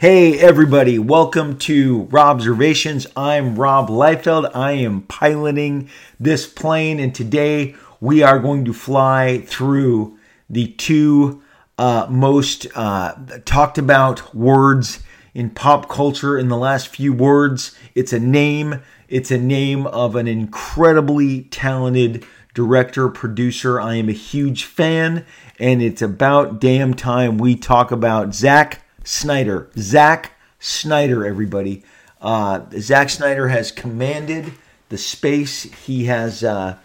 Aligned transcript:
Hey, 0.00 0.38
everybody, 0.38 0.96
welcome 0.96 1.58
to 1.58 2.04
Robservations. 2.04 3.04
I'm 3.16 3.56
Rob 3.56 3.88
Liefeld. 3.88 4.48
I 4.54 4.70
am 4.70 5.02
piloting 5.02 5.90
this 6.20 6.46
plane, 6.46 7.00
and 7.00 7.12
today 7.12 7.74
we 8.00 8.22
are 8.22 8.38
going 8.38 8.64
to 8.66 8.72
fly 8.72 9.38
through 9.40 10.16
the 10.48 10.68
two 10.68 11.42
uh, 11.78 12.06
most 12.08 12.68
uh, 12.76 13.16
talked 13.44 13.76
about 13.76 14.32
words 14.36 15.02
in 15.34 15.50
pop 15.50 15.88
culture 15.88 16.38
in 16.38 16.46
the 16.46 16.56
last 16.56 16.86
few 16.86 17.12
words. 17.12 17.76
It's 17.96 18.12
a 18.12 18.20
name, 18.20 18.80
it's 19.08 19.32
a 19.32 19.38
name 19.38 19.88
of 19.88 20.14
an 20.14 20.28
incredibly 20.28 21.42
talented 21.42 22.24
director, 22.54 23.08
producer. 23.08 23.80
I 23.80 23.96
am 23.96 24.08
a 24.08 24.12
huge 24.12 24.62
fan, 24.62 25.26
and 25.58 25.82
it's 25.82 26.02
about 26.02 26.60
damn 26.60 26.94
time 26.94 27.36
we 27.36 27.56
talk 27.56 27.90
about 27.90 28.32
Zack 28.32 28.84
Snyder. 29.08 29.70
Zack 29.78 30.32
Snyder, 30.58 31.24
everybody. 31.26 31.82
Uh, 32.20 32.66
Zack 32.78 33.08
Snyder 33.08 33.48
has 33.48 33.72
commanded 33.72 34.52
the 34.90 34.98
space. 34.98 35.62
He 35.62 36.04
has 36.04 36.44
uh, 36.44 36.76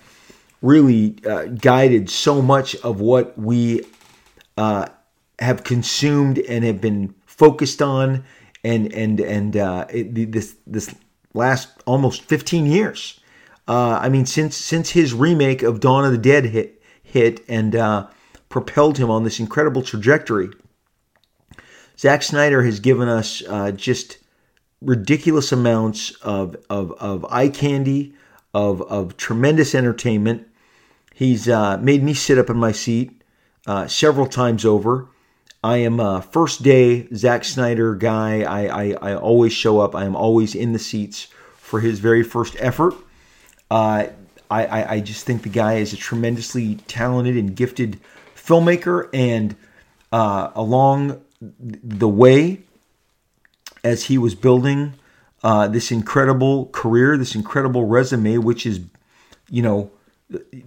really 0.61 1.17
uh, 1.25 1.47
guided 1.47 2.09
so 2.09 2.41
much 2.41 2.75
of 2.77 3.01
what 3.01 3.37
we 3.37 3.81
uh, 4.57 4.87
have 5.39 5.65
consumed 5.65 6.39
and 6.39 6.63
have 6.63 6.79
been 6.79 7.13
focused 7.25 7.81
on, 7.81 8.23
and 8.63 8.93
and 8.93 9.19
and 9.19 9.57
uh, 9.57 9.85
it, 9.89 10.31
this 10.31 10.55
this 10.65 10.95
last 11.33 11.69
almost 11.85 12.21
15 12.21 12.65
years. 12.65 13.19
Uh, 13.67 13.99
I 14.01 14.07
mean, 14.07 14.25
since 14.25 14.55
since 14.55 14.91
his 14.91 15.13
remake 15.13 15.61
of 15.61 15.81
Dawn 15.81 16.05
of 16.05 16.13
the 16.13 16.17
Dead 16.17 16.45
hit 16.45 16.81
hit 17.03 17.43
and 17.49 18.07
propelled 18.47 18.97
him 18.97 19.11
on 19.11 19.25
this 19.25 19.41
incredible 19.41 19.81
trajectory 19.81 20.49
Zack 21.97 22.23
Snyder 22.23 22.63
has 22.63 22.79
given 22.79 23.07
us 23.07 23.43
uh, 23.47 23.71
just 23.71 24.17
ridiculous 24.81 25.51
amounts 25.51 26.11
of, 26.21 26.55
of, 26.69 26.91
of 26.93 27.25
eye 27.25 27.49
candy, 27.49 28.13
of, 28.53 28.81
of 28.83 29.17
tremendous 29.17 29.73
entertainment. 29.73 30.47
He's 31.13 31.47
uh, 31.47 31.77
made 31.77 32.03
me 32.03 32.13
sit 32.13 32.37
up 32.37 32.49
in 32.49 32.57
my 32.57 32.71
seat 32.71 33.23
uh, 33.65 33.87
several 33.87 34.27
times 34.27 34.65
over. 34.65 35.07
I 35.63 35.77
am 35.77 35.99
a 35.99 36.21
first 36.21 36.63
day 36.63 37.07
Zack 37.15 37.45
Snyder 37.45 37.95
guy. 37.95 38.41
I, 38.41 38.65
I, 38.67 39.11
I, 39.11 39.15
always 39.15 39.53
show 39.53 39.79
up. 39.79 39.95
I 39.95 40.03
am 40.03 40.15
always 40.15 40.55
in 40.55 40.73
the 40.73 40.79
seats 40.79 41.27
for 41.55 41.79
his 41.79 41.99
very 41.99 42.23
first 42.23 42.57
effort. 42.59 42.93
Uh, 43.71 44.07
I, 44.51 44.95
I, 44.95 44.99
just 44.99 45.25
think 45.25 45.41
the 45.41 45.49
guy 45.49 45.75
is 45.75 45.93
a 45.93 45.97
tremendously 45.97 46.75
talented 46.87 47.37
and 47.37 47.55
gifted 47.55 47.99
filmmaker. 48.35 49.09
And 49.13 49.55
uh, 50.11 50.51
along 50.53 51.22
the 51.59 52.07
way 52.07 52.61
as 53.83 54.05
he 54.05 54.17
was 54.17 54.35
building 54.35 54.93
uh, 55.43 55.67
this 55.67 55.91
incredible 55.91 56.67
career, 56.67 57.17
this 57.17 57.35
incredible 57.35 57.85
resume, 57.85 58.37
which 58.37 58.65
is, 58.65 58.79
you 59.49 59.61
know, 59.61 59.91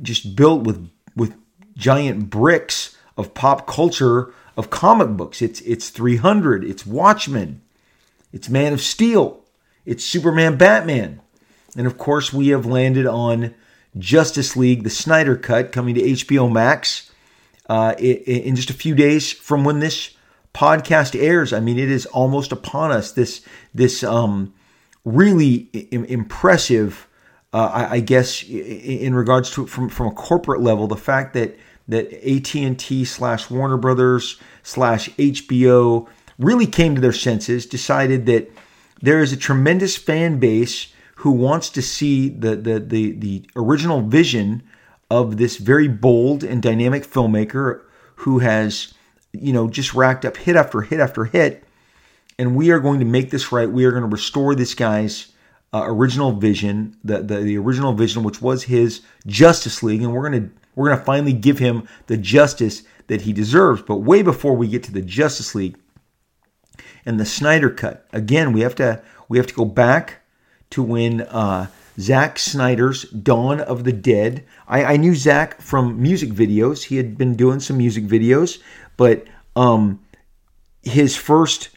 just 0.03 0.37
built 0.37 0.65
with 0.65 0.91
with 1.15 1.35
giant 1.77 2.29
bricks 2.29 2.97
of 3.17 3.33
pop 3.33 3.67
culture 3.67 4.35
of 4.57 4.71
comic 4.71 5.17
books. 5.17 5.41
It's 5.41 5.61
it's 5.63 5.89
300, 5.89 6.65
it's 6.65 6.87
Watchmen, 6.87 7.63
it's 8.33 8.49
Man 8.49 8.73
of 8.73 8.81
Steel, 8.81 9.43
it's 9.87 10.05
Superman, 10.05 10.57
Batman, 10.57 11.21
and 11.77 11.87
of 11.87 11.97
course 11.97 12.33
we 12.33 12.49
have 12.49 12.67
landed 12.67 13.07
on 13.07 13.55
Justice 13.99 14.57
League, 14.57 14.83
the 14.83 14.91
Snyder 14.91 15.37
Cut, 15.37 15.73
coming 15.73 15.95
to 15.95 16.03
HBO 16.03 16.53
Max 16.53 17.11
uh, 17.69 17.95
in 17.99 18.57
just 18.57 18.71
a 18.71 18.75
few 18.75 18.95
days 18.95 19.33
from 19.33 19.65
when 19.65 19.81
this 19.81 20.16
podcast 20.57 21.21
airs, 21.21 21.53
I 21.53 21.61
mean, 21.61 21.79
it 21.79 21.91
is 21.91 22.07
almost 22.07 22.51
upon 22.51 22.91
us. 22.91 23.13
This 23.13 23.43
this 23.75 24.03
um, 24.03 24.55
really 25.05 25.69
I- 25.75 26.07
impressive, 26.09 27.07
uh, 27.53 27.71
I-, 27.73 27.91
I, 27.97 28.01
guess, 28.01 28.43
in 28.43 29.15
regards 29.15 29.51
to 29.53 29.67
from 29.67 29.91
from 29.91 30.07
a 30.07 30.13
corporate 30.13 30.63
level, 30.63 30.87
the 30.87 30.97
fact 30.97 31.35
that 31.35 31.59
that 31.89 32.13
AT 32.13 32.55
and 32.55 32.79
T 32.79 33.05
slash 33.05 33.51
Warner 33.51 33.77
Brothers 33.77 34.41
slash 34.63 35.11
HBO 35.11 36.09
really 36.39 36.67
came 36.67 36.95
to 36.95 37.01
their 37.01 37.13
senses, 37.13 37.67
decided 37.67 38.27
that 38.27 38.51
there 39.03 39.21
is 39.21 39.33
a 39.33 39.37
tremendous 39.37 39.97
fan 39.97 40.39
base 40.39 40.89
who 41.17 41.33
wants 41.33 41.69
to 41.71 41.83
see 41.83 42.31
the 42.31 42.57
the 42.57 42.81
the, 42.81 43.13
the 43.13 43.51
original 43.57 44.01
vision 44.01 44.63
of 45.11 45.37
this 45.37 45.59
very 45.59 45.87
bold 45.87 46.43
and 46.43 46.63
dynamic 46.63 47.07
filmmaker 47.07 47.83
who 48.17 48.39
has 48.39 48.95
you 49.41 49.53
know, 49.53 49.69
just 49.69 49.95
racked 49.95 50.25
up 50.25 50.37
hit 50.37 50.57
after 50.57 50.83
hit 50.83 51.01
after 51.01 51.25
hit. 51.25 51.65
And 52.39 52.55
we 52.55 52.71
are 52.71 52.81
going 52.81 52.99
to 53.01 53.07
make 53.07 53.31
this 53.31 53.51
right. 53.51 53.71
We 53.71 53.85
are 53.87 53.91
going 53.91 54.03
to 54.03 54.09
restore 54.09 54.55
this 54.55 54.75
guy's 54.75 55.33
uh, 55.73 55.85
original 55.87 56.33
vision, 56.33 56.97
the, 57.05 57.23
the 57.23 57.39
the 57.39 57.59
original 57.59 57.93
vision, 57.93 58.23
which 58.23 58.41
was 58.41 58.65
his 58.65 59.03
Justice 59.27 59.83
League, 59.83 60.03
and 60.03 60.13
we're 60.13 60.29
gonna 60.29 60.49
we're 60.75 60.89
gonna 60.89 61.05
finally 61.05 61.33
give 61.33 61.59
him 61.59 61.89
the 62.07 62.17
justice 62.17 62.83
that 63.09 63.23
he 63.23 63.33
deserves. 63.33 63.83
But 63.83 63.97
way 63.97 64.23
before 64.23 64.55
we 64.55 64.69
get 64.69 64.83
to 64.85 64.93
the 64.93 65.03
Justice 65.03 65.55
League 65.55 65.77
and 67.05 67.21
the 67.21 67.27
Snyder 67.27 67.71
Cut, 67.71 68.07
again, 68.13 68.53
we 68.53 68.61
have 68.61 68.75
to 68.77 69.03
we 69.29 69.39
have 69.39 69.47
to 69.49 69.55
go 69.55 69.65
back 69.65 70.21
to 70.71 70.83
when 70.83 71.23
uh, 71.23 71.67
Zack 71.99 72.39
Snyder's 72.39 73.03
Dawn 73.11 73.61
of 73.61 73.85
the 73.85 73.93
Dead. 73.93 74.45
I, 74.69 74.85
I 74.85 74.97
knew 74.97 75.15
Zack 75.15 75.61
from 75.61 76.01
music 76.01 76.31
videos. 76.31 76.85
He 76.85 76.97
had 76.97 77.17
been 77.19 77.35
doing 77.35 77.61
some 77.61 77.79
music 77.79 78.05
videos, 78.05 78.61
but 78.97 79.27
um, 79.55 80.01
his 80.83 81.17
first 81.17 81.71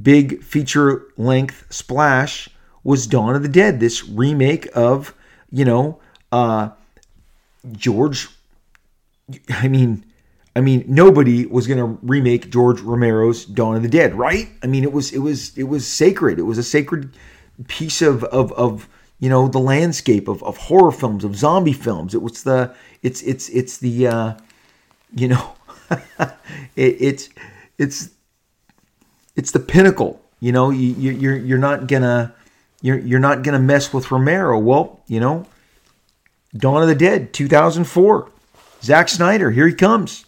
big 0.00 0.42
feature 0.42 1.06
length 1.16 1.66
splash 1.70 2.48
was 2.82 3.06
Dawn 3.06 3.34
of 3.34 3.42
the 3.42 3.48
Dead, 3.48 3.80
this 3.80 4.06
remake 4.06 4.68
of, 4.74 5.14
you 5.50 5.64
know, 5.64 6.00
uh, 6.32 6.70
George. 7.72 8.28
I 9.48 9.68
mean, 9.68 10.04
I 10.56 10.60
mean, 10.60 10.84
nobody 10.86 11.46
was 11.46 11.66
going 11.66 11.78
to 11.78 11.98
remake 12.02 12.50
George 12.50 12.80
Romero's 12.80 13.44
Dawn 13.44 13.76
of 13.76 13.82
the 13.82 13.88
Dead, 13.88 14.14
right? 14.14 14.48
I 14.62 14.66
mean, 14.66 14.84
it 14.84 14.92
was 14.92 15.12
it 15.12 15.18
was 15.18 15.56
it 15.56 15.64
was 15.64 15.86
sacred. 15.86 16.38
It 16.38 16.42
was 16.42 16.58
a 16.58 16.62
sacred 16.62 17.16
piece 17.68 18.02
of 18.02 18.22
of 18.24 18.52
of 18.52 18.88
you 19.18 19.28
know 19.28 19.48
the 19.48 19.58
landscape 19.58 20.28
of, 20.28 20.42
of 20.42 20.56
horror 20.56 20.92
films, 20.92 21.24
of 21.24 21.36
zombie 21.36 21.72
films. 21.72 22.14
It 22.14 22.22
was 22.22 22.42
the 22.42 22.74
it's 23.02 23.22
it's 23.22 23.48
it's 23.48 23.78
the 23.78 24.06
uh, 24.06 24.34
you 25.14 25.28
know 25.28 25.54
it, 26.76 26.96
it's 27.00 27.28
it's 27.78 28.10
it's 29.36 29.50
the 29.50 29.60
pinnacle. 29.60 30.20
You 30.40 30.52
know, 30.52 30.70
you, 30.70 31.12
you're 31.12 31.36
you're 31.36 31.58
not 31.58 31.86
gonna 31.86 32.34
you're 32.82 32.98
you're 32.98 33.20
not 33.20 33.42
gonna 33.42 33.58
mess 33.58 33.92
with 33.92 34.10
Romero. 34.10 34.58
Well, 34.58 35.00
you 35.06 35.20
know, 35.20 35.46
Dawn 36.56 36.82
of 36.82 36.88
the 36.88 36.94
Dead, 36.94 37.32
2004, 37.32 38.30
Zack 38.82 39.08
Snyder, 39.08 39.50
here 39.50 39.66
he 39.66 39.74
comes 39.74 40.26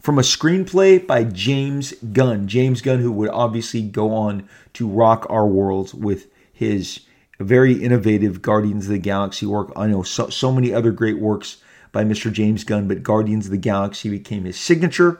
from 0.00 0.18
a 0.18 0.22
screenplay 0.22 1.04
by 1.04 1.24
James 1.24 1.92
Gunn. 2.12 2.46
James 2.46 2.80
Gunn, 2.80 3.00
who 3.00 3.10
would 3.10 3.30
obviously 3.30 3.82
go 3.82 4.14
on 4.14 4.48
to 4.74 4.86
rock 4.86 5.26
our 5.28 5.46
worlds 5.46 5.92
with 5.92 6.28
his 6.52 7.00
very 7.40 7.82
innovative 7.82 8.40
Guardians 8.40 8.86
of 8.86 8.92
the 8.92 8.98
Galaxy 8.98 9.46
work. 9.46 9.72
I 9.74 9.88
know 9.88 10.02
so, 10.02 10.28
so 10.28 10.52
many 10.52 10.72
other 10.72 10.92
great 10.92 11.18
works 11.18 11.58
by 11.96 12.04
Mr. 12.04 12.30
James 12.30 12.62
Gunn, 12.62 12.88
but 12.88 13.02
Guardians 13.02 13.46
of 13.46 13.52
the 13.52 13.56
Galaxy 13.56 14.10
became 14.10 14.44
his 14.44 14.60
signature. 14.60 15.18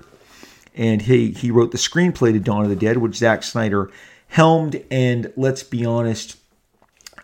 And 0.74 1.00
he, 1.00 1.30
he 1.30 1.50
wrote 1.50 1.72
the 1.72 1.78
screenplay 1.78 2.34
to 2.34 2.38
Dawn 2.38 2.64
of 2.64 2.68
the 2.68 2.76
Dead, 2.76 2.98
which 2.98 3.16
Zack 3.16 3.44
Snyder 3.44 3.90
helmed. 4.28 4.84
And 4.90 5.32
let's 5.36 5.62
be 5.62 5.86
honest, 5.86 6.36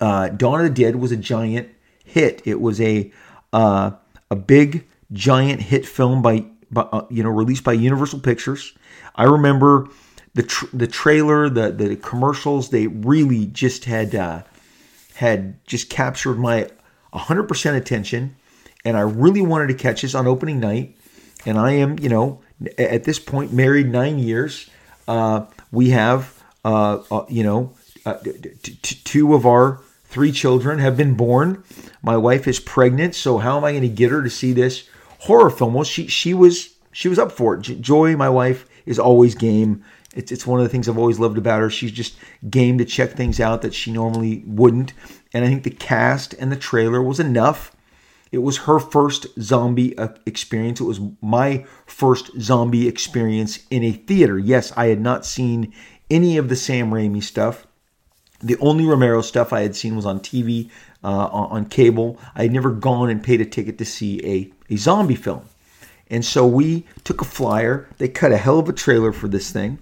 uh, 0.01 0.31
Dawn 0.31 0.61
of 0.61 0.75
the 0.75 0.83
Dead 0.83 0.97
was 0.97 1.13
a 1.13 1.19
giant 1.19 1.69
hit. 2.03 2.41
It 2.47 2.63
was 2.63 2.81
a 2.81 3.13
uh, 3.53 3.91
a 4.31 4.37
big 4.37 4.89
giant 5.13 5.61
hit 5.61 5.85
film 5.85 6.23
by, 6.23 6.47
by 6.71 6.89
uh, 6.91 7.05
you 7.11 7.23
know 7.23 7.29
released 7.29 7.63
by 7.63 7.75
Universal 7.75 8.21
Pictures. 8.21 8.73
I 9.17 9.25
remember 9.25 9.89
the 10.33 10.45
tr- 10.45 10.65
the 10.73 10.87
trailer, 10.87 11.51
the 11.51 11.71
the 11.73 11.97
commercials. 11.97 12.71
They 12.71 12.87
really 12.87 13.45
just 13.45 13.85
had 13.85 14.15
uh, 14.15 14.45
had 15.17 15.63
just 15.67 15.91
captured 15.91 16.39
my 16.39 16.71
100% 17.13 17.77
attention 17.77 18.35
and 18.85 18.97
I 18.97 19.01
really 19.01 19.43
wanted 19.43 19.69
to 19.69 19.75
catch 19.75 20.03
this 20.03 20.15
on 20.15 20.27
opening 20.27 20.61
night. 20.61 20.97
And 21.45 21.59
I 21.59 21.73
am, 21.73 21.99
you 21.99 22.09
know, 22.09 22.41
at 22.79 23.05
this 23.05 23.19
point 23.19 23.53
married 23.53 23.89
nine 23.89 24.19
years. 24.19 24.71
Uh, 25.09 25.47
we 25.71 25.91
have, 25.91 26.43
uh, 26.65 27.03
uh, 27.11 27.25
you 27.29 27.43
know, 27.43 27.75
uh, 28.07 28.15
t- 28.15 28.79
t- 28.83 29.01
two 29.05 29.35
of 29.35 29.47
our 29.47 29.81
three 30.05 30.33
children 30.33 30.79
have 30.79 30.97
been 30.97 31.15
born. 31.15 31.65
My 32.03 32.17
wife 32.17 32.47
is 32.47 32.61
pregnant, 32.61 33.15
so 33.15 33.39
how 33.39 33.57
am 33.57 33.65
I 33.65 33.73
going 33.73 33.83
to 33.83 33.89
get 33.89 34.11
her 34.11 34.23
to 34.23 34.31
see 34.31 34.53
this 34.53 34.89
horror 35.21 35.51
film? 35.51 35.75
Well, 35.75 35.85
she 35.85 36.07
she 36.07 36.35
was 36.35 36.75
she 36.93 37.09
was 37.09 37.19
up 37.19 37.33
for 37.33 37.55
it. 37.55 37.61
Joy, 37.61 38.17
my 38.17 38.29
wife, 38.29 38.69
is 38.87 38.99
always 38.99 39.35
game. 39.35 39.85
It's, 40.15 40.31
it's 40.31 40.47
one 40.47 40.61
of 40.61 40.65
the 40.65 40.69
things 40.69 40.89
I've 40.89 40.99
always 40.99 41.19
loved 41.19 41.39
about 41.39 41.61
her. 41.61 41.71
She's 41.71 41.93
just 41.93 42.17
game 42.51 42.77
to 42.79 42.85
check 42.85 43.13
things 43.13 43.41
out 43.41 43.63
that 43.63 43.75
she 43.75 43.91
normally 43.91 44.43
wouldn't. 44.47 44.93
And 45.33 45.45
I 45.45 45.49
think 45.49 45.63
the 45.63 45.71
cast 45.71 46.35
and 46.35 46.53
the 46.53 46.57
trailer 46.57 47.03
was 47.03 47.19
enough 47.19 47.75
it 48.33 48.39
was 48.39 48.59
her 48.59 48.79
first 48.79 49.27
zombie 49.39 49.97
uh, 49.99 50.09
experience. 50.25 50.81
It 50.81 50.85
was 50.85 51.01
my 51.21 51.67
first 51.85 52.31
zombie 52.41 52.89
experience 52.89 53.61
in 53.71 53.85
a 53.85 53.93
theater. 53.93 54.39
Yes, 54.39 54.73
I 54.75 54.87
had 54.87 55.01
not 55.01 55.27
seen 55.27 55.73
any 56.11 56.39
of 56.39 56.49
the 56.49 56.57
Sam 56.57 56.91
Raimi 56.91 57.23
stuff. 57.23 57.67
The 58.41 58.57
only 58.59 58.87
Romero 58.87 59.21
stuff 59.21 59.53
I 59.53 59.61
had 59.61 59.77
seen 59.77 59.95
was 59.95 60.07
on 60.07 60.19
TV, 60.19 60.71
uh, 61.05 61.27
on, 61.27 61.67
cable. 61.67 62.19
I 62.35 62.43
had 62.43 62.53
never 62.53 62.73
gone 62.73 63.11
and 63.11 63.23
paid 63.23 63.43
a 63.43 63.45
ticket 63.45 63.79
to 63.79 63.85
see 63.85 64.21
a, 64.25 64.73
a 64.73 64.77
zombie 64.77 65.15
film. 65.15 65.45
And 66.09 66.25
so 66.25 66.47
we 66.47 66.87
took 67.05 67.21
a 67.21 67.27
flyer. 67.27 67.89
They 67.99 68.09
cut 68.09 68.33
a 68.33 68.37
hell 68.39 68.59
of 68.59 68.69
a 68.69 68.73
trailer 68.73 69.13
for 69.13 69.29
this 69.29 69.51
thing. 69.53 69.79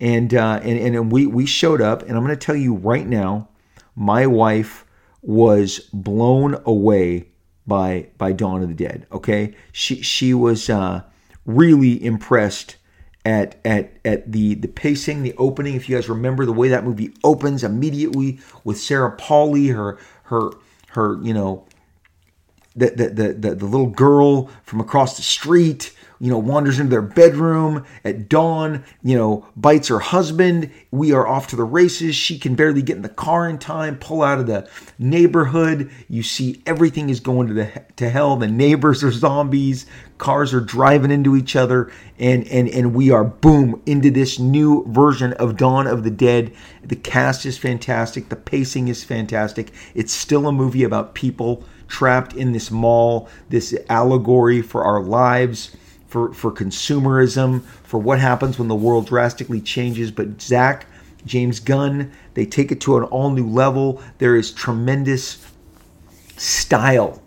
And, 0.00 0.32
uh, 0.34 0.60
and, 0.62 0.94
and 0.94 1.10
we, 1.10 1.26
we 1.26 1.46
showed 1.46 1.80
up. 1.80 2.02
And 2.02 2.12
I'm 2.12 2.24
going 2.24 2.36
to 2.38 2.46
tell 2.46 2.54
you 2.54 2.74
right 2.74 3.06
now, 3.06 3.48
my 3.96 4.26
wife 4.26 4.84
was 5.22 5.80
blown 5.92 6.60
away 6.64 7.27
by 7.68 8.08
by 8.16 8.32
Dawn 8.32 8.62
of 8.62 8.68
the 8.68 8.74
Dead. 8.74 9.06
Okay, 9.12 9.54
she 9.70 10.02
she 10.02 10.34
was 10.34 10.68
uh, 10.68 11.02
really 11.44 12.02
impressed 12.04 12.76
at 13.24 13.56
at 13.64 13.92
at 14.04 14.32
the 14.32 14.54
the 14.54 14.68
pacing, 14.68 15.22
the 15.22 15.34
opening. 15.36 15.74
If 15.74 15.88
you 15.88 15.96
guys 15.96 16.08
remember 16.08 16.46
the 16.46 16.52
way 16.52 16.68
that 16.68 16.84
movie 16.84 17.12
opens 17.22 17.62
immediately 17.62 18.40
with 18.64 18.78
Sarah 18.80 19.12
Polley, 19.12 19.68
her 19.68 19.98
her 20.24 20.50
her 20.88 21.22
you 21.22 21.34
know 21.34 21.66
the 22.74 22.90
the 22.90 23.08
the, 23.10 23.32
the, 23.34 23.54
the 23.54 23.66
little 23.66 23.90
girl 23.90 24.50
from 24.64 24.80
across 24.80 25.16
the 25.16 25.22
street 25.22 25.92
you 26.20 26.30
know, 26.30 26.38
wanders 26.38 26.78
into 26.78 26.90
their 26.90 27.02
bedroom 27.02 27.84
at 28.04 28.28
dawn, 28.28 28.84
you 29.02 29.16
know, 29.16 29.46
bites 29.56 29.88
her 29.88 30.00
husband. 30.00 30.70
We 30.90 31.12
are 31.12 31.26
off 31.26 31.46
to 31.48 31.56
the 31.56 31.64
races. 31.64 32.16
She 32.16 32.38
can 32.38 32.54
barely 32.54 32.82
get 32.82 32.96
in 32.96 33.02
the 33.02 33.08
car 33.08 33.48
in 33.48 33.58
time, 33.58 33.96
pull 33.98 34.22
out 34.22 34.40
of 34.40 34.46
the 34.46 34.68
neighborhood. 34.98 35.90
You 36.08 36.22
see 36.22 36.60
everything 36.66 37.10
is 37.10 37.20
going 37.20 37.48
to 37.48 37.54
the 37.54 37.84
to 37.96 38.10
hell. 38.10 38.36
The 38.36 38.48
neighbors 38.48 39.04
are 39.04 39.12
zombies. 39.12 39.86
Cars 40.18 40.52
are 40.52 40.60
driving 40.60 41.12
into 41.12 41.36
each 41.36 41.54
other 41.54 41.92
and 42.18 42.46
and 42.48 42.68
and 42.68 42.94
we 42.94 43.10
are 43.12 43.24
boom 43.24 43.80
into 43.86 44.10
this 44.10 44.40
new 44.40 44.84
version 44.88 45.32
of 45.34 45.56
Dawn 45.56 45.86
of 45.86 46.02
the 46.02 46.10
Dead. 46.10 46.52
The 46.82 46.96
cast 46.96 47.46
is 47.46 47.56
fantastic. 47.56 48.28
The 48.28 48.36
pacing 48.36 48.88
is 48.88 49.04
fantastic. 49.04 49.70
It's 49.94 50.12
still 50.12 50.48
a 50.48 50.52
movie 50.52 50.82
about 50.82 51.14
people 51.14 51.62
trapped 51.86 52.34
in 52.34 52.52
this 52.52 52.70
mall, 52.70 53.28
this 53.48 53.74
allegory 53.88 54.60
for 54.60 54.84
our 54.84 55.02
lives 55.02 55.76
for, 56.08 56.32
for 56.32 56.50
consumerism, 56.50 57.62
for 57.84 57.98
what 57.98 58.18
happens 58.18 58.58
when 58.58 58.68
the 58.68 58.74
world 58.74 59.06
drastically 59.06 59.60
changes. 59.60 60.10
But 60.10 60.40
Zack, 60.40 60.86
James 61.24 61.60
Gunn, 61.60 62.10
they 62.34 62.46
take 62.46 62.72
it 62.72 62.80
to 62.82 62.96
an 62.96 63.04
all 63.04 63.30
new 63.30 63.46
level. 63.46 64.02
There 64.18 64.34
is 64.34 64.50
tremendous 64.50 65.46
style 66.36 67.22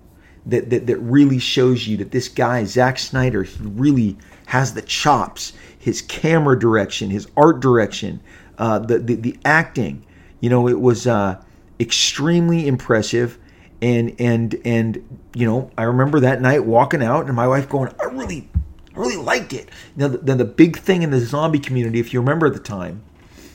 that, 0.47 0.69
that, 0.71 0.87
that 0.87 0.97
really 0.97 1.39
shows 1.39 1.87
you 1.87 1.97
that 1.97 2.11
this 2.11 2.27
guy, 2.27 2.63
Zack 2.63 2.97
Snyder, 2.97 3.43
he 3.43 3.63
really 3.63 4.17
has 4.47 4.73
the 4.73 4.81
chops. 4.81 5.53
His 5.77 6.01
camera 6.01 6.59
direction, 6.59 7.09
his 7.09 7.27
art 7.37 7.59
direction, 7.59 8.21
uh, 8.57 8.79
the, 8.79 8.99
the, 8.99 9.15
the 9.15 9.37
acting, 9.45 10.05
you 10.39 10.49
know, 10.49 10.67
it 10.67 10.79
was 10.79 11.07
uh, 11.07 11.41
extremely 11.79 12.67
impressive. 12.67 13.37
And 13.83 14.15
and 14.19 14.61
and 14.63 15.19
you 15.33 15.47
know, 15.47 15.71
I 15.75 15.83
remember 15.83 16.19
that 16.19 16.39
night 16.39 16.65
walking 16.65 17.01
out 17.01 17.25
and 17.25 17.35
my 17.35 17.47
wife 17.47 17.67
going, 17.67 17.91
I 17.99 18.05
really 18.05 18.47
I 18.95 18.99
really 18.99 19.17
liked 19.17 19.53
it. 19.53 19.69
Now, 19.95 20.07
the, 20.07 20.35
the 20.35 20.45
big 20.45 20.77
thing 20.77 21.01
in 21.01 21.11
the 21.11 21.19
zombie 21.19 21.59
community, 21.59 21.99
if 21.99 22.13
you 22.13 22.19
remember 22.19 22.47
at 22.47 22.53
the 22.53 22.59
time, 22.59 23.03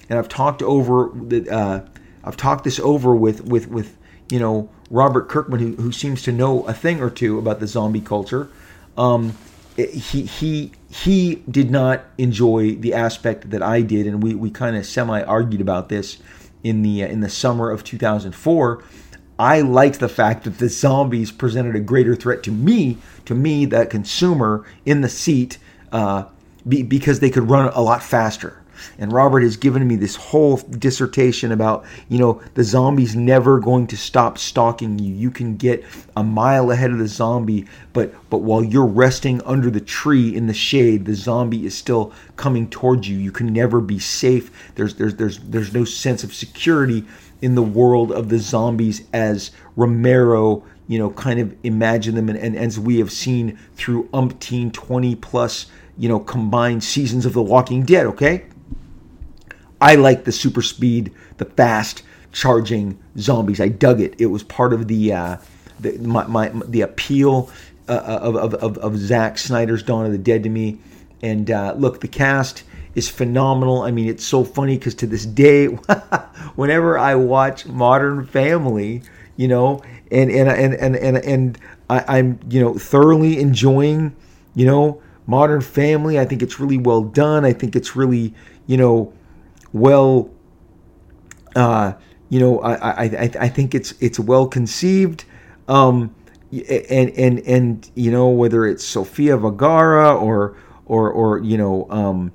and 0.09 0.19
I've 0.19 0.29
talked 0.29 0.62
over 0.62 1.11
the, 1.15 1.49
uh, 1.50 1.87
I've 2.25 2.37
talked 2.37 2.65
this 2.65 2.79
over 2.81 3.15
with 3.15 3.44
with 3.44 3.69
with 3.69 3.97
you 4.31 4.38
know 4.38 4.71
Robert 4.91 5.29
Kirkman, 5.29 5.61
who, 5.61 5.75
who 5.77 5.93
seems 5.93 6.23
to 6.23 6.33
know 6.33 6.65
a 6.67 6.73
thing 6.73 7.00
or 7.00 7.11
two 7.11 7.38
about 7.38 7.61
the 7.61 7.67
zombie 7.67 8.00
culture. 8.00 8.49
Um, 8.97 9.37
he 9.77 10.23
he 10.23 10.73
he 10.88 11.37
did 11.50 11.71
not 11.71 12.05
enjoy 12.17 12.77
the 12.77 12.94
aspect 12.94 13.50
that 13.50 13.62
I 13.62 13.83
did, 13.83 14.06
and 14.06 14.23
we 14.23 14.35
we 14.35 14.50
kind 14.50 14.77
of 14.77 14.87
semi 14.87 15.23
argued 15.23 15.61
about 15.61 15.88
this 15.88 16.19
in 16.65 16.83
the 16.83 17.05
uh, 17.05 17.09
in 17.09 17.21
the 17.21 17.29
summer 17.29 17.71
of 17.71 17.85
2004 17.85 18.83
I 19.38 19.61
liked 19.61 20.00
the 20.00 20.09
fact 20.09 20.44
that 20.44 20.59
the 20.59 20.69
zombies 20.69 21.31
presented 21.31 21.77
a 21.77 21.81
greater 21.81 22.15
threat 22.15 22.43
to 22.44 22.50
me, 22.50 22.99
to 23.27 23.35
me, 23.35 23.67
that 23.67 23.91
consumer 23.91 24.65
in 24.87 25.03
the 25.03 25.09
seat, 25.09 25.59
uh, 25.93 26.25
be, 26.67 26.83
because 26.83 27.21
they 27.21 27.31
could 27.31 27.50
run 27.50 27.71
a 27.75 27.81
lot 27.81 28.03
faster. 28.03 28.62
And 28.99 29.12
Robert 29.12 29.43
has 29.43 29.56
given 29.56 29.87
me 29.87 29.97
this 29.97 30.17
whole 30.17 30.56
dissertation 30.56 31.53
about, 31.53 31.85
you 32.09 32.19
know, 32.19 32.43
the 32.55 32.65
zombie's 32.65 33.17
never 33.17 33.59
going 33.59 33.87
to 33.88 33.97
stop 33.97 34.38
stalking 34.38 34.99
you. 34.99 35.15
You 35.15 35.31
can 35.31 35.56
get 35.56 35.85
a 36.17 36.23
mile 36.23 36.71
ahead 36.71 36.91
of 36.91 36.99
the 36.99 37.09
zombie, 37.09 37.67
but 37.93 38.15
but 38.31 38.38
while 38.38 38.62
you're 38.62 38.87
resting 38.87 39.41
under 39.43 39.71
the 39.71 39.81
tree 39.81 40.35
in 40.35 40.47
the 40.47 40.55
shade, 40.55 41.05
the 41.05 41.15
zombie 41.15 41.65
is 41.65 41.77
still 41.77 42.12
coming 42.37 42.69
towards 42.69 43.09
you. 43.09 43.17
You 43.17 43.33
can 43.33 43.53
never 43.53 43.81
be 43.81 43.99
safe. 43.99 44.50
There's 44.75 44.94
there's 44.97 45.15
there's 45.15 45.38
there's 45.38 45.73
no 45.73 45.85
sense 45.85 46.25
of 46.25 46.35
security 46.35 47.05
in 47.43 47.55
the 47.55 47.62
world 47.62 48.12
of 48.12 48.29
the 48.29 48.38
zombies 48.38 49.03
as 49.12 49.50
Romero, 49.77 50.65
you 50.88 50.99
know, 50.99 51.11
kind 51.11 51.41
of 51.41 51.55
imagine 51.65 52.15
them 52.15 52.29
and, 52.29 52.38
and 52.38 52.56
as 52.56 52.79
we 52.79 52.99
have 52.99 53.12
seen 53.12 53.59
through 53.75 54.05
umpteen 54.09 54.73
20 54.73 55.17
plus, 55.17 55.67
you 55.99 56.09
know, 56.09 56.21
combined 56.21 56.83
seasons 56.83 57.27
of 57.27 57.33
The 57.33 57.43
Walking 57.43 57.85
Dead, 57.85 58.06
okay? 58.06 58.47
I 59.81 59.94
like 59.97 60.25
the 60.25 60.33
super 60.33 60.62
speed, 60.62 61.12
the 61.37 61.44
fast 61.44 62.03
charging 62.33 62.99
zombies. 63.19 63.61
I 63.61 63.69
dug 63.69 64.00
it. 64.00 64.15
It 64.19 64.27
was 64.27 64.43
part 64.43 64.73
of 64.73 64.88
the 64.88 65.12
uh, 65.12 65.37
the 65.81 65.99
my, 65.99 66.27
my 66.27 66.49
the 66.49 66.83
appeal 66.83 67.50
uh, 67.88 68.19
of, 68.23 68.37
of, 68.37 68.55
of, 68.55 68.79
of 68.79 68.97
Zack 68.97 69.38
Snyder's 69.38 69.83
Dawn 69.83 70.06
of 70.06 70.12
the 70.12 70.19
Dead 70.19 70.43
to 70.43 70.49
me. 70.49 70.79
And 71.23 71.50
uh, 71.50 71.75
look, 71.77 72.00
the 72.00 72.09
cast 72.09 72.62
is 72.97 73.09
phenomenal. 73.11 73.83
I 73.83 73.93
mean, 73.93 74.09
it's 74.09 74.25
so 74.25 74.43
funny 74.43 74.79
because 74.79 74.95
to 74.97 75.07
this 75.07 75.27
day, 75.27 75.67
whenever 76.57 76.99
I 76.99 77.15
watch 77.15 77.67
Modern 77.67 78.27
Family, 78.27 79.03
you 79.37 79.47
know, 79.47 79.83
and 80.11 80.31
and 80.31 80.49
and 80.49 80.75
and 80.75 80.97
and, 80.97 81.19
and 81.19 81.59
I, 81.91 82.19
I'm 82.19 82.41
you 82.49 82.61
know 82.61 82.75
thoroughly 82.75 83.39
enjoying, 83.39 84.17
you 84.55 84.65
know, 84.67 85.01
Modern 85.27 85.61
Family. 85.61 86.19
I 86.19 86.25
think 86.25 86.43
it's 86.43 86.59
really 86.59 86.79
well 86.79 87.03
done. 87.03 87.45
I 87.45 87.53
think 87.53 87.77
it's 87.77 87.95
really 87.95 88.35
you 88.67 88.79
know 88.79 89.13
well. 89.73 90.31
Uh, 91.55 91.93
you 92.29 92.41
know, 92.41 92.61
I, 92.61 92.75
I 92.75 93.05
I 93.05 93.31
I 93.41 93.49
think 93.49 93.75
it's 93.75 93.93
it's 94.01 94.19
well 94.19 94.49
conceived. 94.49 95.25
Um, 95.69 96.15
and 96.51 97.11
and 97.11 97.41
and 97.41 97.91
you 97.95 98.11
know 98.11 98.29
whether 98.29 98.67
it's 98.67 98.85
Sofia 98.85 99.37
Vergara 99.37 100.17
or 100.17 100.57
or 100.87 101.11
or 101.11 101.39
you 101.41 101.59
know 101.59 101.87
um, 101.91 102.33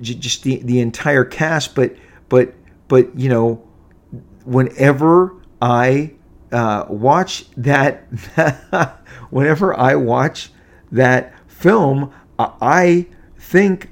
just 0.00 0.42
the 0.42 0.58
the 0.58 0.80
entire 0.80 1.24
cast. 1.24 1.74
But 1.74 1.96
but 2.28 2.54
but 2.88 3.18
you 3.18 3.28
know, 3.28 3.66
whenever 4.44 5.34
I 5.60 6.14
uh, 6.50 6.86
watch 6.88 7.46
that, 7.56 8.04
whenever 9.30 9.78
I 9.78 9.94
watch 9.94 10.50
that 10.90 11.34
film, 11.48 12.12
I 12.38 13.06
think 13.38 13.90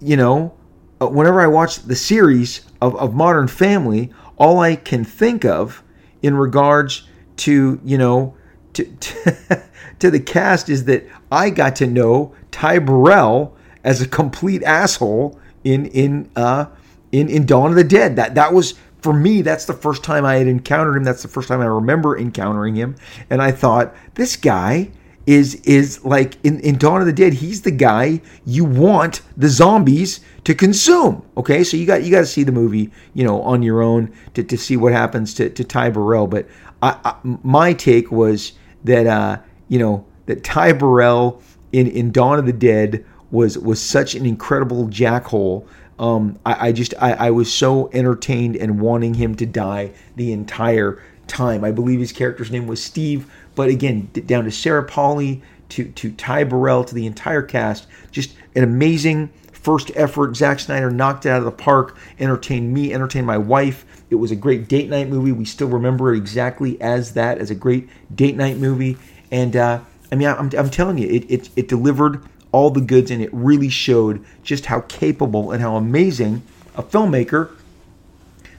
you 0.00 0.16
know, 0.16 0.54
uh, 1.00 1.06
whenever 1.06 1.40
I 1.40 1.46
watch 1.46 1.82
the 1.82 1.96
series 1.96 2.62
of, 2.80 2.96
of 2.96 3.14
Modern 3.14 3.48
Family, 3.48 4.12
all 4.36 4.60
I 4.60 4.76
can 4.76 5.04
think 5.04 5.44
of 5.44 5.82
in 6.22 6.34
regards 6.34 7.06
to 7.36 7.80
you 7.84 7.98
know 7.98 8.36
to, 8.74 8.84
to, 8.84 9.62
to 9.98 10.10
the 10.10 10.20
cast 10.20 10.68
is 10.68 10.84
that 10.84 11.06
I 11.30 11.50
got 11.50 11.76
to 11.76 11.86
know 11.86 12.34
Ty 12.50 12.80
Burrell 12.80 13.56
as 13.84 14.00
a 14.00 14.08
complete 14.08 14.62
asshole 14.62 15.38
in 15.64 15.86
in 15.86 16.30
uh 16.36 16.66
in 17.12 17.28
in 17.28 17.46
Dawn 17.46 17.70
of 17.70 17.76
the 17.76 17.84
Dead. 17.84 18.16
That 18.16 18.34
that 18.34 18.52
was 18.52 18.74
for 19.02 19.12
me. 19.12 19.42
That's 19.42 19.64
the 19.64 19.72
first 19.72 20.04
time 20.04 20.24
I 20.24 20.36
had 20.36 20.46
encountered 20.46 20.96
him. 20.96 21.04
That's 21.04 21.22
the 21.22 21.28
first 21.28 21.48
time 21.48 21.60
I 21.60 21.66
remember 21.66 22.18
encountering 22.18 22.74
him, 22.74 22.96
and 23.30 23.42
I 23.42 23.52
thought 23.52 23.94
this 24.14 24.36
guy 24.36 24.90
is 25.26 25.56
is 25.64 26.04
like 26.04 26.36
in, 26.44 26.58
in 26.60 26.76
Dawn 26.76 27.00
of 27.00 27.06
the 27.06 27.12
Dead, 27.12 27.34
he's 27.34 27.62
the 27.62 27.70
guy 27.70 28.20
you 28.46 28.64
want 28.64 29.22
the 29.36 29.48
zombies 29.48 30.20
to 30.44 30.54
consume. 30.54 31.22
Okay, 31.36 31.62
so 31.62 31.76
you 31.76 31.86
got 31.86 32.02
you 32.02 32.10
got 32.10 32.20
to 32.20 32.26
see 32.26 32.42
the 32.42 32.52
movie, 32.52 32.90
you 33.14 33.24
know, 33.24 33.40
on 33.42 33.62
your 33.62 33.82
own 33.82 34.12
to, 34.34 34.42
to 34.42 34.56
see 34.56 34.76
what 34.76 34.92
happens 34.92 35.34
to, 35.34 35.50
to 35.50 35.62
Ty 35.62 35.90
Burrell. 35.90 36.26
But 36.26 36.48
I, 36.82 36.98
I, 37.04 37.14
my 37.22 37.72
take 37.72 38.10
was 38.10 38.52
that 38.84 39.06
uh, 39.06 39.38
you 39.68 39.78
know 39.78 40.04
that 40.26 40.42
Ty 40.42 40.72
Burrell 40.72 41.42
in 41.72 41.86
in 41.86 42.10
Dawn 42.10 42.38
of 42.38 42.46
the 42.46 42.52
Dead 42.52 43.04
was 43.30 43.58
was 43.58 43.80
such 43.80 44.14
an 44.14 44.26
incredible 44.26 44.88
jackhole. 44.88 45.66
Um, 45.98 46.38
I, 46.46 46.68
I 46.68 46.72
just 46.72 46.94
I, 46.98 47.12
I 47.12 47.30
was 47.30 47.52
so 47.52 47.90
entertained 47.92 48.56
and 48.56 48.80
wanting 48.80 49.14
him 49.14 49.34
to 49.36 49.46
die 49.46 49.92
the 50.16 50.32
entire 50.32 51.02
time. 51.26 51.64
I 51.64 51.70
believe 51.70 52.00
his 52.00 52.12
character's 52.12 52.50
name 52.50 52.66
was 52.66 52.82
Steve, 52.82 53.30
but 53.54 53.68
again, 53.68 54.10
down 54.26 54.44
to 54.44 54.50
Sarah 54.50 54.84
Polley, 54.84 55.42
to 55.70 55.84
to 55.92 56.12
Ty 56.12 56.44
Burrell, 56.44 56.84
to 56.84 56.94
the 56.94 57.06
entire 57.06 57.42
cast, 57.42 57.86
just 58.10 58.34
an 58.54 58.64
amazing 58.64 59.30
first 59.52 59.90
effort. 59.94 60.36
Zack 60.36 60.58
Snyder 60.58 60.90
knocked 60.90 61.26
it 61.26 61.30
out 61.30 61.38
of 61.38 61.44
the 61.44 61.50
park, 61.50 61.96
entertained 62.18 62.72
me, 62.72 62.92
entertained 62.92 63.26
my 63.26 63.38
wife. 63.38 63.84
It 64.08 64.16
was 64.16 64.30
a 64.30 64.36
great 64.36 64.68
date 64.68 64.88
night 64.88 65.08
movie. 65.08 65.32
We 65.32 65.44
still 65.44 65.68
remember 65.68 66.12
it 66.12 66.16
exactly 66.16 66.80
as 66.80 67.12
that, 67.12 67.38
as 67.38 67.50
a 67.50 67.54
great 67.54 67.88
date 68.14 68.36
night 68.36 68.56
movie. 68.56 68.96
And 69.30 69.54
uh, 69.54 69.80
I 70.10 70.14
mean, 70.16 70.28
I'm, 70.28 70.50
I'm 70.56 70.70
telling 70.70 70.98
you, 70.98 71.08
it, 71.08 71.30
it, 71.30 71.50
it 71.56 71.68
delivered 71.68 72.24
all 72.52 72.70
the 72.70 72.80
goods 72.80 73.10
and 73.10 73.22
it 73.22 73.30
really 73.32 73.68
showed 73.68 74.24
just 74.42 74.66
how 74.66 74.80
capable 74.82 75.52
and 75.52 75.62
how 75.62 75.76
amazing 75.76 76.42
a 76.76 76.82
filmmaker, 76.82 77.50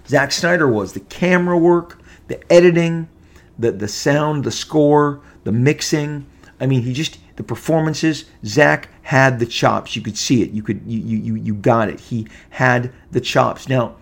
Zack 0.07 0.31
Snyder 0.31 0.67
was. 0.67 0.93
The 0.93 0.99
camera 1.01 1.57
work, 1.57 1.99
the 2.27 2.51
editing, 2.51 3.07
the 3.57 3.71
the 3.71 3.87
sound, 3.87 4.43
the 4.43 4.51
score, 4.51 5.21
the 5.43 5.51
mixing. 5.51 6.25
I 6.59 6.67
mean, 6.67 6.81
he 6.83 6.93
just 6.93 7.17
the 7.35 7.43
performances. 7.43 8.25
Zack 8.45 8.89
had 9.03 9.39
the 9.39 9.45
chops. 9.45 9.95
You 9.95 10.01
could 10.01 10.17
see 10.17 10.41
it. 10.41 10.51
You 10.51 10.63
could 10.63 10.81
you 10.85 10.99
you 10.99 11.35
you 11.35 11.53
got 11.55 11.89
it. 11.89 11.99
He 11.99 12.27
had 12.51 12.91
the 13.11 13.21
chops. 13.21 13.67
Now, 13.67 13.95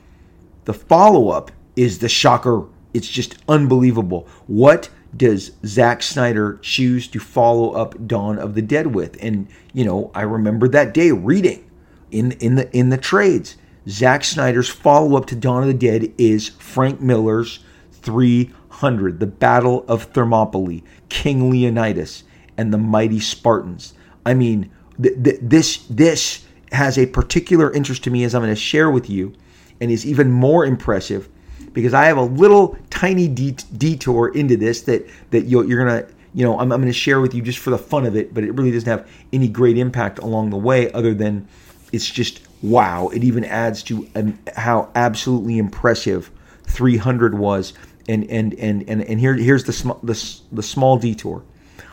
the 0.65 0.74
follow 0.74 1.29
up 1.29 1.51
is 1.75 2.00
the 2.00 2.10
shocker. 2.10 2.65
It's 2.93 3.08
just 3.08 3.38
unbelievable. 3.48 4.27
What 4.48 4.89
does 5.16 5.51
Zack 5.66 6.04
Snyder 6.04 6.60
choose 6.62 7.08
to 7.08 7.20
follow 7.20 7.72
up 7.72 8.08
Dawn 8.08 8.38
of 8.38 8.54
the 8.56 8.62
Dead 8.62 8.88
with? 8.88 9.18
And 9.22 9.48
you 9.74 9.86
know, 9.86 10.12
I 10.13 10.22
remember 10.22 10.68
that 10.70 10.94
day 10.94 11.12
reading 11.12 11.70
in 12.12 12.34
in 12.34 12.56
the 12.56 12.75
in 12.75 12.89
the 12.89 12.98
trades. 12.98 13.58
Zack 13.88 14.24
Snyder's 14.24 14.70
follow 14.70 15.18
up 15.18 15.25
to 15.28 15.36
Dawn 15.36 15.63
of 15.63 15.68
the 15.68 15.74
Dead 15.74 16.13
is 16.18 16.50
Frank 16.50 17.01
Miller's 17.01 17.60
300, 17.92 19.20
the 19.20 19.25
Battle 19.25 19.84
of 19.88 20.04
Thermopylae, 20.04 20.84
King 21.08 21.50
Leonidas, 21.50 22.24
and 22.58 22.72
the 22.72 22.78
mighty 22.78 23.20
Spartans. 23.20 23.94
I 24.25 24.34
mean, 24.36 24.70
th- 25.01 25.24
th- 25.24 25.39
this 25.42 25.86
this 25.89 26.46
has 26.72 26.98
a 26.98 27.08
particular 27.08 27.72
interest 27.74 28.04
to 28.04 28.12
me 28.12 28.24
as 28.24 28.36
I'm 28.36 28.42
going 28.44 28.54
to 28.54 28.60
share 28.60 28.92
with 28.92 29.10
you, 29.10 29.34
and 29.82 29.89
is 29.89 30.06
even 30.06 30.32
more 30.32 30.66
impressive 30.66 31.30
because 31.73 31.93
I 31.93 32.05
have 32.05 32.17
a 32.17 32.23
little 32.23 32.77
tiny 32.89 33.27
detour 33.27 34.29
into 34.29 34.57
this 34.57 34.81
that 34.83 35.07
that 35.31 35.45
you 35.45 35.59
are 35.59 35.63
going 35.63 36.03
to 36.03 36.07
you 36.33 36.43
know 36.43 36.59
I'm, 36.59 36.71
I'm 36.71 36.81
to 36.83 36.93
share 36.93 37.21
with 37.21 37.33
you 37.33 37.41
just 37.41 37.59
for 37.59 37.69
the 37.69 37.77
fun 37.77 38.05
of 38.05 38.15
it, 38.15 38.33
but 38.33 38.43
it 38.43 38.51
really 38.53 38.71
doesn't 38.71 38.89
have 38.89 39.07
any 39.33 39.47
great 39.47 39.77
impact 39.77 40.19
along 40.19 40.49
the 40.49 40.57
way 40.57 40.91
other 40.91 41.13
than 41.13 41.47
it's 41.91 42.09
just 42.09 42.41
wow. 42.61 43.07
It 43.09 43.23
even 43.23 43.45
adds 43.45 43.83
to 43.83 44.07
how 44.55 44.91
absolutely 44.95 45.57
impressive 45.57 46.31
300 46.63 47.38
was. 47.38 47.73
And 48.07 48.29
and 48.29 48.53
and 48.55 48.88
and, 48.89 49.03
and 49.03 49.19
here 49.19 49.35
here's 49.35 49.65
the, 49.65 49.73
sm- 49.73 49.91
the 50.03 50.39
the 50.51 50.63
small 50.63 50.97
detour. 50.97 51.43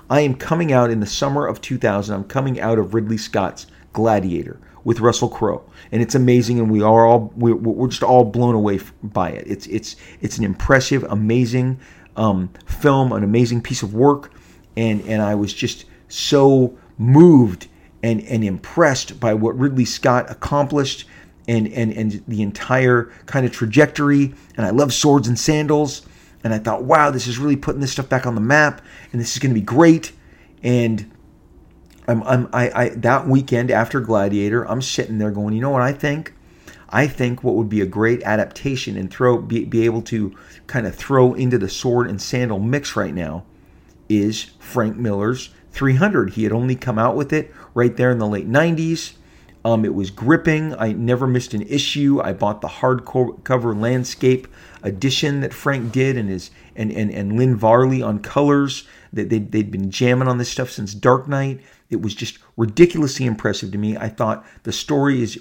I 0.09 0.21
am 0.21 0.35
coming 0.35 0.73
out 0.73 0.91
in 0.91 1.01
the 1.01 1.07
summer 1.07 1.47
of 1.47 1.61
2000. 1.61 2.15
I'm 2.15 2.25
coming 2.25 2.61
out 2.61 2.79
of 2.79 2.95
Ridley 2.95 3.19
Scott's 3.19 3.67
Gladiator 3.93 4.59
with 4.87 5.01
Russell 5.01 5.29
Crowe, 5.29 5.65
and 5.91 6.01
it's 6.01 6.15
amazing, 6.15 6.61
and 6.61 6.71
we 6.71 6.81
are 6.81 7.05
all 7.05 7.33
we're, 7.35 7.57
we're 7.57 7.89
just 7.89 8.05
all 8.05 8.25
blown 8.25 8.55
away 8.55 8.79
by 9.03 9.31
it. 9.31 9.43
It's 9.45 9.67
it's 9.67 9.97
it's 10.21 10.39
an 10.39 10.45
impressive, 10.45 11.03
amazing 11.11 11.81
um, 12.15 12.51
film, 12.67 13.11
an 13.11 13.25
amazing 13.25 13.63
piece 13.63 13.83
of 13.83 13.95
work, 13.95 14.33
and 14.77 15.01
and 15.03 15.21
I 15.21 15.35
was 15.35 15.53
just 15.53 15.87
so 16.07 16.79
moved 16.99 17.67
and 18.05 18.23
and 18.23 18.45
impressed 18.45 19.19
by 19.19 19.35
what 19.35 19.59
Ridley 19.59 19.85
Scott 19.85 20.31
accomplished 20.31 21.05
and 21.49 21.67
and 21.67 21.93
and 21.93 22.23
the 22.29 22.41
entire 22.41 23.11
kind 23.27 23.45
of 23.45 23.51
trajectory. 23.51 24.35
And 24.57 24.65
I 24.65 24.71
love 24.71 24.95
swords 24.95 25.27
and 25.27 25.37
sandals. 25.37 26.07
And 26.45 26.55
I 26.55 26.61
thought, 26.61 26.85
wow, 26.85 27.11
this 27.11 27.27
is 27.27 27.39
really 27.39 27.57
putting 27.57 27.81
this 27.81 27.91
stuff 27.91 28.09
back 28.09 28.25
on 28.25 28.37
the 28.37 28.41
map, 28.41 28.81
and 29.11 29.21
this 29.21 29.33
is 29.33 29.41
going 29.41 29.53
to 29.53 29.61
be 29.61 29.65
great. 29.65 30.13
And 30.63 31.11
I'm, 32.09 32.23
I'm 32.23 32.49
I, 32.53 32.71
I 32.71 32.89
that 32.91 33.27
weekend 33.27 33.71
after 33.71 34.01
Gladiator, 34.01 34.65
I'm 34.69 34.83
sitting 34.83 35.19
there 35.19 35.31
going, 35.31 35.55
you 35.55 35.61
know 35.61 35.71
what 35.71 35.83
I 35.83 35.93
think? 35.93 36.35
I 36.89 37.09
think 37.09 37.43
what 37.43 37.57
would 37.57 37.69
be 37.69 37.81
a 37.81 37.87
great 37.87 38.23
adaptation 38.23 38.97
and 38.97 39.11
throw 39.11 39.39
be, 39.39 39.65
be 39.65 39.85
able 39.85 40.03
to 40.03 40.35
kind 40.67 40.87
of 40.87 40.95
throw 40.95 41.35
into 41.35 41.59
the 41.59 41.69
sword 41.69 42.09
and 42.09 42.23
sandal 42.23 42.61
mix 42.61 42.95
right 42.95 43.15
now 43.15 43.45
is 44.09 44.51
Frank 44.61 44.97
Miller's 44.97 45.51
300. 45.73 46.31
He 46.31 46.45
had 46.45 46.53
only 46.53 46.77
come 46.77 46.99
out 46.99 47.17
with 47.17 47.33
it 47.33 47.53
right 47.75 47.97
there 47.97 48.11
in 48.11 48.19
the 48.19 48.27
late 48.27 48.49
90s. 48.49 49.15
Um, 49.65 49.85
it 49.85 49.95
was 49.95 50.13
gripping. 50.13 50.77
I 50.77 50.93
never 50.93 51.27
missed 51.27 51.53
an 51.53 51.63
issue. 51.63 52.21
I 52.23 52.33
bought 52.33 52.61
the 52.61 52.69
hardcover 52.69 53.79
landscape 53.79 54.47
edition 54.85 55.41
that 55.41 55.53
Frank 55.53 55.91
did 55.91 56.17
and 56.17 56.29
his 56.29 56.53
and 56.77 56.93
and, 56.93 57.11
and 57.11 57.37
Lynn 57.37 57.57
Varley 57.57 58.01
on 58.01 58.21
colors. 58.21 58.87
That 59.13 59.29
they, 59.29 59.41
they'd 59.41 59.73
been 59.73 59.91
jamming 59.91 60.29
on 60.29 60.39
this 60.39 60.51
stuff 60.51 60.71
since 60.71 60.95
Dark 60.95 61.27
Knight. 61.27 61.61
It 61.91 62.03
was 62.03 62.15
just 62.15 62.39
ridiculously 62.57 63.27
impressive 63.27 63.71
to 63.73 63.79
me. 63.79 63.97
I 63.97 64.09
thought 64.09 64.45
the 64.65 64.73
story 64.73 65.23
is 65.23 65.39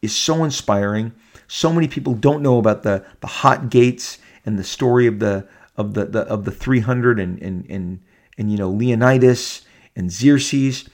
is 0.00 0.14
so 0.14 0.44
inspiring. 0.44 1.12
So 1.48 1.72
many 1.72 1.88
people 1.88 2.14
don't 2.14 2.42
know 2.42 2.58
about 2.58 2.82
the 2.82 3.04
the 3.20 3.26
hot 3.26 3.70
gates 3.70 4.18
and 4.44 4.58
the 4.58 4.64
story 4.64 5.06
of 5.06 5.18
the 5.18 5.46
of 5.76 5.94
the, 5.94 6.06
the 6.06 6.20
of 6.22 6.44
the 6.44 6.50
300 6.50 7.18
and 7.20 7.40
and 7.42 7.66
and 7.68 8.00
and 8.38 8.50
you 8.50 8.58
know 8.58 8.70
Leonidas 8.70 9.62
and 9.96 10.10
Xerxes. 10.10 10.88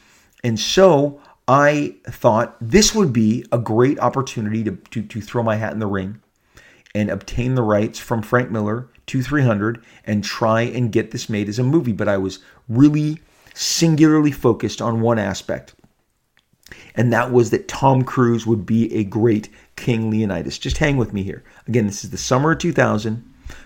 And 0.45 0.59
so 0.59 1.21
I 1.47 1.97
thought 2.07 2.57
this 2.61 2.95
would 2.95 3.13
be 3.13 3.45
a 3.51 3.59
great 3.59 3.99
opportunity 4.01 4.63
to, 4.65 4.73
to, 4.91 5.03
to 5.03 5.21
throw 5.21 5.43
my 5.43 5.57
hat 5.57 5.73
in 5.73 5.79
the 5.79 5.87
ring 5.87 6.21
and 6.95 7.11
obtain 7.11 7.55
the 7.55 7.63
rights 7.63 7.99
from 7.99 8.23
Frank 8.23 8.51
Miller 8.51 8.89
to 9.07 9.23
300 9.23 9.83
and 10.05 10.23
try 10.23 10.63
and 10.63 10.93
get 10.93 11.11
this 11.11 11.29
made 11.29 11.49
as 11.49 11.59
a 11.59 11.65
movie. 11.65 11.93
But 11.93 12.09
I 12.09 12.19
was 12.19 12.41
really 12.69 13.21
singularly 13.59 14.31
focused 14.31 14.81
on 14.81 15.01
one 15.01 15.19
aspect, 15.19 15.75
and 16.95 17.13
that 17.13 17.33
was 17.33 17.51
that 17.51 17.67
Tom 17.67 18.05
Cruise 18.05 18.47
would 18.47 18.65
be 18.65 18.95
a 18.95 19.03
great 19.03 19.49
King 19.75 20.11
Leonidas. 20.11 20.59
Just 20.59 20.79
hang 20.79 20.97
with 20.97 21.13
me 21.13 21.25
here. 21.25 21.43
Again, 21.67 21.87
this 21.87 22.05
is 22.05 22.11
the 22.11 22.19
summer 22.19 22.53
of 22.53 22.59
2000. 22.59 23.25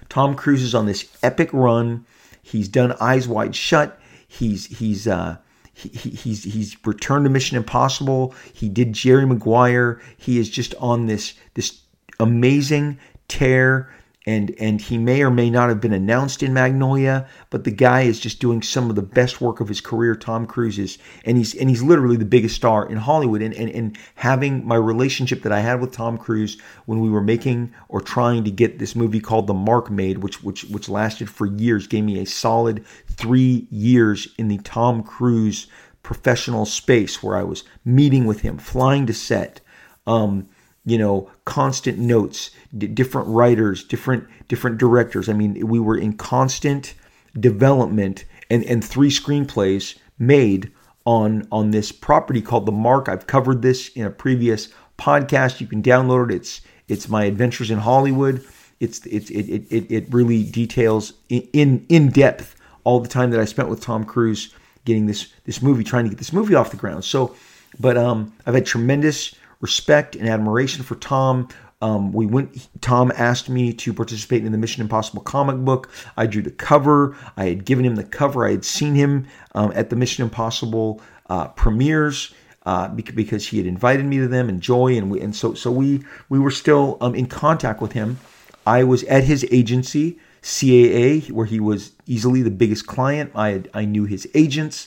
Tom 0.08 0.34
Cruise 0.34 0.62
is 0.62 0.74
on 0.74 0.86
this 0.86 1.14
epic 1.22 1.50
run. 1.52 2.06
He's 2.42 2.68
done 2.68 2.94
Eyes 3.00 3.28
Wide 3.28 3.54
Shut. 3.54 4.00
He's 4.26 4.78
he's 4.78 5.06
uh, 5.06 5.36
he, 5.74 5.88
he's 5.88 6.44
he's 6.44 6.76
returned 6.86 7.24
to 7.26 7.30
Mission 7.30 7.58
Impossible. 7.58 8.34
He 8.52 8.70
did 8.70 8.94
Jerry 8.94 9.26
Maguire. 9.26 10.00
He 10.16 10.38
is 10.38 10.48
just 10.48 10.74
on 10.76 11.06
this 11.06 11.34
this 11.52 11.80
amazing 12.18 12.98
tear 13.28 13.92
and 14.24 14.54
and 14.58 14.80
he 14.80 14.98
may 14.98 15.22
or 15.22 15.30
may 15.30 15.50
not 15.50 15.68
have 15.68 15.80
been 15.80 15.92
announced 15.92 16.42
in 16.42 16.52
Magnolia, 16.52 17.26
but 17.50 17.64
the 17.64 17.70
guy 17.70 18.02
is 18.02 18.20
just 18.20 18.40
doing 18.40 18.62
some 18.62 18.88
of 18.88 18.94
the 18.96 19.02
best 19.02 19.40
work 19.40 19.60
of 19.60 19.68
his 19.68 19.80
career. 19.80 20.14
Tom 20.14 20.46
Cruise 20.46 20.78
is, 20.78 20.98
and 21.24 21.36
he's 21.36 21.54
and 21.54 21.68
he's 21.68 21.82
literally 21.82 22.16
the 22.16 22.24
biggest 22.24 22.54
star 22.54 22.88
in 22.88 22.98
Hollywood. 22.98 23.42
And 23.42 23.54
and, 23.54 23.70
and 23.70 23.98
having 24.14 24.66
my 24.66 24.76
relationship 24.76 25.42
that 25.42 25.52
I 25.52 25.60
had 25.60 25.80
with 25.80 25.92
Tom 25.92 26.16
Cruise 26.16 26.58
when 26.86 27.00
we 27.00 27.10
were 27.10 27.20
making 27.20 27.72
or 27.88 28.00
trying 28.00 28.44
to 28.44 28.50
get 28.50 28.78
this 28.78 28.94
movie 28.94 29.20
called 29.20 29.48
The 29.48 29.54
Mark 29.54 29.90
made, 29.90 30.18
which 30.18 30.42
which 30.42 30.64
which 30.64 30.88
lasted 30.88 31.28
for 31.28 31.46
years, 31.46 31.88
gave 31.88 32.04
me 32.04 32.20
a 32.20 32.26
solid 32.26 32.84
three 33.08 33.66
years 33.70 34.28
in 34.38 34.48
the 34.48 34.58
Tom 34.58 35.02
Cruise 35.02 35.66
professional 36.04 36.64
space 36.64 37.22
where 37.22 37.36
I 37.36 37.42
was 37.42 37.64
meeting 37.84 38.26
with 38.26 38.40
him, 38.40 38.58
flying 38.58 39.06
to 39.06 39.14
set. 39.14 39.60
Um, 40.06 40.48
you 40.84 40.98
know 40.98 41.30
constant 41.44 41.98
notes 41.98 42.50
d- 42.76 42.86
different 42.86 43.28
writers 43.28 43.84
different 43.84 44.26
different 44.48 44.78
directors. 44.78 45.28
I 45.28 45.32
mean 45.32 45.66
we 45.66 45.80
were 45.80 45.96
in 45.96 46.14
constant 46.14 46.94
development 47.38 48.24
and 48.50 48.64
and 48.64 48.84
three 48.84 49.10
screenplays 49.10 49.96
made 50.18 50.72
on 51.04 51.46
on 51.50 51.70
this 51.70 51.92
property 51.92 52.40
called 52.40 52.66
the 52.66 52.72
mark. 52.72 53.08
I've 53.08 53.26
covered 53.26 53.62
this 53.62 53.88
in 53.88 54.04
a 54.04 54.10
previous 54.10 54.68
podcast. 54.98 55.60
You 55.60 55.66
can 55.66 55.82
download 55.82 56.30
it. 56.30 56.36
It's 56.36 56.60
it's 56.88 57.08
my 57.08 57.24
adventures 57.24 57.70
in 57.70 57.78
hollywood. 57.78 58.44
It's 58.80 59.04
it's 59.06 59.30
it 59.30 59.48
it, 59.70 59.90
it 59.90 60.06
really 60.10 60.42
details 60.42 61.14
in 61.28 61.86
in 61.88 62.10
depth 62.10 62.56
all 62.84 62.98
the 62.98 63.08
time 63.08 63.30
that 63.30 63.38
i 63.38 63.44
spent 63.44 63.68
with 63.68 63.80
tom 63.80 64.02
cruise 64.02 64.52
getting 64.84 65.06
this 65.06 65.32
this 65.44 65.62
movie 65.62 65.84
trying 65.84 66.02
to 66.04 66.10
get 66.10 66.18
this 66.18 66.32
movie 66.32 66.54
off 66.54 66.70
the 66.70 66.76
ground. 66.76 67.04
So 67.04 67.36
but 67.80 67.96
um 67.96 68.32
i've 68.46 68.54
had 68.54 68.66
tremendous 68.66 69.34
respect 69.62 70.16
and 70.16 70.28
admiration 70.28 70.82
for 70.82 70.96
Tom. 70.96 71.48
Um, 71.82 72.12
we 72.12 72.26
went. 72.26 72.68
Tom 72.80 73.12
asked 73.16 73.50
me 73.50 73.72
to 73.74 73.92
participate 73.92 74.46
in 74.46 74.52
the 74.52 74.58
Mission 74.58 74.82
Impossible 74.82 75.20
comic 75.20 75.56
book. 75.56 75.90
I 76.16 76.26
drew 76.26 76.40
the 76.40 76.52
cover. 76.52 77.16
I 77.36 77.46
had 77.46 77.64
given 77.64 77.84
him 77.84 77.96
the 77.96 78.04
cover. 78.04 78.46
I 78.46 78.52
had 78.52 78.64
seen 78.64 78.94
him 78.94 79.26
um, 79.54 79.72
at 79.74 79.90
the 79.90 79.96
Mission 79.96 80.22
Impossible 80.22 81.02
uh, 81.28 81.48
premieres 81.48 82.32
uh, 82.64 82.88
because 82.88 83.48
he 83.48 83.58
had 83.58 83.66
invited 83.66 84.06
me 84.06 84.18
to 84.18 84.28
them 84.28 84.48
and 84.48 84.60
Joy, 84.60 84.96
and 84.96 85.10
we 85.10 85.20
and 85.20 85.34
so 85.34 85.54
so 85.54 85.72
we 85.72 86.04
we 86.28 86.38
were 86.38 86.52
still 86.52 86.98
um, 87.00 87.14
in 87.14 87.26
contact 87.26 87.82
with 87.82 87.92
him. 87.92 88.18
I 88.64 88.84
was 88.84 89.02
at 89.04 89.24
his 89.24 89.44
agency, 89.50 90.18
CAA, 90.40 91.30
where 91.32 91.46
he 91.46 91.58
was 91.58 91.92
easily 92.06 92.42
the 92.42 92.50
biggest 92.50 92.86
client. 92.86 93.32
I 93.34 93.48
had, 93.50 93.70
I 93.74 93.84
knew 93.84 94.04
his 94.04 94.28
agents. 94.34 94.86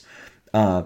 Uh, 0.54 0.84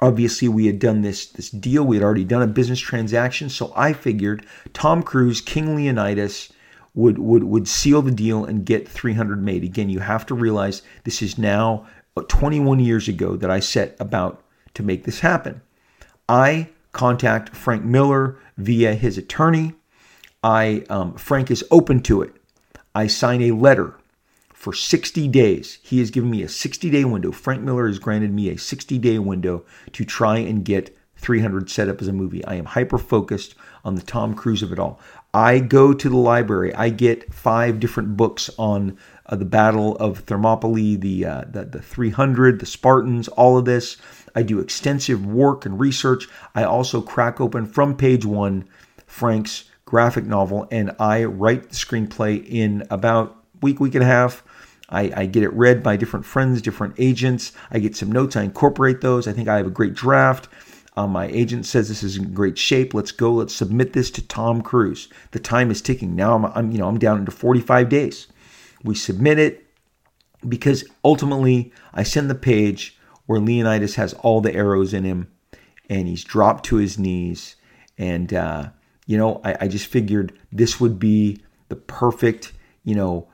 obviously 0.00 0.48
we 0.48 0.66
had 0.66 0.78
done 0.78 1.02
this 1.02 1.26
this 1.26 1.50
deal. 1.50 1.84
We 1.84 1.96
had 1.96 2.02
already 2.02 2.24
done 2.24 2.42
a 2.42 2.46
business 2.46 2.80
transaction. 2.80 3.48
So 3.48 3.72
i 3.76 3.92
figured 3.92 4.46
tom 4.72 5.02
cruise 5.02 5.40
king 5.40 5.76
leonidas 5.76 6.52
would 6.94 7.18
would 7.18 7.44
would 7.44 7.68
seal 7.68 8.02
the 8.02 8.10
deal 8.10 8.44
and 8.44 8.64
get 8.64 8.88
300 8.88 9.42
made. 9.42 9.64
Again 9.64 9.88
you 9.88 10.00
have 10.00 10.26
to 10.26 10.34
realize 10.34 10.82
this 11.04 11.22
is 11.22 11.38
now 11.38 11.86
21 12.28 12.80
years 12.80 13.08
ago 13.08 13.36
that 13.36 13.50
i 13.50 13.60
set 13.60 13.96
about 14.00 14.42
to 14.74 14.82
make 14.82 15.04
this 15.04 15.20
happen. 15.20 15.60
I 16.28 16.70
contact 16.92 17.54
frank 17.54 17.84
miller 17.84 18.38
via 18.56 18.94
his 18.94 19.18
attorney. 19.18 19.74
I 20.42 20.84
um, 20.88 21.14
frank 21.14 21.50
is 21.50 21.64
open 21.70 22.02
to 22.02 22.22
it. 22.22 22.34
I 22.94 23.06
sign 23.06 23.42
a 23.42 23.50
letter 23.50 23.95
for 24.66 24.72
60 24.72 25.28
days. 25.28 25.78
He 25.80 26.00
has 26.00 26.10
given 26.10 26.28
me 26.28 26.42
a 26.42 26.48
60 26.48 26.90
day 26.90 27.04
window. 27.04 27.30
Frank 27.30 27.62
Miller 27.62 27.86
has 27.86 28.00
granted 28.00 28.34
me 28.34 28.48
a 28.48 28.58
60 28.58 28.98
day 28.98 29.20
window 29.20 29.64
to 29.92 30.04
try 30.04 30.38
and 30.38 30.64
get 30.64 30.92
300 31.18 31.70
set 31.70 31.88
up 31.88 32.02
as 32.02 32.08
a 32.08 32.12
movie. 32.12 32.44
I 32.44 32.56
am 32.56 32.64
hyper 32.64 32.98
focused 32.98 33.54
on 33.84 33.94
the 33.94 34.02
Tom 34.02 34.34
Cruise 34.34 34.64
of 34.64 34.72
it 34.72 34.80
all. 34.80 34.98
I 35.32 35.60
go 35.60 35.94
to 35.94 36.08
the 36.08 36.16
library. 36.16 36.74
I 36.74 36.88
get 36.88 37.32
five 37.32 37.78
different 37.78 38.16
books 38.16 38.50
on 38.58 38.98
uh, 39.26 39.36
the 39.36 39.44
Battle 39.44 39.94
of 39.98 40.18
Thermopylae, 40.18 40.96
the, 40.96 41.24
uh, 41.24 41.44
the 41.48 41.64
the 41.66 41.80
300, 41.80 42.58
the 42.58 42.66
Spartans, 42.66 43.28
all 43.28 43.56
of 43.56 43.66
this. 43.66 43.98
I 44.34 44.42
do 44.42 44.58
extensive 44.58 45.24
work 45.24 45.64
and 45.64 45.78
research. 45.78 46.26
I 46.56 46.64
also 46.64 47.00
crack 47.00 47.40
open 47.40 47.66
from 47.66 47.96
page 47.96 48.26
one 48.26 48.68
Frank's 49.06 49.70
graphic 49.84 50.24
novel, 50.24 50.66
and 50.72 50.90
I 50.98 51.22
write 51.22 51.68
the 51.68 51.76
screenplay 51.76 52.44
in 52.44 52.84
about 52.90 53.44
week, 53.62 53.80
week 53.80 53.94
and 53.94 54.02
a 54.02 54.08
half. 54.08 54.42
I, 54.88 55.12
I, 55.16 55.26
get 55.26 55.42
it 55.42 55.52
read 55.52 55.82
by 55.82 55.96
different 55.96 56.24
friends, 56.24 56.62
different 56.62 56.94
agents. 56.98 57.52
I 57.70 57.80
get 57.80 57.96
some 57.96 58.12
notes. 58.12 58.36
I 58.36 58.42
incorporate 58.42 59.00
those. 59.00 59.26
I 59.26 59.32
think 59.32 59.48
I 59.48 59.56
have 59.56 59.66
a 59.66 59.70
great 59.70 59.94
draft. 59.94 60.48
Um, 60.96 61.10
my 61.10 61.26
agent 61.26 61.66
says 61.66 61.88
this 61.88 62.02
is 62.02 62.16
in 62.16 62.32
great 62.32 62.56
shape. 62.56 62.94
Let's 62.94 63.12
go. 63.12 63.32
Let's 63.32 63.54
submit 63.54 63.92
this 63.92 64.10
to 64.12 64.26
Tom 64.26 64.62
Cruise. 64.62 65.08
The 65.32 65.38
time 65.38 65.70
is 65.70 65.82
ticking. 65.82 66.16
Now 66.16 66.34
I'm, 66.34 66.44
I'm 66.46 66.70
you 66.70 66.78
know 66.78 66.88
I'm 66.88 66.98
down 66.98 67.18
into 67.18 67.32
45 67.32 67.88
days. 67.88 68.28
We 68.82 68.94
submit 68.94 69.38
it 69.38 69.66
because 70.48 70.84
ultimately 71.04 71.72
I 71.92 72.02
send 72.02 72.30
the 72.30 72.34
page 72.34 72.98
where 73.26 73.40
Leonidas 73.40 73.96
has 73.96 74.14
all 74.14 74.40
the 74.40 74.54
arrows 74.54 74.94
in 74.94 75.04
him, 75.04 75.30
and 75.90 76.08
he's 76.08 76.24
dropped 76.24 76.64
to 76.66 76.76
his 76.76 76.98
knees. 76.98 77.56
And 77.98 78.32
uh, 78.32 78.70
you 79.06 79.18
know 79.18 79.42
I, 79.44 79.56
I 79.62 79.68
just 79.68 79.86
figured 79.86 80.32
this 80.50 80.80
would 80.80 80.98
be 80.98 81.42
the 81.68 81.76
perfect 81.76 82.54
you 82.84 82.94
know 82.94 83.28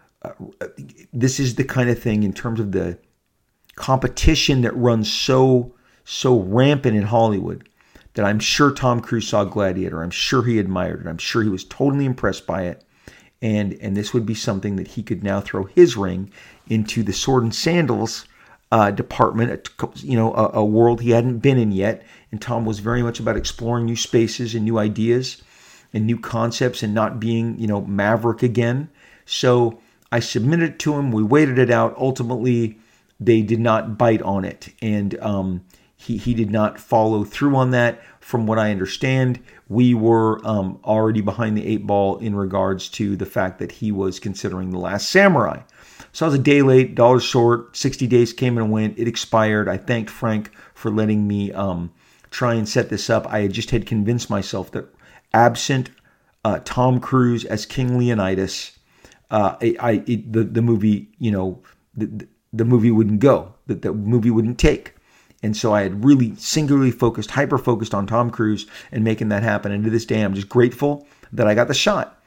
this 1.13 1.41
is 1.41 1.57
the 1.57 1.65
kind 1.65 1.91
of 1.91 1.99
thing 1.99 2.23
in 2.23 2.33
terms 2.33 2.61
of 2.61 2.73
the 2.73 2.99
competition 3.75 4.63
that 4.63 4.77
runs 4.77 5.13
so 5.13 5.75
so 6.05 6.41
rampant 6.41 6.97
in 6.97 7.05
Hollywood 7.05 7.69
that 8.15 8.25
I'm 8.25 8.39
sure 8.39 8.73
Tom 8.73 9.01
Cruise 9.01 9.29
saw 9.29 9.45
Gladiator. 9.45 10.03
I'm 10.03 10.11
sure 10.11 10.43
he 10.43 10.59
admired 10.59 11.01
it. 11.01 11.09
I'm 11.09 11.19
sure 11.19 11.43
he 11.43 11.49
was 11.49 11.65
totally 11.65 12.05
impressed 12.05 12.47
by 12.47 12.65
it. 12.65 12.85
And 13.41 13.75
and 13.81 13.97
this 13.97 14.13
would 14.13 14.27
be 14.27 14.35
something 14.35 14.77
that 14.77 14.89
he 14.89 15.03
could 15.03 15.25
now 15.25 15.41
throw 15.41 15.65
his 15.65 15.97
ring 15.97 16.31
into 16.69 17.03
the 17.03 17.13
sword 17.13 17.43
and 17.43 17.55
sandals 17.55 18.27
uh, 18.71 18.91
department, 18.91 19.69
you 19.97 20.17
know, 20.17 20.33
a, 20.35 20.61
a 20.61 20.65
world 20.65 21.03
he 21.03 21.11
hadn't 21.11 21.41
been 21.41 21.59
in 21.59 21.73
yet. 21.73 22.03
And 22.31 22.41
Tom 22.41 22.65
was 22.65 22.79
very 22.79 23.03
much 23.03 23.21
about 23.21 23.37
exploring 23.37 23.85
new 23.85 23.97
spaces 23.97 24.55
and 24.55 24.65
new 24.65 24.79
ideas 24.79 25.43
and 25.93 26.07
new 26.07 26.19
concepts 26.19 26.83
and 26.83 26.95
not 26.95 27.21
being, 27.21 27.59
you 27.59 27.67
know, 27.67 27.83
maverick 27.83 28.43
again. 28.43 28.89
So 29.27 29.79
I 30.13 30.21
submitted 30.21 30.73
it 30.73 30.79
to 30.81 30.95
him. 30.95 31.11
We 31.11 31.23
waited 31.23 31.59
it 31.59 31.71
out. 31.71 31.97
Ultimately, 31.97 32.79
they 33.19 33.41
did 33.41 33.61
not 33.61 33.97
bite 33.97 34.23
on 34.23 34.45
it, 34.45 34.69
and 34.83 35.19
um, 35.21 35.65
he 35.97 36.19
he 36.19 36.35
did 36.35 36.51
not 36.51 36.79
follow 36.79 37.25
through 37.25 37.57
on 37.57 37.71
that. 37.71 38.01
From 38.21 38.47
what 38.47 38.59
I 38.59 38.71
understand, 38.71 39.41
we 39.69 39.95
were 39.95 40.47
um, 40.47 40.79
already 40.85 41.23
behind 41.23 41.57
the 41.57 41.67
eight 41.67 41.87
ball 41.87 42.19
in 42.19 42.37
regards 42.37 42.89
to 42.91 43.17
the 43.17 43.27
fact 43.27 43.59
that 43.59 43.73
he 43.73 43.91
was 43.91 44.21
considering 44.21 44.71
the 44.71 44.79
Last 44.79 45.09
Samurai. 45.09 45.63
So 46.13 46.27
I 46.27 46.29
was 46.29 46.39
a 46.39 46.43
day 46.43 46.63
late, 46.63 46.95
dollars 46.95 47.25
short. 47.25 47.77
Sixty 47.77 48.07
days 48.07 48.33
came 48.33 48.59
and 48.59 48.71
went. 48.71 48.99
It 48.99 49.09
expired. 49.09 49.69
I 49.69 49.79
thanked 49.79 50.11
Frank 50.11 50.53
for 50.75 50.91
letting 50.91 51.27
me 51.27 51.53
um, 51.53 51.91
try 52.31 52.55
and 52.55 52.69
set 52.69 52.91
this 52.91 53.09
up. 53.09 53.27
I 53.29 53.41
had 53.41 53.53
just 53.53 53.71
had 53.71 53.87
convinced 53.87 54.29
myself 54.29 54.71
that 54.73 54.93
absent 55.33 55.91
uh, 56.45 56.61
Tom 56.65 57.01
Cruise 57.01 57.45
as 57.45 57.65
King 57.65 57.99
Leonidas 57.99 58.79
uh, 59.33 59.57
I, 59.61 59.77
I 59.81 59.91
it, 60.07 60.33
the 60.33 60.45
the 60.45 60.63
movie, 60.63 61.09
you 61.19 61.33
know, 61.33 61.61
the, 61.97 62.29
the 62.53 62.65
movie 62.65 62.91
wouldn't 62.91 63.21
go, 63.21 63.55
that 63.67 63.83
the 63.83 63.93
movie 63.93 64.31
wouldn't 64.31 64.59
take. 64.59 64.95
And 65.43 65.57
so 65.57 65.75
I 65.75 65.83
had 65.83 66.05
really 66.05 66.37
singularly 66.37 66.93
focused, 66.93 67.33
hyper 67.33 67.59
focused 67.59 67.95
on 67.95 68.07
Tom 68.07 68.31
Cruise 68.31 68.67
and 68.93 69.03
making 69.03 69.31
that 69.31 69.43
happen. 69.43 69.73
And 69.73 69.83
to 69.83 69.91
this 69.91 70.07
day, 70.07 70.21
I'm 70.21 70.35
just 70.35 70.49
grateful 70.49 71.05
that 71.33 71.49
I 71.49 71.55
got 71.55 71.67
the 71.67 71.75
shot. 71.75 72.23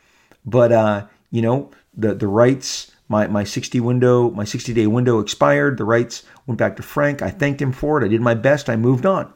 But 0.46 0.74
uh, 0.74 1.06
you 1.32 1.42
know, 1.42 1.72
the 1.96 2.14
the 2.14 2.28
rights, 2.28 2.92
my 3.08 3.28
my 3.28 3.44
60 3.44 3.80
window, 3.80 4.32
my 4.32 4.44
60 4.44 4.74
day 4.74 4.88
window 4.88 5.20
expired. 5.20 5.78
The 5.78 5.86
rights 5.86 6.24
went 6.48 6.58
back 6.58 6.76
to 6.78 6.84
Frank. 6.84 7.22
I 7.22 7.30
thanked 7.30 7.62
him 7.62 7.72
for 7.72 8.02
it. 8.02 8.06
I 8.06 8.10
did 8.10 8.22
my 8.22 8.34
best. 8.34 8.70
I 8.70 8.76
moved 8.76 9.06
on. 9.06 9.32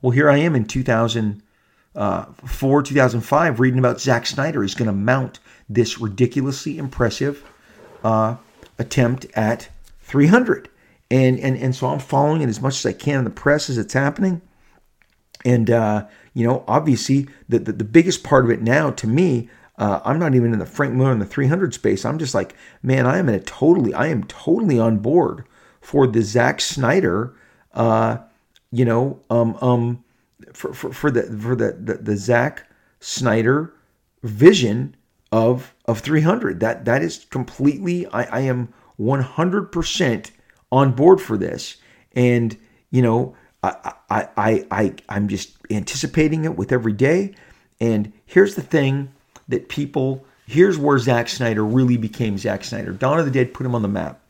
Well, 0.00 0.10
here 0.10 0.28
I 0.28 0.38
am 0.38 0.56
in 0.56 0.64
2004, 0.66 1.40
uh, 1.96 2.82
2005, 2.82 3.60
reading 3.60 3.78
about 3.78 4.00
Zack 4.00 4.26
Snyder. 4.26 4.62
He's 4.62 4.74
going 4.74 4.88
to 4.88 4.92
mount 4.92 5.38
this 5.68 6.00
ridiculously 6.00 6.78
impressive 6.78 7.44
uh, 8.02 8.36
attempt 8.78 9.26
at 9.34 9.68
300. 10.00 10.68
And, 11.10 11.38
and, 11.38 11.56
and 11.56 11.74
so 11.74 11.88
I'm 11.88 11.98
following 11.98 12.42
it 12.42 12.48
as 12.48 12.60
much 12.60 12.78
as 12.78 12.86
I 12.86 12.92
can 12.92 13.18
in 13.18 13.24
the 13.24 13.30
press 13.30 13.70
as 13.70 13.78
it's 13.78 13.92
happening. 13.92 14.42
And, 15.44 15.70
uh, 15.70 16.06
you 16.32 16.46
know, 16.46 16.64
obviously, 16.66 17.28
the, 17.48 17.58
the, 17.58 17.72
the, 17.72 17.84
biggest 17.84 18.24
part 18.24 18.44
of 18.44 18.50
it 18.50 18.62
now 18.62 18.90
to 18.92 19.06
me, 19.06 19.50
uh, 19.76 20.00
I'm 20.04 20.18
not 20.18 20.34
even 20.34 20.52
in 20.52 20.58
the 20.58 20.66
Frank 20.66 20.94
Miller 20.94 21.12
in 21.12 21.18
the 21.18 21.26
300 21.26 21.74
space. 21.74 22.04
I'm 22.04 22.18
just 22.18 22.34
like, 22.34 22.54
man, 22.82 23.06
I 23.06 23.18
am 23.18 23.28
in 23.28 23.34
a 23.34 23.40
totally, 23.40 23.92
I 23.92 24.06
am 24.06 24.24
totally 24.24 24.78
on 24.78 24.98
board 24.98 25.44
for 25.80 26.06
the 26.06 26.22
Zack 26.22 26.60
Snyder, 26.60 27.34
uh, 27.74 28.18
you 28.72 28.84
know, 28.84 29.20
um, 29.28 29.56
um, 29.60 30.04
for, 30.52 30.72
for, 30.72 30.92
for 30.92 31.10
the 31.10 31.22
for 31.38 31.54
the, 31.54 31.72
the 31.72 31.94
the 31.94 32.16
Zack 32.16 32.68
Snyder 33.00 33.72
vision 34.22 34.96
of 35.34 35.74
of 35.86 35.98
300. 35.98 36.60
That 36.60 36.84
that 36.84 37.02
is 37.02 37.26
completely. 37.28 38.06
I, 38.06 38.22
I 38.22 38.40
am 38.42 38.72
100% 39.00 40.30
on 40.70 40.92
board 40.92 41.20
for 41.20 41.36
this, 41.36 41.76
and 42.14 42.56
you 42.92 43.02
know, 43.02 43.34
I 43.64 43.94
I 44.08 44.28
I, 44.36 44.66
I 44.70 44.94
I'm 45.08 45.26
just 45.26 45.56
anticipating 45.70 46.44
it 46.44 46.56
with 46.56 46.70
every 46.70 46.92
day. 46.92 47.34
And 47.80 48.12
here's 48.24 48.54
the 48.54 48.62
thing 48.62 49.12
that 49.48 49.68
people. 49.68 50.24
Here's 50.46 50.78
where 50.78 50.98
Zack 50.98 51.30
Snyder 51.30 51.64
really 51.64 51.96
became 51.96 52.36
Zack 52.36 52.64
Snyder. 52.64 52.92
Dawn 52.92 53.18
of 53.18 53.24
the 53.24 53.30
Dead 53.30 53.54
put 53.54 53.64
him 53.64 53.74
on 53.74 53.80
the 53.80 53.88
map. 53.88 54.20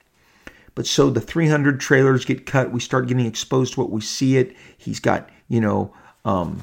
But 0.77 0.87
so 0.87 1.11
the 1.11 1.21
300 1.21 1.81
trailers 1.81 2.25
get 2.25 2.47
cut. 2.47 2.71
We 2.71 2.79
start 2.79 3.09
getting 3.09 3.27
exposed 3.27 3.75
to 3.75 3.81
what 3.81 3.91
we 3.91 4.01
see 4.01 4.37
it. 4.37 4.55
He's 4.79 5.01
got, 5.01 5.29
you 5.49 5.61
know, 5.61 5.93
um, 6.25 6.63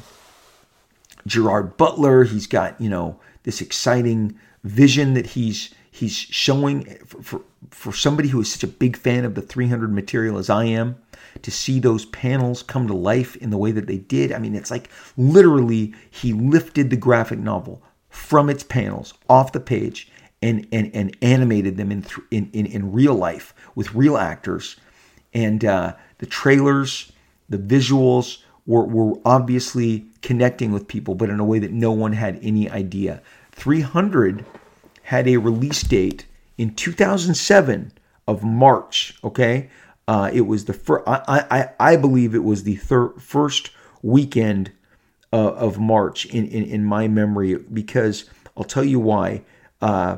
Gerard 1.27 1.75
Butler. 1.75 2.23
He's 2.23 2.47
got, 2.47 2.79
you 2.79 2.89
know, 2.89 3.19
this 3.43 3.61
exciting 3.61 4.37
vision 4.63 5.13
that 5.13 5.27
he's 5.27 5.73
he's 5.91 6.15
showing 6.15 6.85
for, 7.05 7.21
for, 7.21 7.41
for 7.69 7.93
somebody 7.93 8.29
who 8.29 8.41
is 8.41 8.51
such 8.51 8.63
a 8.63 8.67
big 8.67 8.95
fan 8.95 9.25
of 9.25 9.35
the 9.35 9.41
300 9.41 9.93
material 9.93 10.37
as 10.37 10.49
I 10.49 10.65
am 10.65 10.95
to 11.41 11.51
see 11.51 11.79
those 11.79 12.05
panels 12.05 12.63
come 12.63 12.87
to 12.87 12.93
life 12.93 13.35
in 13.37 13.49
the 13.49 13.57
way 13.57 13.71
that 13.71 13.87
they 13.87 13.97
did. 13.97 14.31
I 14.31 14.39
mean, 14.39 14.55
it's 14.55 14.71
like 14.71 14.89
literally 15.17 15.93
he 16.09 16.33
lifted 16.33 16.89
the 16.89 16.95
graphic 16.95 17.39
novel 17.39 17.81
from 18.09 18.49
its 18.49 18.63
panels 18.63 19.13
off 19.29 19.51
the 19.51 19.59
page 19.59 20.09
and 20.41 20.67
and, 20.71 20.91
and 20.93 21.15
animated 21.21 21.77
them 21.77 21.91
in, 21.91 22.05
in, 22.31 22.49
in, 22.53 22.65
in 22.65 22.91
real 22.91 23.15
life 23.15 23.53
with 23.75 23.93
real 23.93 24.17
actors. 24.17 24.77
And 25.33 25.63
uh, 25.63 25.93
the 26.17 26.25
trailers, 26.25 27.11
the 27.49 27.57
visuals 27.57 28.39
were, 28.65 28.85
were 28.85 29.19
obviously 29.23 30.05
connecting 30.21 30.71
with 30.71 30.87
people, 30.87 31.15
but 31.15 31.29
in 31.29 31.39
a 31.39 31.45
way 31.45 31.59
that 31.59 31.71
no 31.71 31.91
one 31.91 32.13
had 32.13 32.39
any 32.41 32.69
idea. 32.69 33.21
300 33.51 34.45
had 35.03 35.27
a 35.27 35.37
release 35.37 35.81
date 35.83 36.25
in 36.57 36.73
2007 36.75 37.91
of 38.27 38.43
March. 38.43 39.15
Okay, 39.23 39.69
uh, 40.07 40.29
it 40.33 40.41
was 40.41 40.65
the 40.65 40.73
first. 40.73 41.07
I, 41.07 41.45
I 41.49 41.91
I 41.91 41.95
believe 41.95 42.35
it 42.35 42.43
was 42.43 42.63
the 42.63 42.75
thir- 42.75 43.13
first 43.19 43.71
weekend 44.01 44.71
uh, 45.33 45.53
of 45.53 45.79
March 45.79 46.25
in, 46.27 46.47
in 46.47 46.63
in 46.63 46.83
my 46.85 47.07
memory 47.07 47.55
because 47.55 48.25
I'll 48.55 48.63
tell 48.63 48.83
you 48.83 48.99
why. 48.99 49.43
Uh, 49.81 50.17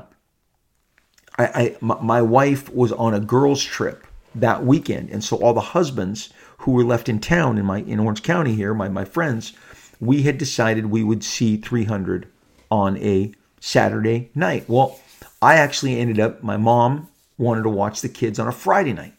I, 1.38 1.46
I 1.46 1.78
my 1.82 2.22
wife 2.22 2.70
was 2.74 2.92
on 2.92 3.14
a 3.14 3.20
girls' 3.20 3.64
trip 3.64 4.06
that 4.36 4.66
weekend, 4.66 5.10
and 5.10 5.24
so 5.24 5.38
all 5.38 5.54
the 5.54 5.62
husbands 5.62 6.32
who 6.60 6.72
were 6.72 6.84
left 6.84 7.10
in 7.10 7.20
town 7.20 7.58
in 7.58 7.66
my 7.66 7.80
in 7.80 8.00
Orange 8.00 8.24
County 8.24 8.54
here, 8.54 8.74
my 8.74 8.90
my 8.90 9.06
friends, 9.06 9.54
we 10.06 10.24
had 10.24 10.38
decided 10.38 10.88
we 10.88 11.04
would 11.04 11.24
see 11.24 11.58
300 11.58 12.28
on 12.70 12.98
a 12.98 13.34
Saturday 13.60 14.30
night. 14.36 14.66
Well, 14.68 15.00
I 15.42 15.56
actually 15.56 16.00
ended 16.00 16.20
up, 16.20 16.44
my 16.44 16.58
mom 16.58 17.08
wanted 17.38 17.64
to 17.64 17.70
watch 17.70 18.02
the 18.02 18.10
kids 18.10 18.40
on 18.40 18.48
a 18.48 18.52
Friday 18.52 18.94
night. 18.94 19.14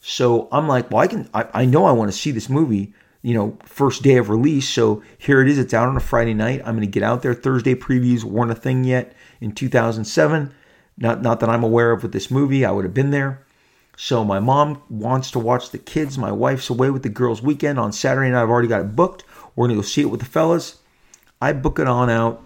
So 0.00 0.48
I'm 0.52 0.68
like, 0.68 0.90
well, 0.90 1.02
I 1.02 1.06
can, 1.06 1.28
I, 1.34 1.46
I 1.54 1.64
know 1.64 1.84
I 1.84 1.92
want 1.92 2.10
to 2.10 2.16
see 2.16 2.30
this 2.30 2.48
movie, 2.48 2.94
you 3.22 3.34
know, 3.34 3.58
first 3.64 4.02
day 4.02 4.16
of 4.16 4.30
release. 4.30 4.68
So 4.68 5.02
here 5.18 5.40
it 5.40 5.48
is. 5.48 5.58
It's 5.58 5.74
out 5.74 5.88
on 5.88 5.96
a 5.96 6.00
Friday 6.00 6.34
night. 6.34 6.60
I'm 6.64 6.76
going 6.76 6.80
to 6.80 6.86
get 6.86 7.02
out 7.02 7.22
there. 7.22 7.34
Thursday 7.34 7.74
previews 7.74 8.24
weren't 8.24 8.50
a 8.50 8.56
thing 8.56 8.84
yet 8.84 9.14
in 9.40 9.52
2007. 9.52 10.54
Not, 10.96 11.22
not 11.22 11.40
that 11.40 11.48
I'm 11.48 11.64
aware 11.64 11.92
of 11.92 12.02
with 12.02 12.12
this 12.12 12.30
movie. 12.30 12.64
I 12.64 12.70
would 12.70 12.84
have 12.84 12.94
been 12.94 13.10
there. 13.10 13.44
So 13.96 14.24
my 14.24 14.38
mom 14.38 14.80
wants 14.88 15.32
to 15.32 15.40
watch 15.40 15.70
the 15.70 15.78
kids. 15.78 16.16
My 16.16 16.30
wife's 16.30 16.70
away 16.70 16.90
with 16.90 17.02
the 17.02 17.08
girls' 17.08 17.42
weekend 17.42 17.80
on 17.80 17.90
Saturday 17.90 18.30
night. 18.30 18.42
I've 18.42 18.48
already 18.48 18.68
got 18.68 18.82
it 18.82 18.94
booked. 18.94 19.24
We're 19.58 19.66
going 19.66 19.76
to 19.76 19.82
go 19.82 19.88
see 19.88 20.02
it 20.02 20.10
with 20.10 20.20
the 20.20 20.26
fellas. 20.26 20.76
I 21.42 21.52
book 21.52 21.80
it 21.80 21.88
on 21.88 22.08
out. 22.08 22.44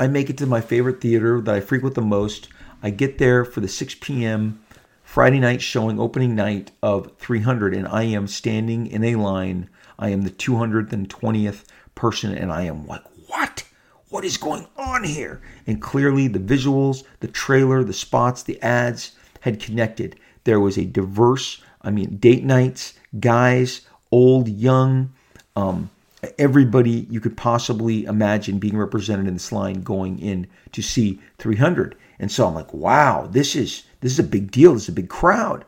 I 0.00 0.08
make 0.08 0.28
it 0.28 0.36
to 0.38 0.46
my 0.46 0.60
favorite 0.60 1.00
theater 1.00 1.40
that 1.40 1.54
I 1.54 1.60
frequent 1.60 1.94
the 1.94 2.00
most. 2.00 2.48
I 2.82 2.90
get 2.90 3.18
there 3.18 3.44
for 3.44 3.60
the 3.60 3.68
6 3.68 3.94
p.m. 4.00 4.60
Friday 5.04 5.38
night 5.38 5.62
showing, 5.62 6.00
opening 6.00 6.34
night 6.34 6.72
of 6.82 7.16
300, 7.18 7.72
and 7.72 7.86
I 7.86 8.02
am 8.02 8.26
standing 8.26 8.88
in 8.88 9.04
a 9.04 9.14
line. 9.14 9.70
I 9.96 10.08
am 10.08 10.22
the 10.22 10.30
220th 10.30 11.62
person, 11.94 12.36
and 12.36 12.50
I 12.50 12.62
am 12.62 12.84
like, 12.88 13.04
what? 13.28 13.62
what 14.08 14.24
is 14.24 14.38
going 14.38 14.66
on 14.76 15.04
here? 15.04 15.40
And 15.68 15.80
clearly, 15.80 16.26
the 16.26 16.40
visuals, 16.40 17.04
the 17.20 17.28
trailer, 17.28 17.84
the 17.84 17.92
spots, 17.92 18.42
the 18.42 18.60
ads 18.60 19.12
had 19.42 19.60
connected. 19.60 20.18
There 20.42 20.58
was 20.58 20.78
a 20.78 20.84
diverse, 20.84 21.62
I 21.80 21.92
mean, 21.92 22.16
date 22.16 22.42
nights, 22.42 22.94
guys, 23.20 23.82
old, 24.10 24.48
young, 24.48 25.12
um, 25.54 25.90
everybody 26.38 27.06
you 27.10 27.20
could 27.20 27.36
possibly 27.36 28.04
imagine 28.04 28.58
being 28.58 28.76
represented 28.76 29.26
in 29.26 29.34
this 29.34 29.52
line 29.52 29.82
going 29.82 30.18
in 30.18 30.46
to 30.72 30.82
see 30.82 31.20
300. 31.38 31.96
And 32.18 32.30
so 32.30 32.46
I'm 32.46 32.54
like, 32.54 32.72
wow, 32.74 33.28
this 33.30 33.54
is 33.54 33.84
this 34.00 34.12
is 34.12 34.18
a 34.18 34.24
big 34.24 34.50
deal. 34.50 34.74
This 34.74 34.84
is 34.84 34.88
a 34.88 34.92
big 34.92 35.08
crowd. 35.08 35.64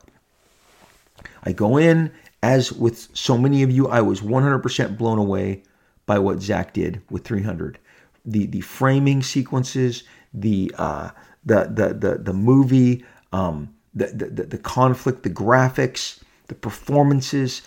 I 1.44 1.52
go 1.52 1.76
in, 1.76 2.12
as 2.42 2.72
with 2.72 3.08
so 3.16 3.38
many 3.38 3.62
of 3.62 3.70
you, 3.70 3.88
I 3.88 4.00
was 4.00 4.20
100% 4.20 4.98
blown 4.98 5.18
away 5.18 5.62
by 6.06 6.18
what 6.18 6.42
Zack 6.42 6.72
did 6.72 7.00
with 7.10 7.24
300. 7.24 7.78
The 8.24 8.46
the 8.46 8.60
framing 8.60 9.22
sequences, 9.22 10.02
the 10.34 10.72
uh, 10.76 11.10
the, 11.44 11.70
the 11.72 11.94
the 11.94 12.18
the 12.18 12.32
movie, 12.32 13.04
um, 13.32 13.74
the, 13.94 14.06
the 14.06 14.44
the 14.44 14.58
conflict, 14.58 15.22
the 15.22 15.30
graphics, 15.30 16.20
the 16.48 16.54
performances, 16.54 17.62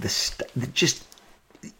the, 0.00 0.08
st- 0.08 0.72
just 0.72 1.04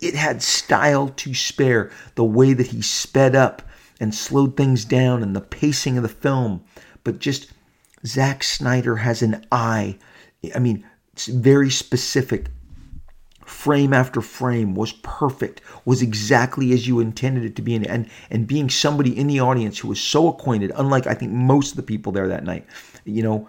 it 0.01 0.15
had 0.15 0.43
style 0.43 1.09
to 1.09 1.35
spare. 1.35 1.91
The 2.15 2.25
way 2.25 2.53
that 2.53 2.69
he 2.69 2.83
sped 2.83 3.35
up 3.35 3.63
and 4.01 4.15
slowed 4.15 4.57
things 4.57 4.85
down, 4.85 5.23
and 5.23 5.35
the 5.35 5.41
pacing 5.41 5.97
of 5.97 6.03
the 6.03 6.09
film, 6.09 6.63
but 7.05 7.19
just 7.19 7.53
Zack 8.07 8.45
Snyder 8.45 8.97
has 8.97 9.23
an 9.23 9.45
eye. 9.51 9.99
I 10.55 10.59
mean, 10.59 10.87
it's 11.13 11.27
very 11.27 11.71
specific. 11.71 12.47
Frame 13.45 13.93
after 13.93 14.21
frame 14.21 14.75
was 14.75 14.93
perfect, 14.93 15.63
was 15.85 16.03
exactly 16.03 16.73
as 16.73 16.87
you 16.87 17.01
intended 17.01 17.45
it 17.45 17.57
to 17.57 17.63
be. 17.63 17.75
And, 17.75 18.09
and 18.31 18.47
being 18.47 18.69
somebody 18.69 19.19
in 19.19 19.27
the 19.27 19.41
audience 19.41 19.79
who 19.79 19.89
was 19.89 20.01
so 20.01 20.29
acquainted, 20.29 20.71
unlike 20.77 21.07
I 21.07 21.15
think 21.15 21.33
most 21.33 21.71
of 21.71 21.77
the 21.77 21.83
people 21.83 22.13
there 22.13 22.29
that 22.29 22.45
night, 22.45 22.67
you 23.05 23.23
know, 23.23 23.49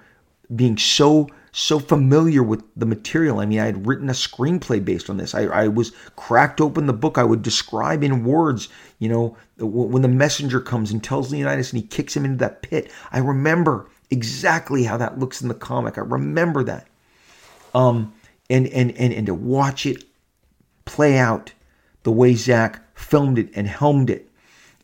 being 0.56 0.78
so 0.78 1.28
so 1.60 1.78
familiar 1.78 2.42
with 2.42 2.64
the 2.78 2.86
material. 2.86 3.40
I 3.40 3.46
mean, 3.46 3.60
I 3.60 3.66
had 3.66 3.86
written 3.86 4.10
a 4.10 4.14
screenplay 4.14 4.84
based 4.84 5.10
on 5.10 5.18
this. 5.18 5.36
I, 5.36 5.44
I 5.44 5.68
was 5.68 5.92
cracked 6.16 6.62
open 6.62 6.86
the 6.86 6.94
book. 6.94 7.18
I 7.18 7.26
would 7.26 7.42
describe 7.42 8.02
in 8.02 8.24
words, 8.24 8.70
you 9.00 9.10
know, 9.10 9.36
when 9.58 10.02
the 10.02 10.08
messenger 10.08 10.62
comes 10.62 10.90
and 10.90 11.04
tells 11.04 11.34
Leonidas 11.34 11.74
and 11.74 11.82
he 11.82 11.88
kicks 11.88 12.16
him 12.16 12.24
into 12.24 12.38
that 12.38 12.62
pit. 12.62 12.90
I 13.12 13.20
remember 13.20 13.90
exactly 14.10 14.84
how 14.84 14.96
that 14.98 15.20
looks 15.20 15.42
in 15.42 15.50
the 15.50 15.54
comic. 15.54 15.98
I 15.98 16.02
remember 16.02 16.64
that. 16.64 16.88
Um, 17.76 18.14
and 18.50 18.66
and 18.68 18.92
and 18.98 19.14
and 19.14 19.28
to 19.28 19.34
watch 19.34 19.86
it 19.86 20.06
play 20.86 21.18
out 21.18 21.52
the 22.04 22.12
way 22.12 22.36
Zack 22.36 22.82
filmed 22.98 23.38
it 23.38 23.50
and 23.54 23.68
helmed 23.68 24.10
it. 24.10 24.28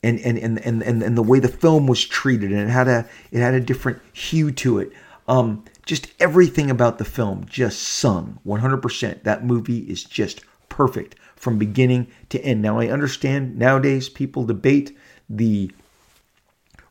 And, 0.03 0.19
and, 0.19 0.37
and, 0.37 0.59
and, 0.59 0.83
and, 0.83 1.17
the 1.17 1.23
way 1.23 1.39
the 1.39 1.47
film 1.47 1.87
was 1.87 2.05
treated 2.05 2.51
and 2.51 2.61
it 2.61 2.71
had 2.71 2.87
a 2.87 3.09
it 3.31 3.39
had 3.39 3.55
a 3.55 3.59
different 3.59 3.99
hue 4.13 4.51
to 4.51 4.77
it. 4.77 4.91
Um, 5.27 5.65
just 5.85 6.07
everything 6.19 6.69
about 6.69 6.97
the 6.97 7.05
film 7.05 7.45
just 7.47 7.81
sung 7.81 8.39
100%. 8.45 9.23
That 9.23 9.45
movie 9.45 9.79
is 9.79 10.03
just 10.03 10.41
perfect 10.69 11.15
from 11.35 11.57
beginning 11.57 12.07
to 12.29 12.43
end. 12.43 12.61
Now 12.61 12.79
I 12.79 12.87
understand 12.87 13.57
nowadays 13.57 14.09
people 14.09 14.45
debate 14.45 14.97
the 15.29 15.71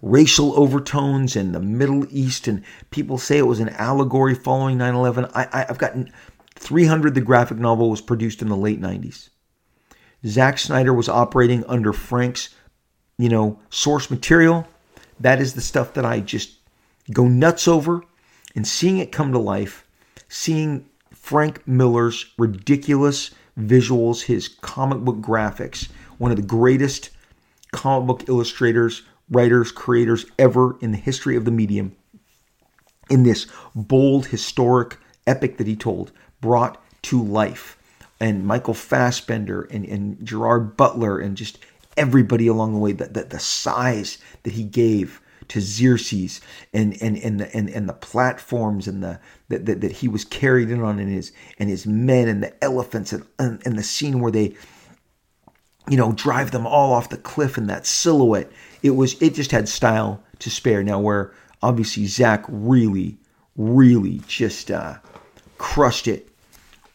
racial 0.01 0.59
overtones 0.59 1.35
and 1.35 1.55
the 1.55 1.61
Middle 1.61 2.07
East, 2.11 2.47
and 2.47 2.63
people 2.91 3.19
say 3.19 3.39
it 3.39 3.47
was 3.47 3.61
an 3.61 3.71
allegory 3.71 4.35
following 4.35 4.79
9 4.79 4.95
11. 4.95 5.27
I've 5.35 5.79
gotten 5.79 6.13
300, 6.57 7.15
the 7.15 7.21
graphic 7.21 7.59
novel 7.59 7.91
was 7.91 8.01
produced 8.01 8.43
in 8.43 8.49
the 8.49 8.57
late 8.57 8.81
90s. 8.81 9.31
Zack 10.27 10.59
Snyder 10.59 10.95
was 10.95 11.09
operating 11.09 11.65
under 11.67 11.93
Frank's, 11.93 12.51
you 13.19 13.29
know, 13.29 13.59
source 13.71 14.11
material. 14.11 14.67
That 15.21 15.41
is 15.41 15.55
the 15.55 15.61
stuff 15.61 15.95
that 15.95 16.05
I 16.05 16.21
just 16.21 16.59
go 17.13 17.27
nuts 17.27 17.67
over. 17.69 18.03
And 18.55 18.67
seeing 18.67 18.99
it 18.99 19.13
come 19.13 19.33
to 19.33 19.39
life, 19.39 19.87
seeing 20.29 20.87
Frank 21.13 21.67
Miller's 21.67 22.27
ridiculous 22.39 23.31
visuals, 23.59 24.23
his 24.23 24.49
comic 24.49 24.99
book 25.01 25.17
graphics, 25.17 25.89
one 26.19 26.31
of 26.31 26.37
the 26.37 26.43
greatest 26.43 27.11
comic 27.73 28.07
book 28.07 28.29
illustrators 28.29 29.03
writers, 29.31 29.73
creators 29.73 30.27
ever 30.39 30.77
in 30.81 30.93
the 30.93 30.99
history 30.99 31.37
of 31.37 31.45
the 31.45 31.51
medium 31.51 31.97
in 33.11 33.23
this 33.23 33.47
bold, 33.75 34.27
historic 34.27 34.99
epic 35.27 35.59
that 35.59 35.67
he 35.67 35.77
told, 35.77 36.13
brought 36.41 36.83
to 37.03 37.23
life. 37.23 37.79
And 38.21 38.47
Michael 38.47 38.75
Fassbender 38.75 39.63
and, 39.71 39.85
and 39.85 40.25
Gerard 40.25 40.77
Butler 40.77 41.19
and 41.19 41.37
just 41.37 41.59
everybody 41.97 42.47
along 42.47 42.73
the 42.73 42.79
way, 42.79 42.93
the, 42.93 43.07
the, 43.07 43.25
the 43.25 43.39
size 43.39 44.19
that 44.43 44.55
he 44.55 44.65
gave 44.65 45.21
to 45.55 45.61
Xerxes 45.61 46.41
and 46.73 47.01
and 47.03 47.17
and 47.17 47.41
the 47.41 47.57
and, 47.57 47.69
and 47.69 47.89
the 47.89 47.95
platforms 47.95 48.87
and 48.87 49.03
the 49.03 49.19
that, 49.49 49.67
that, 49.67 49.81
that 49.81 49.93
he 49.93 50.09
was 50.09 50.25
carried 50.25 50.71
in 50.71 50.81
on 50.83 50.99
and 50.99 51.11
his 51.11 51.33
and 51.59 51.69
his 51.69 51.87
men 51.87 52.29
and 52.29 52.43
the 52.43 52.65
elephants 52.65 53.13
and, 53.13 53.27
and, 53.39 53.63
and 53.67 53.79
the 53.79 53.83
scene 53.83 54.21
where 54.21 54.33
they 54.33 54.55
you 55.89 55.97
know 55.97 56.13
drive 56.13 56.51
them 56.51 56.67
all 56.67 56.93
off 56.93 57.09
the 57.09 57.17
cliff 57.17 57.59
in 57.59 57.67
that 57.67 57.87
silhouette 57.87 58.51
it 58.85 58.91
was 58.91 59.21
it 59.23 59.35
just 59.35 59.51
had 59.51 59.69
style 59.69 60.23
to 60.41 60.51
spare. 60.51 60.83
Now 60.83 61.01
where 61.01 61.33
obviously 61.63 62.05
Zack 62.07 62.45
really, 62.49 63.17
really 63.57 64.21
just 64.27 64.71
uh, 64.71 64.99
crushed 65.57 66.07
it, 66.07 66.29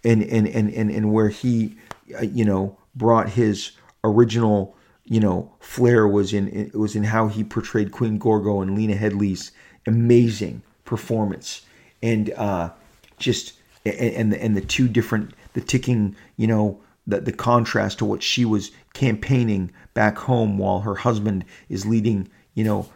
and 0.04 0.22
and 0.24 0.48
and 0.48 0.72
and 0.72 0.92
and 0.92 1.12
where 1.12 1.30
he, 1.30 1.76
uh, 2.18 2.22
you 2.22 2.46
know, 2.46 2.78
brought 2.96 3.30
his 3.30 3.72
original 4.04 4.78
you 5.10 5.20
know 5.20 5.52
flair 5.60 6.08
was 6.08 6.34
in 6.34 6.48
it 6.50 6.76
was 6.76 6.96
in 6.96 7.04
how 7.04 7.28
he 7.28 7.44
portrayed 7.44 7.92
Queen 7.92 8.18
Gorgo 8.18 8.62
and 8.62 8.76
Lena 8.76 8.96
Headley's 8.96 9.52
amazing 9.86 10.62
performance 10.86 11.66
and 12.02 12.32
uh, 12.32 12.70
just 13.18 13.54
and 13.86 13.96
and 13.96 14.32
the, 14.32 14.42
and 14.42 14.56
the 14.56 14.62
two 14.62 14.88
different 14.88 15.34
the 15.54 15.62
ticking 15.62 16.16
you 16.38 16.48
know 16.48 16.80
the, 17.10 17.20
the 17.20 17.34
contrast 17.34 17.98
to 17.98 18.06
what 18.06 18.24
she 18.24 18.46
was 18.46 18.72
campaigning 18.94 19.72
back 19.94 20.18
home 20.18 20.58
while 20.58 20.80
her 20.82 20.96
husband 20.96 21.44
is 21.68 21.86
leading, 21.86 22.30
you 22.54 22.64
know, 22.64 22.88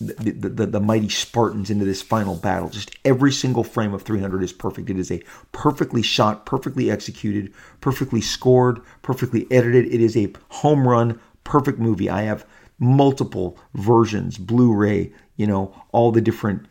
the, 0.00 0.30
the, 0.30 0.66
the, 0.66 0.80
mighty 0.80 1.08
Spartans 1.08 1.70
into 1.70 1.84
this 1.84 2.02
final 2.02 2.36
battle. 2.36 2.68
Just 2.68 2.96
every 3.04 3.32
single 3.32 3.64
frame 3.64 3.92
of 3.92 4.02
300 4.02 4.44
is 4.44 4.52
perfect. 4.52 4.88
It 4.88 4.96
is 4.96 5.10
a 5.10 5.20
perfectly 5.50 6.02
shot, 6.02 6.46
perfectly 6.46 6.88
executed, 6.88 7.52
perfectly 7.80 8.20
scored, 8.20 8.80
perfectly 9.02 9.48
edited. 9.50 9.86
It 9.86 10.00
is 10.00 10.16
a 10.16 10.32
home 10.50 10.86
run, 10.86 11.18
perfect 11.48 11.78
movie. 11.78 12.10
I 12.10 12.22
have 12.22 12.46
multiple 12.78 13.58
versions, 13.74 14.36
Blu-ray, 14.36 15.10
you 15.36 15.46
know, 15.46 15.74
all 15.92 16.12
the 16.12 16.20
different 16.20 16.66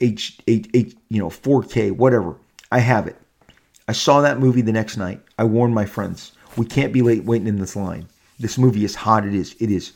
H, 0.00 0.38
H, 0.46 0.68
H 0.72 0.94
you 1.08 1.18
know, 1.18 1.28
4K, 1.28 1.90
whatever. 1.90 2.36
I 2.70 2.78
have 2.78 3.08
it. 3.08 3.16
I 3.88 3.92
saw 3.92 4.20
that 4.20 4.38
movie 4.38 4.62
the 4.62 4.72
next 4.72 4.96
night. 4.96 5.20
I 5.36 5.44
warned 5.44 5.74
my 5.74 5.84
friends, 5.84 6.32
we 6.56 6.64
can't 6.64 6.92
be 6.92 7.02
late 7.02 7.24
waiting 7.24 7.48
in 7.48 7.58
this 7.58 7.74
line. 7.74 8.06
This 8.38 8.56
movie 8.56 8.84
is 8.84 8.94
hot. 8.94 9.26
It 9.26 9.34
is. 9.34 9.56
It 9.58 9.70
is. 9.70 9.92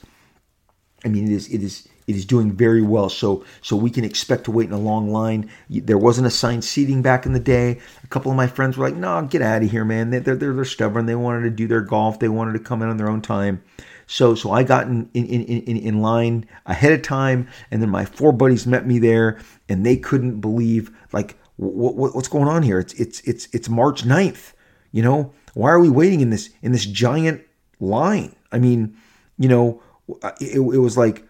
I 1.05 1.09
mean, 1.09 1.25
it 1.25 1.33
is. 1.33 1.49
It 1.49 1.63
is. 1.63 1.89
It 2.07 2.17
is 2.17 2.27
doing 2.27 2.53
very 2.53 2.83
well. 2.83 3.09
So, 3.09 3.45
so 3.63 3.77
we 3.77 3.89
can 3.89 4.05
expect 4.05 4.45
to 4.45 4.51
wait 4.51 4.67
in 4.67 4.75
a 4.75 4.79
long 4.79 5.11
line. 5.11 5.49
There 5.71 5.97
wasn't 5.97 6.27
assigned 6.27 6.65
seating 6.65 7.01
back 7.01 7.25
in 7.25 7.33
the 7.33 7.41
day. 7.41 7.81
A 8.03 8.07
couple 8.09 8.31
of 8.31 8.37
my 8.37 8.47
friends 8.47 8.77
were 8.77 8.87
like, 8.87 8.97
"No, 8.97 9.23
get 9.23 9.41
out 9.41 9.63
of 9.63 9.71
here, 9.71 9.85
man. 9.85 10.11
They're 10.11 10.21
they're 10.21 10.53
they're 10.53 10.65
stubborn. 10.67 11.07
They 11.07 11.15
wanted 11.15 11.43
to 11.45 11.51
do 11.51 11.67
their 11.67 11.81
golf. 11.81 12.19
They 12.19 12.29
wanted 12.29 12.53
to 12.55 12.59
come 12.59 12.83
in 12.83 12.89
on 12.89 12.99
their 12.99 13.09
own 13.09 13.23
time." 13.23 13.63
So, 14.07 14.35
so 14.35 14.51
I 14.51 14.63
got 14.63 14.87
in 14.87 15.09
in, 15.15 15.27
in, 15.27 15.63
in, 15.63 15.77
in 15.77 16.03
line 16.03 16.47
ahead 16.67 16.93
of 16.93 17.03
time, 17.03 17.49
and 17.71 17.81
then 17.81 17.91
my 17.91 18.05
four 18.05 18.33
buddies 18.33 18.67
met 18.67 18.87
me 18.87 18.99
there, 18.99 19.41
and 19.69 19.85
they 19.85 19.97
couldn't 19.97 20.41
believe 20.41 20.91
like 21.13 21.37
what, 21.57 21.97
what, 21.97 22.15
what's 22.15 22.29
going 22.29 22.49
on 22.49 22.63
here? 22.63 22.79
It's 22.79 22.95
it's 22.95 23.21
it's 23.21 23.49
it's 23.53 23.69
March 23.69 24.05
9th. 24.05 24.53
You 24.93 25.03
know, 25.03 25.33
why 25.55 25.71
are 25.71 25.81
we 25.81 25.89
waiting 25.89 26.21
in 26.21 26.31
this 26.31 26.51
in 26.63 26.73
this 26.73 26.85
giant 26.85 27.43
line? 27.81 28.35
I 28.53 28.59
mean, 28.59 28.97
you 29.39 29.49
know, 29.49 29.83
uh, 30.23 30.33
it, 30.41 30.59
it 30.59 30.79
was 30.79 30.97
like, 30.97 31.27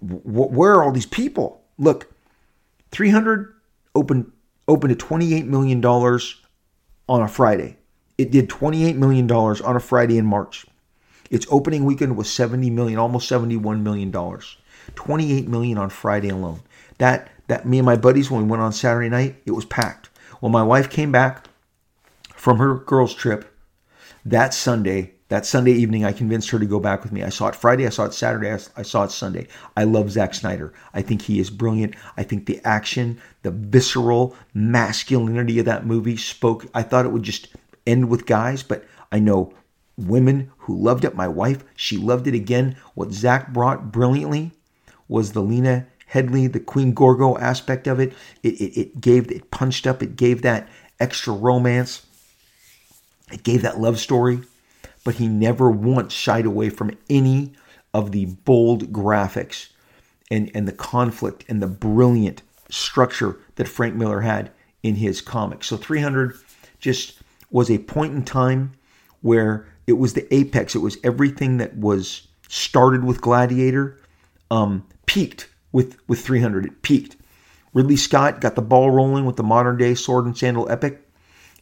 where 0.00 0.72
are 0.72 0.82
all 0.82 0.92
these 0.92 1.06
people? 1.06 1.62
Look, 1.78 2.12
300 2.90 3.54
opened 3.94 4.32
opened 4.68 4.92
at 4.92 4.98
28 4.98 5.46
million 5.46 5.80
dollars 5.80 6.40
on 7.08 7.22
a 7.22 7.28
Friday. 7.28 7.76
It 8.18 8.30
did 8.30 8.48
28 8.48 8.96
million 8.96 9.26
dollars 9.26 9.60
on 9.60 9.76
a 9.76 9.80
Friday 9.80 10.18
in 10.18 10.26
March. 10.26 10.66
Its 11.30 11.46
opening 11.50 11.84
weekend 11.84 12.16
was 12.16 12.30
70 12.30 12.68
million, 12.70 12.98
almost 12.98 13.28
71 13.28 13.82
million 13.82 14.10
dollars. 14.10 14.58
28 14.96 15.48
million 15.48 15.78
on 15.78 15.90
Friday 15.90 16.28
alone. 16.28 16.60
That 16.98 17.30
that 17.46 17.66
me 17.66 17.78
and 17.78 17.86
my 17.86 17.96
buddies 17.96 18.30
when 18.30 18.42
we 18.42 18.48
went 18.48 18.62
on 18.62 18.72
Saturday 18.72 19.08
night, 19.08 19.36
it 19.46 19.52
was 19.52 19.64
packed. 19.64 20.08
When 20.40 20.52
my 20.52 20.62
wife 20.62 20.90
came 20.90 21.12
back 21.12 21.48
from 22.34 22.58
her 22.58 22.74
girls 22.74 23.14
trip 23.14 23.54
that 24.24 24.52
Sunday, 24.54 25.12
that 25.28 25.46
Sunday 25.46 25.72
evening, 25.72 26.04
I 26.04 26.12
convinced 26.12 26.50
her 26.50 26.58
to 26.58 26.66
go 26.66 26.80
back 26.80 27.02
with 27.02 27.12
me. 27.12 27.22
I 27.22 27.28
saw 27.28 27.48
it 27.48 27.54
Friday, 27.54 27.86
I 27.86 27.90
saw 27.90 28.04
it 28.04 28.14
Saturday, 28.14 28.50
I 28.76 28.82
saw 28.82 29.04
it 29.04 29.10
Sunday. 29.10 29.46
I 29.76 29.84
love 29.84 30.10
Zack 30.10 30.34
Snyder. 30.34 30.72
I 30.92 31.02
think 31.02 31.22
he 31.22 31.38
is 31.38 31.50
brilliant. 31.50 31.94
I 32.16 32.22
think 32.22 32.46
the 32.46 32.60
action, 32.64 33.20
the 33.42 33.50
visceral 33.50 34.34
masculinity 34.54 35.58
of 35.58 35.66
that 35.66 35.86
movie 35.86 36.16
spoke. 36.16 36.66
I 36.74 36.82
thought 36.82 37.06
it 37.06 37.12
would 37.12 37.22
just 37.22 37.48
end 37.86 38.08
with 38.08 38.26
guys, 38.26 38.62
but 38.62 38.84
I 39.12 39.18
know 39.20 39.54
women 40.08 40.50
who 40.58 40.76
loved 40.76 41.04
it. 41.04 41.14
My 41.14 41.28
wife, 41.28 41.64
she 41.76 41.96
loved 41.96 42.26
it 42.26 42.34
again. 42.34 42.76
What 42.94 43.12
Zack 43.12 43.52
brought 43.52 43.92
brilliantly 43.92 44.52
was 45.08 45.32
the 45.32 45.42
Lena 45.42 45.86
Headley, 46.06 46.46
the 46.46 46.60
Queen 46.60 46.92
Gorgo 46.92 47.36
aspect 47.38 47.86
of 47.86 48.00
it. 48.00 48.12
It, 48.42 48.60
it. 48.60 48.80
it 48.80 49.00
gave, 49.00 49.30
it 49.30 49.50
punched 49.50 49.86
up, 49.86 50.02
it 50.02 50.16
gave 50.16 50.42
that 50.42 50.68
extra 50.98 51.32
romance. 51.32 52.06
It 53.32 53.42
gave 53.42 53.62
that 53.62 53.80
love 53.80 53.98
story, 53.98 54.40
but 55.04 55.14
he 55.14 55.28
never 55.28 55.70
once 55.70 56.12
shied 56.12 56.46
away 56.46 56.70
from 56.70 56.96
any 57.08 57.52
of 57.94 58.12
the 58.12 58.26
bold 58.26 58.92
graphics 58.92 59.68
and, 60.30 60.50
and 60.54 60.66
the 60.66 60.72
conflict 60.72 61.44
and 61.48 61.62
the 61.62 61.66
brilliant 61.66 62.42
structure 62.68 63.38
that 63.56 63.68
Frank 63.68 63.94
Miller 63.94 64.20
had 64.20 64.50
in 64.82 64.96
his 64.96 65.20
comics. 65.20 65.66
So 65.66 65.76
300 65.76 66.36
just 66.78 67.20
was 67.50 67.70
a 67.70 67.78
point 67.78 68.14
in 68.14 68.24
time 68.24 68.72
where 69.22 69.66
it 69.90 69.98
was 69.98 70.14
the 70.14 70.32
apex. 70.32 70.74
It 70.76 70.78
was 70.78 70.98
everything 71.02 71.56
that 71.56 71.76
was 71.76 72.28
started 72.48 73.04
with 73.04 73.20
Gladiator, 73.20 73.98
um, 74.50 74.86
peaked 75.06 75.48
with 75.72 75.98
with 76.08 76.20
300. 76.20 76.64
It 76.64 76.82
peaked. 76.82 77.16
Ridley 77.74 77.96
Scott 77.96 78.40
got 78.40 78.54
the 78.54 78.62
ball 78.62 78.90
rolling 78.90 79.24
with 79.24 79.36
the 79.36 79.42
modern 79.42 79.76
day 79.76 79.94
sword 79.94 80.26
and 80.26 80.38
sandal 80.38 80.70
epic, 80.70 81.06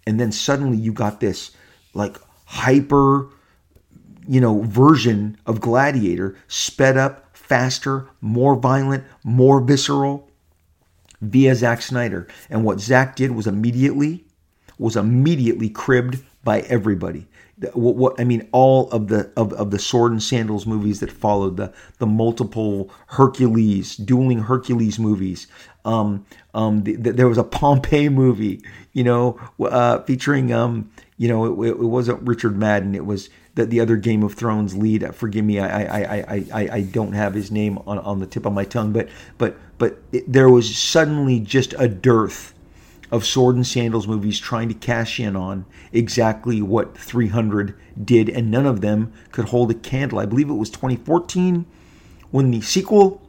and 0.06 0.20
then 0.20 0.30
suddenly 0.30 0.76
you 0.76 0.92
got 0.92 1.20
this 1.20 1.52
like 1.94 2.18
hyper, 2.44 3.28
you 4.28 4.40
know, 4.40 4.60
version 4.62 5.38
of 5.46 5.60
Gladiator, 5.60 6.36
sped 6.48 6.98
up, 6.98 7.34
faster, 7.34 8.08
more 8.20 8.56
violent, 8.56 9.04
more 9.24 9.60
visceral, 9.60 10.30
via 11.22 11.54
Zack 11.54 11.80
Snyder. 11.80 12.28
And 12.50 12.62
what 12.62 12.78
Zack 12.78 13.16
did 13.16 13.30
was 13.30 13.46
immediately 13.46 14.26
was 14.78 14.96
immediately 14.96 15.68
cribbed 15.68 16.22
by 16.44 16.60
everybody 16.60 17.26
what, 17.74 17.96
what, 17.96 18.20
I 18.20 18.24
mean, 18.24 18.48
all 18.52 18.90
of 18.90 19.08
the 19.08 19.30
of, 19.36 19.52
of 19.54 19.70
the 19.70 19.78
sword 19.78 20.12
and 20.12 20.22
sandals 20.22 20.66
movies 20.66 21.00
that 21.00 21.10
followed 21.10 21.56
the 21.56 21.72
the 21.98 22.06
multiple 22.06 22.90
Hercules, 23.08 23.96
dueling 23.96 24.40
Hercules 24.40 24.98
movies. 24.98 25.46
Um, 25.84 26.26
um, 26.54 26.84
the, 26.84 26.96
the, 26.96 27.12
there 27.12 27.28
was 27.28 27.38
a 27.38 27.44
Pompeii 27.44 28.08
movie, 28.08 28.62
you 28.92 29.04
know, 29.04 29.40
uh, 29.60 30.02
featuring 30.02 30.52
um, 30.52 30.90
you 31.16 31.28
know, 31.28 31.62
it, 31.62 31.68
it, 31.68 31.78
wasn't 31.78 32.26
Richard 32.26 32.56
Madden. 32.56 32.94
It 32.94 33.06
was 33.06 33.28
the, 33.54 33.66
the 33.66 33.80
other 33.80 33.96
Game 33.96 34.22
of 34.22 34.34
Thrones 34.34 34.76
lead. 34.76 35.14
Forgive 35.14 35.44
me, 35.44 35.58
I 35.58 35.82
I, 35.82 36.04
I, 36.04 36.44
I, 36.52 36.68
I 36.72 36.80
don't 36.82 37.12
have 37.12 37.34
his 37.34 37.50
name 37.50 37.78
on, 37.86 37.98
on 37.98 38.20
the 38.20 38.26
tip 38.26 38.46
of 38.46 38.52
my 38.52 38.64
tongue, 38.64 38.92
but 38.92 39.08
but 39.36 39.56
but 39.78 39.98
it, 40.12 40.30
there 40.32 40.48
was 40.48 40.76
suddenly 40.76 41.40
just 41.40 41.74
a 41.78 41.88
dearth 41.88 42.54
of 43.10 43.24
sword 43.24 43.56
and 43.56 43.66
sandals 43.66 44.06
movies 44.06 44.38
trying 44.38 44.68
to 44.68 44.74
cash 44.74 45.18
in 45.18 45.36
on 45.36 45.64
exactly 45.92 46.60
what 46.60 46.96
300 46.96 47.74
did, 48.04 48.28
and 48.28 48.50
none 48.50 48.66
of 48.66 48.80
them 48.80 49.12
could 49.32 49.46
hold 49.46 49.70
a 49.70 49.74
candle. 49.74 50.18
I 50.18 50.26
believe 50.26 50.50
it 50.50 50.54
was 50.54 50.70
2014 50.70 51.66
when 52.30 52.50
the 52.50 52.60
sequel 52.60 53.22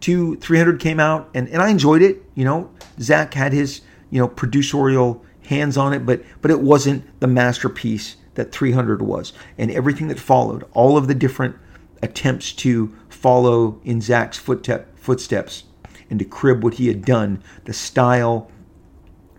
to 0.00 0.36
300 0.36 0.78
came 0.78 1.00
out, 1.00 1.28
and, 1.34 1.48
and 1.48 1.60
I 1.60 1.70
enjoyed 1.70 2.02
it. 2.02 2.22
You 2.34 2.44
know, 2.44 2.70
Zack 3.00 3.34
had 3.34 3.52
his 3.52 3.80
you 4.10 4.20
know 4.20 4.28
producerial 4.28 5.20
hands 5.42 5.76
on 5.76 5.92
it, 5.92 6.06
but 6.06 6.22
but 6.40 6.50
it 6.50 6.60
wasn't 6.60 7.20
the 7.20 7.26
masterpiece 7.26 8.16
that 8.34 8.52
300 8.52 9.02
was, 9.02 9.32
and 9.56 9.70
everything 9.70 10.08
that 10.08 10.20
followed, 10.20 10.64
all 10.72 10.96
of 10.96 11.08
the 11.08 11.14
different 11.14 11.56
attempts 12.02 12.52
to 12.52 12.94
follow 13.08 13.80
in 13.84 14.00
Zack's 14.00 14.38
footsteps 14.38 15.64
and 16.10 16.18
to 16.18 16.24
crib 16.24 16.62
what 16.62 16.74
he 16.74 16.86
had 16.86 17.04
done, 17.04 17.42
the 17.64 17.72
style 17.72 18.50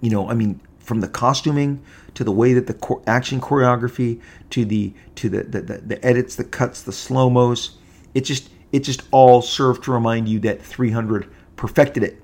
you 0.01 0.09
know, 0.09 0.29
I 0.29 0.33
mean, 0.33 0.59
from 0.79 1.01
the 1.01 1.07
costuming 1.07 1.83
to 2.15 2.23
the 2.23 2.31
way 2.31 2.53
that 2.53 2.67
the 2.67 3.01
action 3.05 3.39
choreography 3.39 4.21
to 4.49 4.65
the 4.65 4.93
to 5.15 5.29
the 5.29 5.43
the, 5.43 5.61
the, 5.61 5.77
the 5.77 6.05
edits, 6.05 6.35
the 6.35 6.43
cuts, 6.43 6.81
the 6.81 6.91
slow 6.91 7.29
mos, 7.29 7.77
it 8.13 8.21
just 8.21 8.49
it 8.71 8.79
just 8.79 9.03
all 9.11 9.41
served 9.41 9.83
to 9.83 9.91
remind 9.91 10.27
you 10.27 10.39
that 10.39 10.61
300 10.61 11.29
perfected 11.55 12.03
it. 12.03 12.21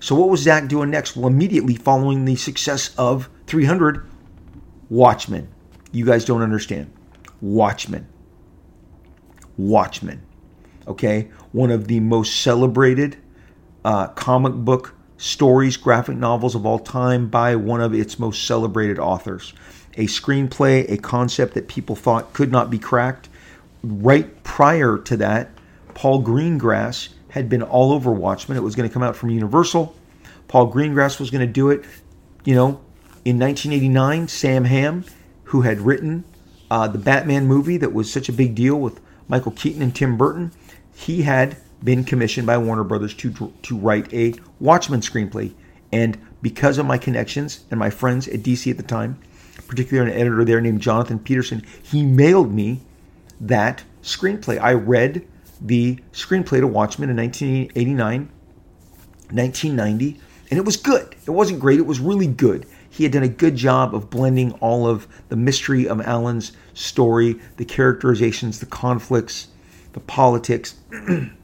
So 0.00 0.14
what 0.14 0.28
was 0.28 0.40
Zack 0.40 0.68
doing 0.68 0.90
next? 0.90 1.16
Well, 1.16 1.26
immediately 1.26 1.74
following 1.74 2.24
the 2.24 2.36
success 2.36 2.94
of 2.96 3.28
300, 3.46 4.06
Watchmen. 4.88 5.48
You 5.92 6.06
guys 6.06 6.24
don't 6.24 6.42
understand. 6.42 6.90
Watchmen. 7.40 8.06
Watchmen. 9.56 10.22
Okay, 10.88 11.30
one 11.52 11.70
of 11.70 11.86
the 11.86 12.00
most 12.00 12.40
celebrated 12.40 13.18
uh, 13.84 14.08
comic 14.08 14.54
book 14.54 14.94
stories, 15.20 15.76
graphic 15.76 16.16
novels 16.16 16.54
of 16.54 16.64
all 16.64 16.78
time 16.78 17.28
by 17.28 17.54
one 17.54 17.82
of 17.82 17.92
its 17.92 18.18
most 18.18 18.46
celebrated 18.46 18.98
authors. 18.98 19.52
A 19.94 20.06
screenplay, 20.06 20.90
a 20.90 20.96
concept 20.96 21.52
that 21.54 21.68
people 21.68 21.94
thought 21.94 22.32
could 22.32 22.50
not 22.50 22.70
be 22.70 22.78
cracked. 22.78 23.28
Right 23.82 24.42
prior 24.44 24.96
to 24.96 25.16
that, 25.18 25.50
Paul 25.92 26.22
Greengrass 26.22 27.10
had 27.28 27.50
been 27.50 27.62
all 27.62 27.92
over 27.92 28.10
Watchmen. 28.10 28.56
It 28.56 28.62
was 28.62 28.74
going 28.74 28.88
to 28.88 28.92
come 28.92 29.02
out 29.02 29.14
from 29.14 29.28
Universal. 29.28 29.94
Paul 30.48 30.72
Greengrass 30.72 31.20
was 31.20 31.30
going 31.30 31.46
to 31.46 31.52
do 31.52 31.68
it. 31.68 31.84
You 32.44 32.54
know, 32.54 32.68
in 33.26 33.38
1989, 33.38 34.28
Sam 34.28 34.64
Hamm, 34.64 35.04
who 35.44 35.60
had 35.60 35.82
written 35.82 36.24
uh, 36.70 36.88
the 36.88 36.98
Batman 36.98 37.46
movie 37.46 37.76
that 37.76 37.92
was 37.92 38.10
such 38.10 38.30
a 38.30 38.32
big 38.32 38.54
deal 38.54 38.76
with 38.76 39.00
Michael 39.28 39.52
Keaton 39.52 39.82
and 39.82 39.94
Tim 39.94 40.16
Burton, 40.16 40.52
he 40.94 41.22
had 41.22 41.58
been 41.82 42.04
commissioned 42.04 42.46
by 42.46 42.58
Warner 42.58 42.84
Brothers 42.84 43.14
to 43.14 43.52
to 43.62 43.78
write 43.78 44.12
a 44.12 44.34
Watchmen 44.58 45.00
screenplay, 45.00 45.52
and 45.92 46.18
because 46.42 46.78
of 46.78 46.86
my 46.86 46.98
connections 46.98 47.64
and 47.70 47.78
my 47.78 47.90
friends 47.90 48.28
at 48.28 48.40
DC 48.40 48.70
at 48.70 48.76
the 48.76 48.82
time, 48.82 49.18
particularly 49.66 50.10
an 50.10 50.16
editor 50.18 50.44
there 50.44 50.60
named 50.60 50.80
Jonathan 50.80 51.18
Peterson, 51.18 51.64
he 51.82 52.04
mailed 52.04 52.52
me 52.52 52.80
that 53.40 53.84
screenplay. 54.02 54.60
I 54.60 54.72
read 54.72 55.26
the 55.60 55.98
screenplay 56.12 56.60
to 56.60 56.66
Watchmen 56.66 57.10
in 57.10 57.16
1989, 57.16 58.30
1990, 59.30 60.20
and 60.50 60.58
it 60.58 60.64
was 60.64 60.76
good. 60.76 61.14
It 61.26 61.30
wasn't 61.30 61.60
great, 61.60 61.78
it 61.78 61.86
was 61.86 62.00
really 62.00 62.26
good. 62.26 62.66
He 62.88 63.04
had 63.04 63.12
done 63.12 63.22
a 63.22 63.28
good 63.28 63.54
job 63.54 63.94
of 63.94 64.10
blending 64.10 64.52
all 64.54 64.86
of 64.86 65.06
the 65.28 65.36
mystery 65.36 65.86
of 65.86 66.00
Alan's 66.00 66.52
story, 66.74 67.40
the 67.56 67.64
characterizations, 67.64 68.58
the 68.58 68.66
conflicts, 68.66 69.48
the 69.92 70.00
politics. 70.00 70.74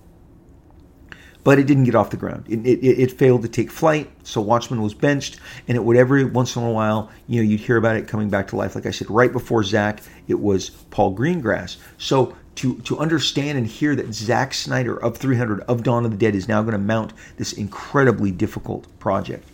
but 1.47 1.61
it 1.61 1.69
didn't 1.69 1.85
get 1.85 1.95
off 1.95 2.11
the 2.11 2.17
ground. 2.17 2.45
It, 2.49 2.67
it, 2.67 2.85
it, 2.85 3.13
failed 3.13 3.43
to 3.43 3.49
take 3.49 3.71
flight, 3.71 4.11
so 4.25 4.41
Watchmen 4.41 4.83
was 4.83 4.95
benched, 4.95 5.39
and 5.69 5.77
it 5.77 5.85
would 5.85 5.97
every 5.97 6.25
once 6.25 6.57
in 6.57 6.65
a 6.65 6.73
while, 6.73 7.09
you 7.29 7.41
know, 7.41 7.49
you'd 7.49 7.61
hear 7.61 7.77
about 7.77 7.95
it 7.95 8.09
coming 8.09 8.29
back 8.29 8.49
to 8.49 8.57
life. 8.57 8.75
Like 8.75 8.85
I 8.85 8.91
said, 8.91 9.09
right 9.09 9.31
before 9.31 9.63
Zack, 9.63 10.01
it 10.27 10.41
was 10.41 10.71
Paul 10.71 11.15
Greengrass. 11.15 11.77
So 11.99 12.35
to 12.57 12.81
to 12.81 12.99
understand 12.99 13.59
and 13.59 13.65
hear 13.65 13.95
that 13.95 14.13
Zack 14.13 14.55
Snyder 14.55 14.97
of 14.97 15.19
300 15.19 15.61
of 15.61 15.85
Dawn 15.85 16.05
of 16.05 16.11
the 16.11 16.17
Dead 16.17 16.35
is 16.35 16.49
now 16.49 16.63
going 16.63 16.73
to 16.73 16.79
mount 16.79 17.13
this 17.37 17.53
incredibly 17.53 18.33
difficult 18.33 18.89
project, 18.99 19.49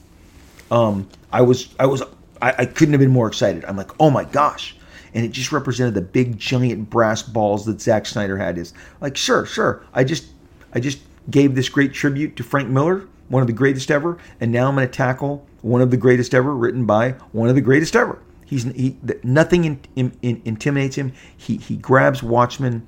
um, 0.71 1.07
I 1.31 1.43
was 1.43 1.75
I 1.79 1.85
was 1.85 2.03
I, 2.41 2.55
I 2.57 2.65
couldn't 2.65 2.95
have 2.95 3.01
been 3.01 3.11
more 3.11 3.29
excited. 3.29 3.67
I'm 3.67 3.77
like, 3.77 3.91
oh 4.01 4.09
my 4.09 4.25
gosh. 4.25 4.77
And 5.13 5.27
it 5.27 5.33
just 5.33 5.53
represented 5.53 5.93
the 5.93 6.01
big 6.01 6.39
giant 6.39 6.89
brass 6.89 7.21
balls 7.23 7.67
that 7.67 7.83
Zack 7.83 8.07
Snyder 8.07 8.39
had. 8.39 8.57
Is 8.57 8.73
like, 9.03 9.15
sure, 9.15 9.45
sure. 9.45 9.85
I 9.93 10.05
just 10.05 10.25
I 10.73 10.81
just 10.81 10.99
gave 11.31 11.55
this 11.55 11.69
great 11.69 11.93
tribute 11.93 12.37
to 12.37 12.43
Frank 12.43 12.69
Miller, 12.69 13.09
one 13.29 13.43
of 13.43 13.47
the 13.47 13.53
greatest 13.53 13.91
ever, 13.91 14.19
and 14.41 14.53
now 14.53 14.69
I'm 14.69 14.75
going 14.75 14.87
to 14.87 14.93
tackle 14.93 15.47
one 15.63 15.81
of 15.81 15.91
the 15.91 15.97
greatest 15.97 16.35
ever, 16.35 16.55
written 16.55 16.85
by 16.85 17.13
one 17.33 17.49
of 17.49 17.55
the 17.55 17.61
greatest 17.61 17.97
ever. 17.97 18.21
He's 18.45 18.65
he, 18.65 18.99
nothing 19.23 19.65
in, 19.65 19.81
in, 19.97 20.13
in, 20.21 20.43
intimidates 20.45 20.97
him. 20.97 21.13
He 21.35 21.57
he 21.57 21.77
grabs 21.77 22.23
Watchmen. 22.23 22.87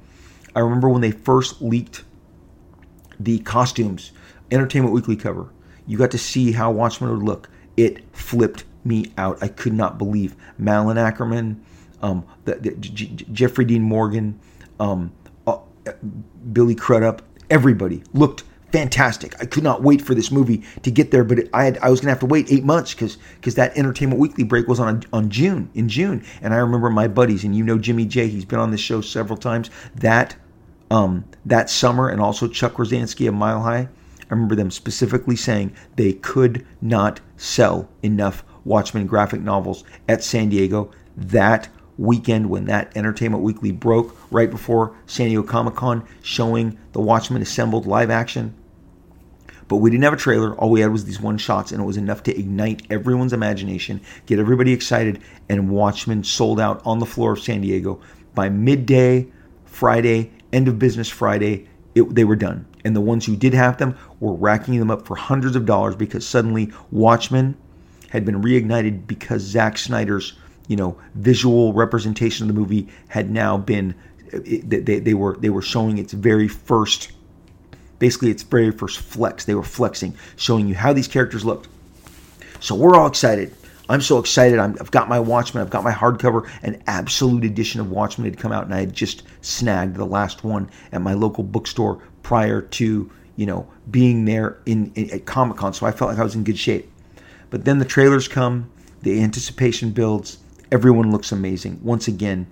I 0.55 0.61
remember 0.61 0.89
when 0.89 1.01
they 1.01 1.11
first 1.11 1.63
leaked 1.63 2.05
the 3.19 3.39
costumes, 3.39 4.13
Entertainment 4.51 4.93
Weekly 4.93 5.17
cover. 5.17 5.49
You 5.87 5.97
got 5.97 6.11
to 6.11 6.19
see 6.19 6.53
how 6.53 6.71
Watchmen 6.71 7.11
would 7.11 7.23
look. 7.23 7.49
It 7.77 8.05
flipped 8.15 8.65
me 8.85 9.13
out. 9.17 9.43
I 9.43 9.49
could 9.49 9.73
not 9.73 9.97
believe 9.99 10.37
Malin 10.59 10.97
Akerman, 10.97 11.61
um, 12.03 12.27
the, 12.45 12.57
the, 12.57 12.71
J- 12.73 13.25
Jeffrey 13.33 13.65
Dean 13.65 13.83
Morgan, 13.83 14.39
um, 14.79 15.13
uh, 15.47 15.59
Billy 16.53 16.75
Crudup, 16.75 17.23
everybody 17.51 18.03
looked 18.13 18.45
fantastic. 18.75 19.41
I 19.41 19.47
could 19.47 19.63
not 19.63 19.85
wait 19.85 20.03
for 20.03 20.17
this 20.17 20.33
movie 20.33 20.65
to 20.83 20.91
get 20.91 21.13
there, 21.13 21.23
but 21.23 21.39
it, 21.39 21.51
I 21.55 21.63
had, 21.65 21.79
I 21.79 21.91
was 21.91 22.01
gonna 22.01 22.11
have 22.11 22.19
to 22.19 22.27
wait 22.27 22.51
eight 22.51 22.65
months 22.65 22.93
because 22.93 23.19
because 23.37 23.55
that 23.55 23.77
Entertainment 23.79 24.21
Weekly 24.21 24.43
break 24.43 24.67
was 24.67 24.81
on 24.81 25.05
on 25.13 25.31
June 25.31 25.71
in 25.75 25.89
June, 25.89 26.25
and 26.43 26.53
I 26.53 26.57
remember 26.57 26.91
my 26.91 27.07
buddies 27.07 27.45
and 27.45 27.55
you 27.55 27.63
know 27.63 27.79
Jimmy 27.79 28.05
J. 28.05 28.27
He's 28.27 28.45
been 28.45 28.59
on 28.59 28.73
this 28.73 28.81
show 28.81 29.01
several 29.01 29.37
times. 29.37 29.71
That 29.95 30.35
um, 30.91 31.25
that 31.47 31.71
summer, 31.71 32.09
and 32.09 32.21
also 32.21 32.49
Chuck 32.49 32.75
Rozanski 32.75 33.29
of 33.29 33.35
Mile 33.35 33.63
High. 33.63 33.89
I 34.23 34.35
remember 34.35 34.57
them 34.57 34.73
specifically 34.73 35.37
saying 35.37 35.73
they 35.95 36.15
could 36.15 36.67
not 36.81 37.21
sell 37.37 37.89
enough 38.03 38.43
Watchmen 38.65 39.07
graphic 39.07 39.41
novels 39.41 39.85
at 40.09 40.25
San 40.25 40.49
Diego. 40.49 40.91
That 41.17 41.69
weekend 41.99 42.51
when 42.51 42.65
that 42.67 42.97
Entertainment 42.97 43.43
Weekly 43.43 43.73
broke 43.73 44.17
right 44.31 44.51
before 44.51 44.97
San 45.07 45.29
Diego 45.29 45.43
Comic 45.43 45.75
Con, 45.75 46.07
showing 46.23 46.79
the 46.93 47.01
Watchmen 47.01 47.43
assembled 47.43 47.87
live 47.87 48.11
action. 48.11 48.55
But 49.69 49.77
we 49.77 49.91
didn't 49.91 50.05
have 50.05 50.13
a 50.13 50.19
trailer. 50.19 50.55
All 50.57 50.71
we 50.71 50.81
had 50.81 50.93
was 50.93 51.05
these 51.05 51.21
one 51.21 51.39
shots, 51.39 51.73
and 51.73 51.81
it 51.81 51.85
was 51.85 51.97
enough 51.97 52.23
to 52.25 52.39
ignite 52.39 52.83
everyone's 52.91 53.33
imagination, 53.33 54.01
get 54.27 54.39
everybody 54.39 54.73
excited, 54.73 55.21
and 55.49 55.71
Watchmen 55.71 56.23
sold 56.23 56.61
out 56.61 56.83
on 56.85 56.99
the 56.99 57.07
floor 57.07 57.33
of 57.33 57.41
San 57.41 57.63
Diego. 57.63 58.01
By 58.35 58.49
midday, 58.49 59.27
Friday, 59.65 60.33
end 60.53 60.69
of 60.69 60.79
business 60.79 61.09
Friday, 61.09 61.69
it, 61.95 62.15
they 62.15 62.25
were 62.25 62.37
done. 62.37 62.67
And 62.85 62.95
the 62.95 63.01
ones 63.01 63.25
who 63.25 63.37
did 63.37 63.55
have 63.55 63.79
them 63.79 63.97
were 64.21 64.35
racking 64.35 64.79
them 64.79 64.91
up 64.91 65.07
for 65.07 65.17
hundreds 65.17 65.57
of 65.57 65.65
dollars 65.65 65.97
because 65.97 66.27
suddenly 66.27 66.71
Watchmen 66.91 67.57
had 68.11 68.25
been 68.25 68.43
reignited 68.43 69.07
because 69.07 69.43
Zack 69.43 69.79
Snyder's 69.79 70.35
you 70.69 70.77
know 70.77 70.97
visual 71.15 71.73
representation 71.73 72.49
of 72.49 72.55
the 72.55 72.59
movie 72.59 72.89
had 73.09 73.31
now 73.31 73.57
been 73.57 73.95
they, 74.31 74.99
they 75.01 75.15
were 75.15 75.37
they 75.37 75.51
were 75.51 75.63
showing 75.63 75.99
its 75.99 76.13
very 76.13 76.49
first 76.49 77.13
basically 77.99 78.31
its 78.31 78.43
very 78.43 78.71
first 78.71 78.99
flex. 78.99 79.45
They 79.45 79.55
were 79.55 79.63
flexing 79.63 80.15
showing 80.37 80.69
you 80.69 80.75
how 80.75 80.93
these 80.93 81.09
characters 81.09 81.45
looked. 81.45 81.69
So 82.61 82.75
we're 82.75 82.95
all 82.95 83.07
excited. 83.07 83.55
I'm 83.89 84.01
so 84.01 84.19
excited. 84.19 84.59
I 84.59 84.69
have 84.69 84.91
got 84.91 85.09
my 85.09 85.21
watchmen 85.21 85.63
i've 85.63 85.71
got 85.71 85.85
my 85.85 85.93
hardcover 85.93 86.49
an 86.63 86.83
absolute 86.87 87.45
edition 87.45 87.81
of 87.81 87.91
watchmen 87.91 88.25
had 88.25 88.39
come 88.39 88.53
out 88.53 88.65
and 88.65 88.75
i 88.75 88.81
had 88.81 88.95
just 88.95 89.25
snagged 89.43 89.97
the 89.97 90.07
last 90.07 90.43
one 90.43 90.71
at 90.93 91.03
my 91.03 91.13
local 91.13 91.45
bookstore 91.45 92.03
prior 92.23 92.63
to 92.63 93.11
you 93.37 93.47
know 93.47 93.69
being 93.91 94.25
there 94.25 94.59
in, 94.65 94.91
in 94.95 95.11
at 95.11 95.27
comic-con. 95.27 95.75
So 95.75 95.87
i 95.87 95.93
felt 95.93 96.11
like 96.11 96.19
i 96.19 96.25
was 96.25 96.35
in 96.35 96.45
good 96.45 96.59
shape. 96.59 96.91
But 97.51 97.65
then 97.67 97.79
the 97.79 97.85
trailers 97.85 98.27
come 98.27 98.71
the 99.03 99.23
anticipation 99.23 99.91
builds 99.91 100.39
everyone 100.71 101.11
looks 101.11 101.33
amazing 101.33 101.81
once 101.83 102.09
again 102.09 102.47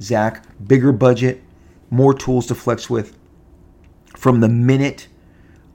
Zack, 0.00 0.44
bigger 0.66 0.92
budget, 0.92 1.42
more 1.90 2.14
tools 2.14 2.46
to 2.46 2.54
flex 2.54 2.88
with. 2.88 3.16
From 4.16 4.40
the 4.40 4.48
minute, 4.48 5.08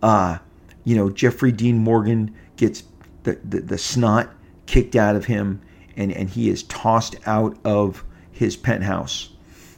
uh, 0.02 0.38
you 0.84 0.96
know, 0.96 1.10
Jeffrey 1.10 1.52
Dean 1.52 1.78
Morgan 1.78 2.34
gets 2.56 2.84
the, 3.24 3.40
the, 3.44 3.62
the 3.62 3.78
snot 3.78 4.30
kicked 4.66 4.96
out 4.96 5.16
of 5.16 5.26
him 5.26 5.62
and, 5.96 6.12
and 6.12 6.30
he 6.30 6.50
is 6.50 6.64
tossed 6.64 7.16
out 7.26 7.58
of 7.64 8.04
his 8.32 8.56
penthouse, 8.58 9.30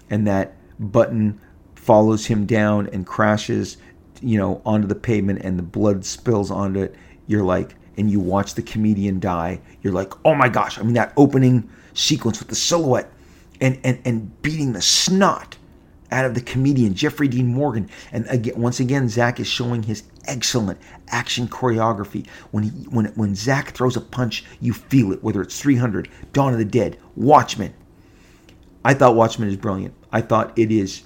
and 0.10 0.26
that 0.28 0.56
button 0.80 1.40
follows 1.76 2.26
him 2.26 2.46
down 2.46 2.88
and 2.94 3.06
crashes, 3.06 3.78
you 4.22 4.38
know, 4.38 4.62
onto 4.66 4.88
the 4.88 4.96
pavement 4.96 5.42
and 5.44 5.60
the 5.60 5.64
blood 5.64 6.06
spills 6.06 6.50
onto 6.50 6.82
it. 6.82 6.96
You're 7.28 7.44
like, 7.44 7.76
and 7.98 8.10
you 8.10 8.20
watch 8.20 8.56
the 8.56 8.62
comedian 8.62 9.20
die. 9.20 9.60
You're 9.82 9.94
like, 9.94 10.14
oh 10.26 10.36
my 10.36 10.48
gosh! 10.48 10.80
I 10.80 10.84
mean, 10.84 10.94
that 10.94 11.14
opening 11.18 11.70
sequence 11.96 12.40
with 12.40 12.50
the 12.50 12.56
silhouette 12.56 13.12
and, 13.60 13.80
and, 13.84 14.00
and 14.06 14.42
beating 14.42 14.74
the 14.74 14.82
snot 14.82 15.58
out 16.12 16.26
of 16.26 16.36
the 16.36 16.42
comedian 16.42 16.94
Jeffrey 16.94 17.28
Dean 17.28 17.48
Morgan. 17.48 17.90
And 18.12 18.28
again, 18.28 18.60
once 18.60 18.80
again, 18.80 19.10
Zack 19.10 19.40
is 19.40 19.48
showing 19.48 19.84
his 19.84 20.04
excellent 20.26 20.80
action 21.08 21.48
choreography. 21.48 22.28
When 22.52 22.64
he, 22.64 22.70
when 22.70 23.06
when 23.16 23.36
Zack 23.36 23.72
throws 23.72 23.98
a 23.98 24.02
punch, 24.02 24.46
you 24.62 24.74
feel 24.74 25.12
it. 25.12 25.24
Whether 25.24 25.42
it's 25.42 25.60
300, 25.60 26.10
Dawn 26.34 26.54
of 26.54 26.60
the 26.60 26.66
Dead, 26.66 26.98
Watchmen. 27.16 27.74
I 28.84 28.94
thought 28.94 29.16
Watchmen 29.16 29.50
is 29.50 29.58
brilliant. 29.58 29.96
I 30.12 30.22
thought 30.22 30.58
it 30.58 30.72
is 30.72 31.04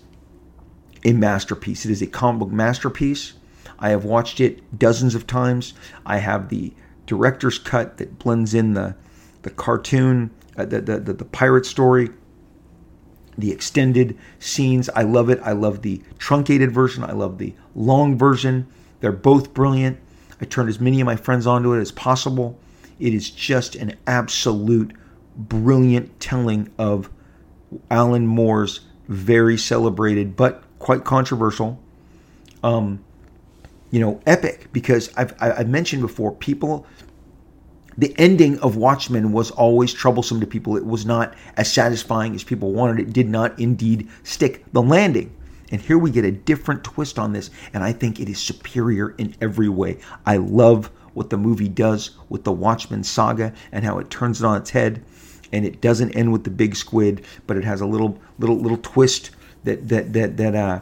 a 1.06 1.13
masterpiece. 1.13 1.86
It 1.86 1.91
is 1.91 2.02
a 2.02 2.08
comic 2.08 2.39
book 2.39 2.52
masterpiece. 2.52 3.34
I 3.80 3.89
have 3.89 4.04
watched 4.04 4.41
it 4.41 4.78
dozens 4.78 5.15
of 5.15 5.25
times. 5.25 5.73
I 6.06 6.17
have 6.17 6.49
the 6.49 6.73
director's 7.06 7.58
cut 7.58 7.97
that 7.97 8.19
blends 8.19 8.54
in 8.54 8.73
the 8.73 8.95
the 9.43 9.49
cartoon, 9.49 10.32
uh, 10.60 10.65
the, 10.65 10.82
the 10.82 11.00
the 11.00 11.13
the 11.13 11.26
pirate 11.26 11.65
story 11.65 12.10
the 13.39 13.52
extended 13.52 14.17
scenes. 14.39 14.89
I 14.89 15.04
love 15.04 15.30
it. 15.30 15.39
I 15.43 15.54
love 15.54 15.82
the 15.82 16.02
truncated 16.17 16.72
version. 16.72 17.04
I 17.04 17.13
love 17.13 17.38
the 17.38 17.54
long 17.74 18.17
version. 18.17 18.67
They're 19.00 19.12
both 19.12 19.54
brilliant. 19.54 20.00
I 20.41 20.45
turned 20.45 20.69
as 20.69 20.80
many 20.80 21.02
of 21.02 21.06
my 21.06 21.15
friends 21.15 21.48
onto 21.48 21.74
it 21.74 21.80
as 21.80 21.91
possible. 21.91 22.60
It 23.00 23.13
is 23.13 23.30
just 23.30 23.76
an 23.76 23.95
absolute 24.08 24.93
brilliant 25.36 26.19
telling 26.19 26.69
of 26.78 27.10
Alan 27.89 28.28
Moore's 28.28 28.82
very 29.08 29.58
celebrated 29.58 30.36
but 30.36 30.63
quite 30.80 31.04
controversial, 31.04 31.80
um, 32.63 33.04
you 33.89 34.00
know, 34.00 34.19
epic. 34.26 34.67
Because 34.74 35.12
I've, 35.15 35.34
I've 35.41 35.69
mentioned 35.69 36.02
before, 36.02 36.34
people 36.34 36.86
the 37.99 38.15
ending 38.17 38.57
of 38.59 38.77
Watchmen 38.77 39.33
was 39.33 39.51
always 39.51 39.93
troublesome 39.93 40.39
to 40.39 40.47
people. 40.47 40.77
It 40.77 40.85
was 40.85 41.05
not 41.05 41.35
as 41.57 41.71
satisfying 41.71 42.33
as 42.33 42.45
people 42.45 42.71
wanted. 42.71 42.99
It 43.01 43.12
did 43.13 43.27
not 43.27 43.59
indeed 43.59 44.07
stick 44.23 44.63
the 44.71 44.81
landing. 44.81 45.35
And 45.71 45.81
here 45.81 45.97
we 45.97 46.09
get 46.09 46.23
a 46.23 46.31
different 46.31 46.83
twist 46.85 47.19
on 47.19 47.33
this, 47.33 47.51
and 47.73 47.83
I 47.83 47.91
think 47.91 48.19
it 48.19 48.29
is 48.29 48.39
superior 48.39 49.09
in 49.17 49.35
every 49.41 49.67
way. 49.67 49.99
I 50.25 50.38
love 50.38 50.89
what 51.13 51.29
the 51.29 51.38
movie 51.38 51.67
does 51.67 52.12
with 52.29 52.45
the 52.45 52.53
Watchmen 52.53 53.03
saga 53.03 53.53
and 53.73 53.83
how 53.83 53.99
it 53.99 54.09
turns 54.09 54.41
it 54.41 54.45
on 54.45 54.57
its 54.57 54.69
head. 54.69 55.03
And 55.51 55.65
it 55.65 55.81
doesn't 55.81 56.12
end 56.12 56.31
with 56.31 56.45
the 56.45 56.49
big 56.49 56.75
squid, 56.75 57.25
but 57.47 57.57
it 57.57 57.65
has 57.65 57.81
a 57.81 57.85
little 57.85 58.17
little 58.38 58.57
little 58.57 58.77
twist 58.77 59.31
that 59.65 59.89
that 59.89 60.13
that 60.13 60.38
that 60.38 60.55
uh 60.55 60.79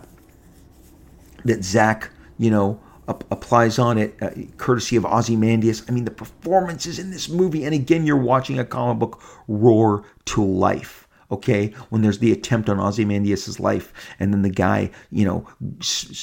that 1.46 1.64
Zack, 1.64 2.12
you 2.38 2.52
know, 2.52 2.80
applies 3.08 3.80
on 3.80 3.98
it, 3.98 4.16
uh, 4.22 4.30
courtesy 4.58 4.96
of 4.96 5.06
Ozymandias. 5.06 5.84
I 5.88 5.92
mean, 5.92 6.06
the 6.06 6.12
performances 6.12 7.00
in 7.00 7.12
this 7.12 7.30
movie, 7.30 7.64
and 7.64 7.74
again, 7.74 8.06
you're 8.06 8.18
watching 8.18 8.60
a 8.60 8.66
comic 8.66 9.00
book 9.00 9.22
roar 9.48 10.04
to 10.26 10.44
life. 10.44 11.08
Okay, 11.30 11.74
when 11.90 12.02
there's 12.02 12.20
the 12.20 12.32
attempt 12.32 12.70
on 12.70 12.80
Ozymandias's 12.80 13.60
life, 13.60 13.94
and 14.20 14.34
then 14.34 14.44
the 14.44 14.50
guy, 14.50 14.92
you 15.12 15.26
know, 15.26 15.46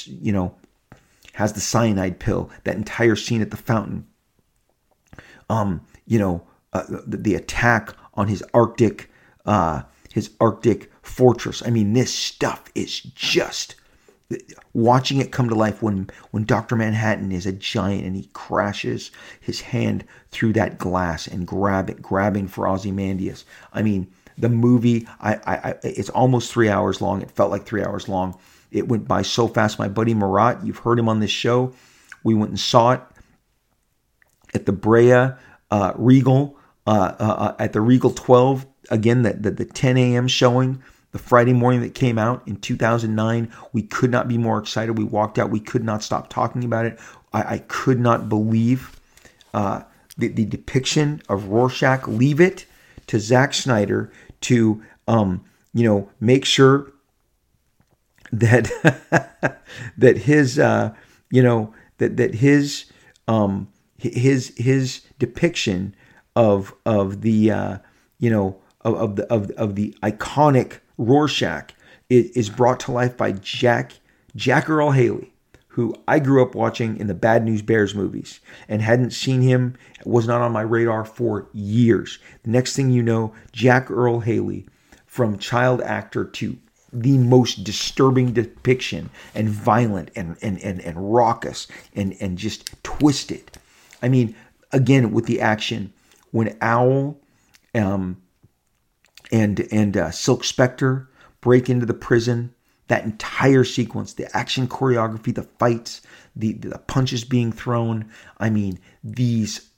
you 0.07 0.31
know, 0.31 0.55
has 1.33 1.53
the 1.53 1.59
cyanide 1.59 2.19
pill. 2.19 2.49
That 2.63 2.75
entire 2.75 3.15
scene 3.15 3.41
at 3.41 3.51
the 3.51 3.57
fountain. 3.57 4.07
Um, 5.47 5.81
you 6.07 6.17
know, 6.17 6.47
uh, 6.73 6.83
the, 7.05 7.17
the, 7.17 7.35
attack 7.35 7.93
on 8.15 8.27
his 8.27 8.43
Arctic, 8.53 9.11
uh, 9.45 9.83
his 10.11 10.31
Arctic 10.39 10.91
fortress. 11.03 11.61
I 11.63 11.69
mean, 11.69 11.93
this 11.93 12.11
stuff 12.11 12.63
is 12.73 12.99
just 12.99 13.75
watching 14.73 15.19
it 15.21 15.31
come 15.31 15.49
to 15.49 15.55
life 15.55 15.81
when 15.81 16.09
when 16.31 16.45
Dr. 16.45 16.75
Manhattan 16.75 17.31
is 17.31 17.45
a 17.45 17.51
giant 17.51 18.05
and 18.05 18.15
he 18.15 18.29
crashes 18.33 19.11
his 19.39 19.61
hand 19.61 20.05
through 20.31 20.53
that 20.53 20.77
glass 20.77 21.27
and 21.27 21.45
grab 21.45 21.89
it 21.89 22.01
grabbing 22.01 22.47
for 22.47 22.67
Ozymandias. 22.67 23.45
I 23.71 23.81
mean, 23.81 24.07
the 24.37 24.49
movie 24.49 25.07
I, 25.19 25.35
I, 25.45 25.75
it's 25.83 26.09
almost 26.09 26.51
3 26.51 26.69
hours 26.69 27.01
long. 27.01 27.21
It 27.21 27.31
felt 27.31 27.51
like 27.51 27.65
3 27.65 27.83
hours 27.83 28.09
long. 28.09 28.37
It 28.71 28.87
went 28.87 29.07
by 29.07 29.21
so 29.21 29.47
fast. 29.47 29.79
My 29.79 29.87
buddy 29.87 30.13
Marat, 30.13 30.59
you've 30.63 30.79
heard 30.79 30.99
him 30.99 31.07
on 31.07 31.19
this 31.19 31.31
show. 31.31 31.73
We 32.23 32.33
went 32.33 32.49
and 32.49 32.59
saw 32.59 32.93
it 32.93 33.01
at 34.53 34.65
the 34.65 34.73
Brea 34.73 35.33
uh, 35.71 35.93
Regal 35.95 36.57
uh, 36.87 37.13
uh, 37.19 37.23
uh 37.23 37.55
at 37.59 37.73
the 37.73 37.81
Regal 37.81 38.11
12 38.11 38.65
again 38.89 39.23
the, 39.23 39.33
the, 39.33 39.51
the 39.51 39.65
10 39.65 39.97
a.m. 39.97 40.27
showing 40.27 40.81
the 41.15 41.19
Friday 41.19 41.53
morning 41.53 41.79
that 41.79 41.95
came 41.95 42.19
out 42.19 42.45
in 42.45 42.57
2009. 42.57 43.49
We 43.71 43.83
could 43.83 44.11
not 44.11 44.27
be 44.27 44.37
more 44.37 44.59
excited. 44.59 44.97
We 44.97 45.05
walked 45.05 45.39
out. 45.39 45.49
We 45.49 45.61
could 45.61 45.81
not 45.81 46.03
stop 46.03 46.27
talking 46.27 46.65
about 46.65 46.85
it. 46.85 46.99
I, 47.31 47.53
I 47.53 47.57
could 47.69 48.01
not 48.01 48.27
believe 48.27 48.99
uh, 49.53 49.83
the, 50.17 50.27
the, 50.27 50.43
depiction 50.43 51.21
of 51.29 51.47
Rorschach. 51.47 52.05
Leave 52.09 52.41
it 52.41 52.65
to 53.07 53.17
Zack 53.17 53.53
Snyder 53.53 54.11
to, 54.41 54.83
um, 55.07 55.45
you 55.73 55.85
know, 55.85 56.09
make 56.19 56.43
sure 56.43 56.91
that 58.33 58.69
that 59.97 60.17
his, 60.17 60.59
uh, 60.59 60.93
you 61.31 61.41
know, 61.41 61.73
that 61.97 62.17
that 62.17 62.35
his 62.35 62.91
um, 63.29 63.69
his 63.97 64.53
his 64.57 64.99
depiction 65.17 65.95
of 66.35 66.75
of 66.85 67.21
the 67.21 67.51
uh, 67.51 67.77
you 68.19 68.29
know 68.29 68.57
of, 68.81 68.95
of 68.95 69.15
the 69.15 69.33
of, 69.33 69.49
of 69.51 69.75
the 69.75 69.95
iconic 70.03 70.79
Rorschach 70.97 71.71
is 72.09 72.49
brought 72.49 72.79
to 72.81 72.91
life 72.91 73.17
by 73.17 73.31
Jack 73.33 73.93
Jack 74.35 74.69
Earle 74.69 74.91
Haley, 74.91 75.33
who 75.69 75.95
I 76.07 76.19
grew 76.19 76.43
up 76.43 76.55
watching 76.55 76.97
in 76.97 77.07
the 77.07 77.13
Bad 77.13 77.43
News 77.43 77.61
Bears 77.61 77.95
movies 77.95 78.39
and 78.67 78.81
hadn't 78.81 79.11
seen 79.11 79.41
him, 79.41 79.75
was 80.03 80.27
not 80.27 80.41
on 80.41 80.51
my 80.51 80.61
radar 80.61 81.05
for 81.05 81.47
years. 81.53 82.19
The 82.43 82.51
next 82.51 82.75
thing 82.75 82.89
you 82.91 83.01
know, 83.01 83.33
Jack 83.51 83.89
Earle 83.89 84.19
Haley, 84.19 84.67
from 85.05 85.37
child 85.37 85.81
actor 85.81 86.25
to 86.25 86.57
the 86.91 87.17
most 87.17 87.63
disturbing 87.63 88.33
depiction 88.33 89.09
and 89.33 89.49
violent 89.49 90.11
and, 90.15 90.37
and, 90.41 90.59
and, 90.59 90.81
and 90.81 91.13
raucous 91.13 91.67
and, 91.93 92.15
and 92.19 92.37
just 92.37 92.71
twisted. 92.83 93.51
I 94.01 94.09
mean, 94.09 94.35
again, 94.71 95.11
with 95.11 95.25
the 95.25 95.41
action, 95.41 95.93
when 96.31 96.57
Owl 96.61 97.17
um, 97.73 98.21
and 99.41 99.67
and 99.71 99.97
uh, 99.97 100.11
Silk 100.11 100.43
Spectre 100.43 101.09
break 101.41 101.69
into 101.69 101.85
the 101.85 101.93
prison. 101.93 102.53
That 102.87 103.03
entire 103.05 103.65
sequence, 103.65 104.13
the 104.13 104.27
action 104.37 104.67
choreography, 104.67 105.33
the 105.33 105.43
fights, 105.59 106.01
the 106.35 106.53
the 106.53 106.79
punches 106.79 107.23
being 107.25 107.51
thrown. 107.51 108.11
I 108.39 108.49
mean, 108.49 108.79
these 109.03 109.69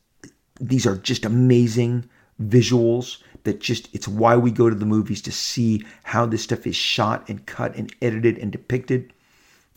these 0.62 0.86
are 0.88 0.98
just 0.98 1.26
amazing 1.26 2.10
visuals 2.42 3.22
that 3.44 3.62
just 3.62 3.90
it's 3.96 4.08
why 4.08 4.36
we 4.38 4.52
go 4.52 4.70
to 4.70 4.76
the 4.76 4.86
movies 4.86 5.22
to 5.24 5.32
see 5.32 5.86
how 6.04 6.26
this 6.26 6.44
stuff 6.44 6.68
is 6.68 6.76
shot 6.76 7.30
and 7.30 7.46
cut 7.46 7.76
and 7.76 7.94
edited 8.02 8.38
and 8.40 8.52
depicted 8.52 9.14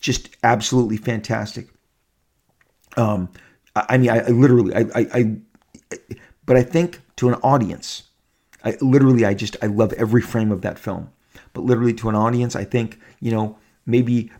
just 0.01 0.31
absolutely 0.43 0.97
fantastic 0.97 1.69
Um, 2.97 3.31
I, 3.77 3.87
I 3.91 3.99
mean, 3.99 4.11
I, 4.11 4.19
I 4.21 4.29
literally, 4.29 4.75
I, 4.75 4.81
I, 4.95 5.07
I, 5.15 5.37
but 6.47 6.57
I 6.57 6.63
think 6.63 7.01
to 7.17 7.29
an 7.29 7.35
audience, 7.43 8.05
I 8.65 8.77
literally, 8.81 9.25
I 9.25 9.35
just, 9.35 9.57
I 9.63 9.67
love 9.67 9.93
every 9.95 10.23
frame 10.23 10.53
of 10.53 10.63
that 10.63 10.79
film. 10.79 11.11
But 11.53 11.63
literally 11.63 11.95
to 11.95 12.09
an 12.09 12.15
audience, 12.15 12.55
I 12.55 12.65
think, 12.65 12.99
you 13.21 13.31
know, 13.31 13.59
maybe 13.87 14.31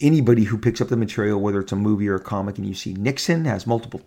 anybody 0.00 0.44
who 0.44 0.58
picks 0.58 0.80
up 0.80 0.88
the 0.88 0.96
material, 0.96 1.40
whether 1.40 1.60
it's 1.60 1.72
a 1.72 1.76
movie 1.76 2.08
or 2.08 2.16
a 2.16 2.20
comic, 2.20 2.58
and 2.58 2.66
you 2.66 2.74
see 2.74 2.94
Nixon 2.94 3.44
has 3.44 3.66
multiple, 3.66 4.02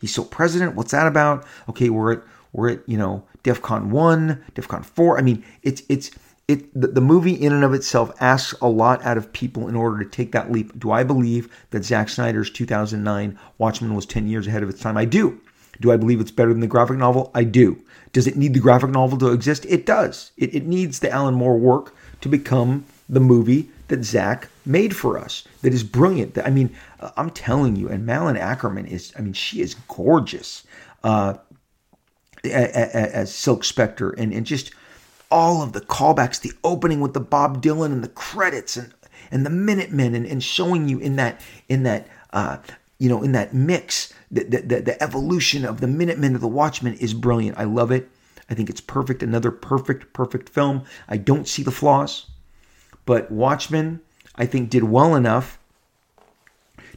he's 0.00 0.12
still 0.12 0.24
president. 0.24 0.74
What's 0.74 0.92
that 0.92 1.06
about? 1.06 1.46
Okay, 1.68 1.90
we're 1.90 2.14
at, 2.14 2.22
we're 2.52 2.70
at, 2.70 2.88
you 2.88 2.96
know, 2.96 3.24
DEFCON 3.44 3.90
one, 3.90 4.44
DEFCON 4.54 4.84
four. 4.84 5.18
I 5.18 5.22
mean, 5.22 5.44
it's, 5.62 5.82
it's, 5.88 6.10
it 6.48 6.72
the, 6.78 6.88
the, 6.88 7.00
movie 7.00 7.34
in 7.34 7.52
and 7.52 7.62
of 7.62 7.74
itself 7.74 8.10
asks 8.20 8.58
a 8.62 8.68
lot 8.68 9.04
out 9.04 9.18
of 9.18 9.32
people 9.32 9.68
in 9.68 9.76
order 9.76 10.02
to 10.02 10.10
take 10.10 10.32
that 10.32 10.50
leap. 10.50 10.78
Do 10.78 10.90
I 10.90 11.04
believe 11.04 11.54
that 11.70 11.84
Zack 11.84 12.08
Snyder's 12.08 12.50
2009 12.50 13.38
Watchmen 13.58 13.94
was 13.94 14.06
10 14.06 14.26
years 14.26 14.46
ahead 14.46 14.62
of 14.62 14.70
its 14.70 14.80
time? 14.80 14.96
I 14.96 15.04
do. 15.04 15.38
Do 15.80 15.92
I 15.92 15.96
believe 15.96 16.20
it's 16.20 16.30
better 16.30 16.50
than 16.50 16.60
the 16.60 16.66
graphic 16.66 16.96
novel? 16.96 17.30
I 17.34 17.44
do. 17.44 17.80
Does 18.18 18.26
it 18.26 18.36
need 18.36 18.52
the 18.52 18.58
graphic 18.58 18.90
novel 18.90 19.16
to 19.18 19.30
exist? 19.30 19.64
It 19.68 19.86
does. 19.86 20.32
It, 20.36 20.52
it 20.52 20.66
needs 20.66 20.98
the 20.98 21.08
Alan 21.08 21.34
Moore 21.34 21.56
work 21.56 21.94
to 22.20 22.28
become 22.28 22.84
the 23.08 23.20
movie 23.20 23.70
that 23.86 24.02
Zack 24.02 24.48
made 24.66 24.96
for 24.96 25.16
us. 25.16 25.44
That 25.62 25.72
is 25.72 25.84
brilliant. 25.84 26.36
I 26.36 26.50
mean, 26.50 26.74
I'm 27.16 27.30
telling 27.30 27.76
you, 27.76 27.88
and 27.88 28.04
Malin 28.04 28.34
Akerman 28.34 28.88
is. 28.88 29.12
I 29.16 29.20
mean, 29.20 29.34
she 29.34 29.60
is 29.60 29.74
gorgeous 29.86 30.64
uh, 31.04 31.34
as 32.42 33.32
Silk 33.32 33.62
Spectre, 33.62 34.10
and 34.10 34.32
and 34.32 34.44
just 34.44 34.72
all 35.30 35.62
of 35.62 35.72
the 35.72 35.80
callbacks, 35.80 36.40
the 36.40 36.50
opening 36.64 37.00
with 37.00 37.14
the 37.14 37.20
Bob 37.20 37.62
Dylan 37.62 37.92
and 37.92 38.02
the 38.02 38.08
credits 38.08 38.76
and 38.76 38.92
and 39.30 39.46
the 39.46 39.50
Minutemen 39.50 40.16
and, 40.16 40.26
and 40.26 40.42
showing 40.42 40.88
you 40.88 40.98
in 40.98 41.14
that 41.14 41.40
in 41.68 41.84
that 41.84 42.08
uh, 42.32 42.56
you 42.98 43.08
know 43.08 43.22
in 43.22 43.32
that 43.32 43.54
mix 43.54 44.12
the, 44.30 44.44
the, 44.44 44.80
the 44.80 45.02
evolution 45.02 45.64
of 45.64 45.80
the 45.80 45.86
Minutemen 45.86 46.34
of 46.34 46.40
the 46.40 46.48
Watchmen 46.48 46.94
is 46.94 47.14
brilliant. 47.14 47.58
I 47.58 47.64
love 47.64 47.90
it. 47.90 48.10
I 48.50 48.54
think 48.54 48.68
it's 48.68 48.80
perfect. 48.80 49.22
Another 49.22 49.50
perfect, 49.50 50.12
perfect 50.12 50.48
film. 50.48 50.84
I 51.08 51.16
don't 51.16 51.48
see 51.48 51.62
the 51.62 51.70
flaws, 51.70 52.26
but 53.06 53.30
Watchmen 53.30 54.00
I 54.34 54.46
think 54.46 54.70
did 54.70 54.84
well 54.84 55.14
enough 55.14 55.58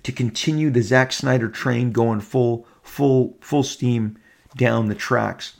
to 0.03 0.11
continue 0.11 0.69
the 0.69 0.81
Zack 0.81 1.11
Snyder 1.11 1.49
train 1.49 1.91
going 1.91 2.21
full 2.21 2.67
full 2.81 3.37
full 3.41 3.63
steam 3.63 4.17
down 4.57 4.87
the 4.87 4.95
tracks. 4.95 5.53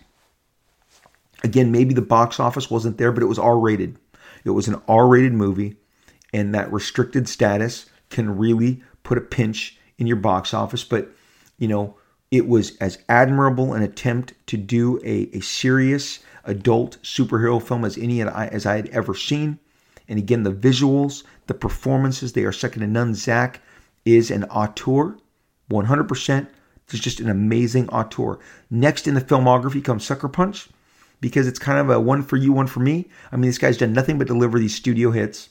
Again, 1.44 1.72
maybe 1.72 1.94
the 1.94 2.02
box 2.02 2.40
office 2.40 2.70
wasn't 2.70 2.98
there, 2.98 3.12
but 3.12 3.24
it 3.24 3.28
was 3.28 3.40
R 3.40 3.58
rated. 3.58 3.98
It 4.44 4.52
was 4.52 4.68
an 4.68 4.82
R 4.88 5.08
rated 5.08 5.34
movie, 5.34 5.78
and 6.34 6.54
that 6.54 6.72
restricted 6.72 7.28
status 7.28 7.88
can 8.10 8.38
really 8.38 8.84
put 9.04 9.18
a 9.18 9.22
pinch 9.22 9.78
in 10.02 10.08
your 10.08 10.18
box 10.18 10.54
office. 10.54 10.84
But, 10.84 11.10
you 11.60 11.68
know, 11.70 11.96
it 12.32 12.48
was 12.48 12.76
as 12.78 12.98
admirable 13.08 13.74
an 13.74 13.84
attempt 13.84 14.34
to 14.48 14.58
do 14.58 15.00
a, 15.06 15.30
a 15.38 15.42
serious 15.42 16.20
adult 16.44 16.98
superhero 17.04 17.62
film 17.62 17.86
as 17.86 17.98
any 17.98 18.22
as 18.22 18.66
I 18.66 18.76
had 18.76 18.90
ever 18.90 19.14
seen. 19.14 19.60
And 20.10 20.18
again, 20.18 20.44
the 20.44 20.52
visuals, 20.52 21.24
the 21.46 21.54
performances, 21.54 22.34
they 22.34 22.44
are 22.44 22.52
second 22.52 22.82
to 22.82 22.88
none. 22.88 23.14
Zack 23.14 23.62
is 24.04 24.32
an 24.32 24.44
auteur, 24.46 25.18
100%. 25.70 26.48
It's 26.90 27.00
just 27.00 27.20
an 27.20 27.30
amazing 27.30 27.88
auteur. 27.90 28.40
Next 28.70 29.08
in 29.08 29.14
the 29.14 29.22
filmography 29.22 29.84
comes 29.84 30.04
Sucker 30.04 30.28
Punch 30.28 30.68
because 31.22 31.48
it's 31.48 31.60
kind 31.60 31.78
of 31.78 31.90
a 31.90 32.00
one 32.00 32.24
for 32.24 32.38
you, 32.38 32.52
one 32.52 32.68
for 32.68 32.80
me. 32.80 33.08
I 33.32 33.38
mean, 33.38 33.50
this 33.50 33.60
guy's 33.60 33.78
done 33.78 33.94
nothing 33.94 34.18
but 34.18 34.28
deliver 34.28 34.58
these 34.58 34.76
studio 34.76 35.12
hits. 35.12 35.51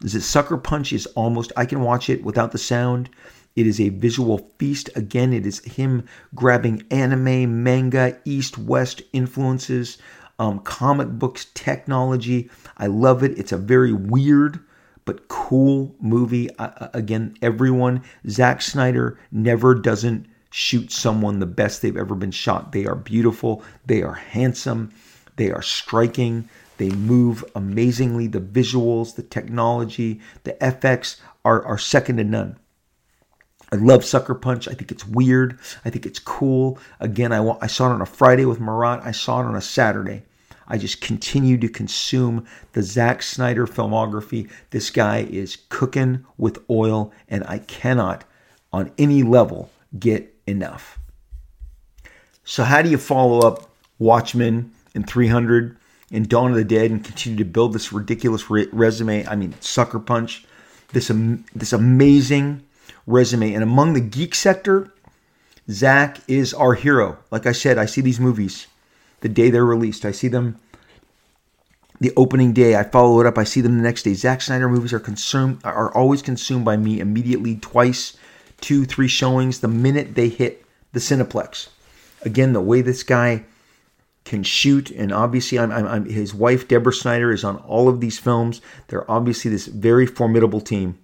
This 0.00 0.26
Sucker 0.26 0.56
Punch 0.56 0.92
is 0.92 1.06
almost, 1.06 1.52
I 1.56 1.64
can 1.64 1.80
watch 1.80 2.10
it 2.10 2.22
without 2.22 2.52
the 2.52 2.58
sound. 2.58 3.08
It 3.54 3.66
is 3.66 3.80
a 3.80 3.88
visual 3.88 4.50
feast. 4.58 4.90
Again, 4.94 5.32
it 5.32 5.46
is 5.46 5.60
him 5.60 6.06
grabbing 6.34 6.84
anime, 6.90 7.62
manga, 7.62 8.18
East 8.24 8.58
West 8.58 9.00
influences, 9.12 9.96
um, 10.38 10.58
comic 10.60 11.08
books, 11.08 11.46
technology. 11.54 12.50
I 12.76 12.88
love 12.88 13.22
it. 13.22 13.38
It's 13.38 13.52
a 13.52 13.56
very 13.56 13.92
weird 13.92 14.60
but 15.06 15.28
cool 15.28 15.94
movie. 16.00 16.50
Uh, 16.58 16.88
again, 16.92 17.34
everyone, 17.40 18.02
Zack 18.28 18.60
Snyder 18.60 19.18
never 19.32 19.74
doesn't 19.74 20.26
shoot 20.50 20.92
someone 20.92 21.38
the 21.38 21.46
best 21.46 21.80
they've 21.80 21.96
ever 21.96 22.14
been 22.14 22.30
shot. 22.30 22.72
They 22.72 22.86
are 22.86 22.94
beautiful, 22.96 23.62
they 23.86 24.02
are 24.02 24.14
handsome, 24.14 24.90
they 25.36 25.50
are 25.50 25.62
striking, 25.62 26.48
they 26.78 26.90
move 26.90 27.44
amazingly. 27.54 28.26
The 28.26 28.40
visuals, 28.40 29.14
the 29.14 29.22
technology, 29.22 30.20
the 30.44 30.52
FX 30.54 31.20
are, 31.44 31.64
are 31.64 31.78
second 31.78 32.18
to 32.18 32.24
none. 32.24 32.58
I 33.72 33.76
love 33.76 34.04
Sucker 34.04 34.34
Punch. 34.34 34.68
I 34.68 34.72
think 34.72 34.92
it's 34.92 35.06
weird. 35.06 35.58
I 35.84 35.90
think 35.90 36.06
it's 36.06 36.20
cool. 36.20 36.78
Again, 37.00 37.32
I, 37.32 37.44
I 37.60 37.66
saw 37.66 37.90
it 37.90 37.94
on 37.94 38.00
a 38.00 38.06
Friday 38.06 38.44
with 38.44 38.60
Marat. 38.60 39.00
I 39.02 39.10
saw 39.10 39.40
it 39.40 39.44
on 39.44 39.56
a 39.56 39.60
Saturday. 39.60 40.22
I 40.68 40.78
just 40.78 41.00
continue 41.00 41.58
to 41.58 41.68
consume 41.68 42.46
the 42.72 42.82
Zack 42.82 43.22
Snyder 43.22 43.66
filmography. 43.66 44.50
This 44.70 44.90
guy 44.90 45.26
is 45.30 45.58
cooking 45.68 46.24
with 46.38 46.58
oil, 46.68 47.12
and 47.28 47.44
I 47.46 47.58
cannot, 47.58 48.24
on 48.72 48.92
any 48.98 49.22
level, 49.22 49.70
get 49.98 50.34
enough. 50.46 50.98
So, 52.44 52.64
how 52.64 52.82
do 52.82 52.88
you 52.88 52.98
follow 52.98 53.46
up 53.46 53.70
Watchmen 53.98 54.72
and 54.94 55.08
300 55.08 55.76
and 56.10 56.28
Dawn 56.28 56.50
of 56.50 56.56
the 56.56 56.64
Dead 56.64 56.90
and 56.90 57.04
continue 57.04 57.38
to 57.38 57.44
build 57.44 57.72
this 57.72 57.92
ridiculous 57.92 58.50
re- 58.50 58.68
resume? 58.72 59.26
I 59.26 59.36
mean, 59.36 59.54
Sucker 59.60 59.98
Punch, 59.98 60.44
this, 60.92 61.10
um, 61.10 61.44
this 61.54 61.72
amazing 61.72 62.62
resume. 63.06 63.54
And 63.54 63.62
among 63.62 63.92
the 63.92 64.00
geek 64.00 64.34
sector, 64.34 64.92
Zack 65.70 66.18
is 66.28 66.54
our 66.54 66.74
hero. 66.74 67.18
Like 67.30 67.46
I 67.46 67.52
said, 67.52 67.78
I 67.78 67.86
see 67.86 68.00
these 68.00 68.20
movies 68.20 68.66
the 69.20 69.28
day 69.28 69.50
they're 69.50 69.64
released. 69.64 70.04
I 70.04 70.12
see 70.12 70.28
them 70.28 70.58
the 72.00 72.12
opening 72.16 72.52
day. 72.52 72.76
I 72.76 72.84
follow 72.84 73.20
it 73.20 73.26
up. 73.26 73.38
I 73.38 73.44
see 73.44 73.60
them 73.60 73.76
the 73.76 73.82
next 73.82 74.02
day. 74.02 74.14
Zack 74.14 74.42
Snyder 74.42 74.68
movies 74.68 74.92
are 74.92 75.00
consumed 75.00 75.60
are 75.64 75.92
always 75.94 76.22
consumed 76.22 76.64
by 76.64 76.76
me 76.76 77.00
immediately, 77.00 77.56
twice 77.56 78.16
two, 78.60 78.84
three 78.84 79.08
showings 79.08 79.60
the 79.60 79.68
minute 79.68 80.14
they 80.14 80.28
hit 80.28 80.64
the 80.92 81.00
Cineplex. 81.00 81.68
Again, 82.22 82.52
the 82.52 82.60
way 82.60 82.80
this 82.80 83.02
guy 83.02 83.44
can 84.26 84.42
shoot, 84.42 84.90
and 84.90 85.10
obviously, 85.12 85.58
I'm, 85.58 85.72
I'm, 85.72 85.86
I'm, 85.86 86.04
his 86.04 86.34
wife 86.34 86.68
Deborah 86.68 86.92
Snyder 86.92 87.32
is 87.32 87.44
on 87.44 87.56
all 87.58 87.88
of 87.88 88.00
these 88.00 88.18
films. 88.18 88.60
They're 88.88 89.10
obviously 89.10 89.50
this 89.50 89.66
very 89.66 90.04
formidable 90.04 90.60
team, 90.60 90.98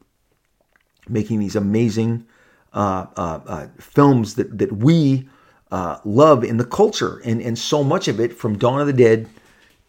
making 1.09 1.39
these 1.39 1.57
amazing 1.57 2.27
uh, 2.75 3.07
uh, 3.17 3.41
uh, 3.47 3.67
films 3.79 4.35
that 4.35 4.59
that 4.59 4.73
we 4.73 5.29
uh, 5.71 5.99
love 6.05 6.45
in 6.45 6.59
the 6.59 6.67
culture, 6.67 7.23
and 7.25 7.41
and 7.41 7.59
so 7.59 7.83
much 7.83 8.09
of 8.09 8.21
it 8.21 8.37
from 8.37 8.59
Dawn 8.59 8.81
of 8.81 8.87
the 8.87 8.93
Dead 8.93 9.29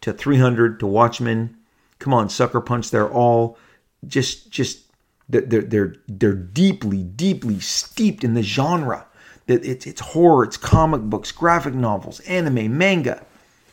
to 0.00 0.14
300 0.14 0.80
to 0.80 0.86
Watchmen. 0.86 1.56
Come 1.98 2.14
on, 2.14 2.30
Sucker 2.30 2.62
Punch. 2.62 2.90
They're 2.90 3.10
all 3.10 3.58
just 4.06 4.50
just 4.50 4.84
they're, 5.28 5.62
they're, 5.62 5.96
they're 6.06 6.34
deeply, 6.34 7.02
deeply 7.02 7.60
steeped 7.60 8.24
in 8.24 8.34
the 8.34 8.42
genre. 8.42 9.06
It's, 9.46 9.86
it's 9.86 10.00
horror, 10.00 10.44
it's 10.44 10.56
comic 10.56 11.02
books, 11.02 11.30
graphic 11.32 11.74
novels, 11.74 12.20
anime, 12.20 12.76
manga. 12.76 13.24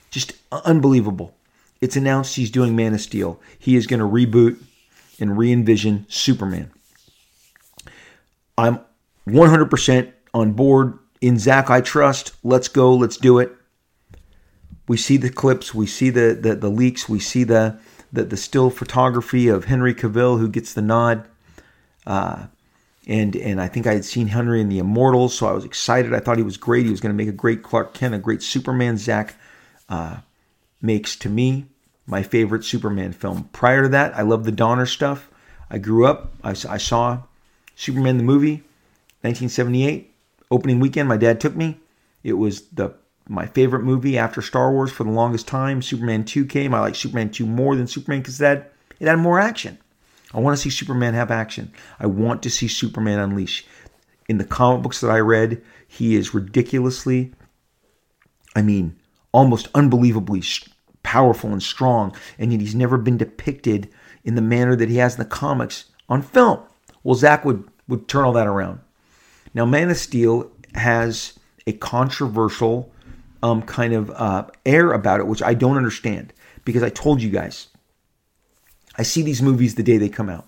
Just 0.09 0.33
unbelievable. 0.51 1.33
It's 1.79 1.95
announced 1.95 2.35
he's 2.35 2.51
doing 2.51 2.75
Man 2.75 2.93
of 2.93 3.01
Steel. 3.01 3.39
He 3.57 3.75
is 3.75 3.87
going 3.87 3.99
to 4.01 4.05
reboot 4.05 4.61
and 5.19 5.37
re 5.37 5.51
envision 5.51 6.05
Superman. 6.09 6.71
I'm 8.57 8.81
100% 9.27 10.11
on 10.33 10.53
board. 10.53 10.99
In 11.21 11.37
Zack, 11.39 11.69
I 11.69 11.81
trust. 11.81 12.33
Let's 12.43 12.67
go. 12.67 12.93
Let's 12.93 13.17
do 13.17 13.39
it. 13.39 13.55
We 14.87 14.97
see 14.97 15.17
the 15.17 15.29
clips. 15.29 15.73
We 15.73 15.87
see 15.87 16.09
the, 16.09 16.37
the, 16.39 16.55
the 16.55 16.69
leaks. 16.69 17.07
We 17.07 17.19
see 17.19 17.43
the, 17.43 17.79
the, 18.11 18.25
the 18.25 18.37
still 18.37 18.69
photography 18.69 19.47
of 19.47 19.65
Henry 19.65 19.93
Cavill 19.93 20.39
who 20.39 20.49
gets 20.49 20.73
the 20.73 20.81
nod. 20.81 21.27
Uh, 22.05 22.47
and 23.07 23.35
and 23.35 23.59
I 23.59 23.67
think 23.67 23.87
I 23.87 23.93
had 23.93 24.05
seen 24.05 24.27
Henry 24.27 24.61
in 24.61 24.69
the 24.69 24.79
Immortals, 24.79 25.35
so 25.35 25.47
I 25.47 25.53
was 25.53 25.65
excited. 25.65 26.13
I 26.13 26.19
thought 26.19 26.37
he 26.37 26.43
was 26.43 26.57
great. 26.57 26.85
He 26.85 26.91
was 26.91 27.01
going 27.01 27.15
to 27.15 27.17
make 27.17 27.29
a 27.31 27.35
great 27.35 27.63
Clark 27.63 27.93
Kent, 27.93 28.15
a 28.15 28.19
great 28.19 28.43
Superman. 28.43 28.97
Zack 28.97 29.35
uh, 29.89 30.17
makes 30.81 31.15
to 31.17 31.29
me 31.29 31.65
my 32.05 32.23
favorite 32.23 32.63
Superman 32.63 33.13
film. 33.13 33.49
Prior 33.53 33.83
to 33.83 33.89
that, 33.89 34.15
I 34.15 34.21
loved 34.21 34.45
the 34.45 34.51
Donner 34.51 34.85
stuff. 34.85 35.29
I 35.69 35.77
grew 35.77 36.05
up. 36.05 36.33
I, 36.43 36.51
I 36.51 36.77
saw 36.77 37.23
Superman 37.75 38.17
the 38.17 38.23
movie, 38.23 38.63
1978 39.21 40.13
opening 40.51 40.79
weekend. 40.79 41.09
My 41.09 41.17
dad 41.17 41.39
took 41.39 41.55
me. 41.55 41.79
It 42.23 42.33
was 42.33 42.61
the 42.67 42.93
my 43.27 43.45
favorite 43.45 43.83
movie 43.83 44.17
after 44.17 44.41
Star 44.41 44.71
Wars 44.71 44.91
for 44.91 45.05
the 45.05 45.11
longest 45.11 45.47
time. 45.47 45.81
Superman 45.81 46.25
2 46.25 46.45
came. 46.45 46.73
I 46.73 46.81
like 46.81 46.95
Superman 46.95 47.31
2 47.31 47.45
more 47.45 47.75
than 47.75 47.87
Superman 47.87 48.19
because 48.19 48.39
that 48.39 48.73
it 48.99 49.07
had 49.07 49.19
more 49.19 49.39
action. 49.39 49.77
I 50.33 50.39
want 50.39 50.55
to 50.57 50.61
see 50.61 50.69
Superman 50.69 51.13
have 51.13 51.31
action. 51.31 51.71
I 51.99 52.07
want 52.07 52.41
to 52.43 52.49
see 52.49 52.67
Superman 52.67 53.19
unleash. 53.19 53.65
In 54.29 54.37
the 54.37 54.45
comic 54.45 54.81
books 54.83 55.01
that 55.01 55.11
I 55.11 55.19
read, 55.19 55.61
he 55.87 56.15
is 56.15 56.33
ridiculously, 56.33 57.33
I 58.55 58.61
mean, 58.61 58.95
almost 59.33 59.67
unbelievably 59.75 60.43
powerful 61.03 61.51
and 61.51 61.61
strong, 61.61 62.15
and 62.37 62.51
yet 62.51 62.61
he's 62.61 62.75
never 62.75 62.97
been 62.97 63.17
depicted 63.17 63.89
in 64.23 64.35
the 64.35 64.41
manner 64.41 64.75
that 64.75 64.89
he 64.89 64.97
has 64.97 65.15
in 65.15 65.19
the 65.19 65.25
comics 65.25 65.85
on 66.07 66.21
film. 66.21 66.59
Well, 67.03 67.15
Zack 67.15 67.43
would 67.43 67.67
would 67.87 68.07
turn 68.07 68.23
all 68.23 68.33
that 68.33 68.47
around. 68.47 68.79
Now, 69.53 69.65
Man 69.65 69.89
of 69.89 69.97
Steel 69.97 70.49
has 70.75 71.37
a 71.67 71.73
controversial 71.73 72.91
um, 73.43 73.61
kind 73.63 73.93
of 73.93 74.09
uh, 74.11 74.47
air 74.65 74.93
about 74.93 75.19
it, 75.19 75.27
which 75.27 75.41
I 75.41 75.53
don't 75.53 75.77
understand 75.77 76.31
because 76.63 76.83
I 76.83 76.89
told 76.89 77.21
you 77.21 77.29
guys, 77.29 77.67
I 78.97 79.03
see 79.03 79.21
these 79.21 79.41
movies 79.41 79.75
the 79.75 79.83
day 79.83 79.97
they 79.97 80.09
come 80.09 80.29
out. 80.29 80.47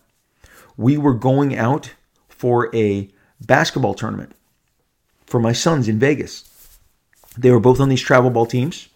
We 0.77 0.97
were 0.97 1.13
going 1.13 1.55
out 1.55 1.93
for 2.29 2.73
a 2.75 3.09
basketball 3.39 3.93
tournament 3.93 4.33
for 5.25 5.39
my 5.39 5.53
sons 5.53 5.87
in 5.87 5.99
Vegas. 5.99 6.49
They 7.37 7.51
were 7.51 7.59
both 7.59 7.79
on 7.79 7.89
these 7.89 8.01
travel 8.01 8.29
ball 8.29 8.45
teams, 8.45 8.89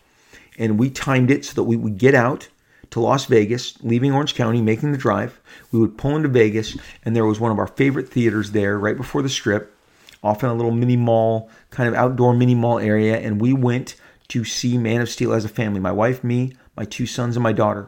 and 0.57 0.77
we 0.77 0.89
timed 0.89 1.31
it 1.31 1.45
so 1.45 1.53
that 1.55 1.63
we 1.63 1.75
would 1.75 1.97
get 1.97 2.13
out 2.13 2.49
to 2.91 2.99
Las 2.99 3.25
Vegas, 3.25 3.81
leaving 3.83 4.13
Orange 4.13 4.35
County, 4.35 4.61
making 4.61 4.91
the 4.91 4.97
drive. 4.97 5.39
We 5.71 5.79
would 5.79 5.97
pull 5.97 6.15
into 6.15 6.29
Vegas, 6.29 6.77
and 7.03 7.15
there 7.15 7.25
was 7.25 7.39
one 7.39 7.51
of 7.51 7.59
our 7.59 7.67
favorite 7.67 8.09
theaters 8.09 8.51
there 8.51 8.77
right 8.77 8.95
before 8.95 9.21
the 9.21 9.29
strip, 9.29 9.75
off 10.23 10.43
in 10.43 10.49
a 10.49 10.53
little 10.53 10.71
mini 10.71 10.95
mall, 10.95 11.49
kind 11.69 11.89
of 11.89 11.95
outdoor 11.95 12.33
mini 12.33 12.55
mall 12.55 12.79
area. 12.79 13.17
And 13.17 13.41
we 13.41 13.53
went 13.53 13.95
to 14.29 14.43
see 14.43 14.77
Man 14.77 15.01
of 15.01 15.09
Steel 15.09 15.33
as 15.33 15.45
a 15.45 15.49
family 15.49 15.79
my 15.79 15.91
wife, 15.91 16.23
me, 16.23 16.53
my 16.75 16.85
two 16.85 17.05
sons, 17.05 17.35
and 17.35 17.43
my 17.43 17.53
daughter. 17.53 17.87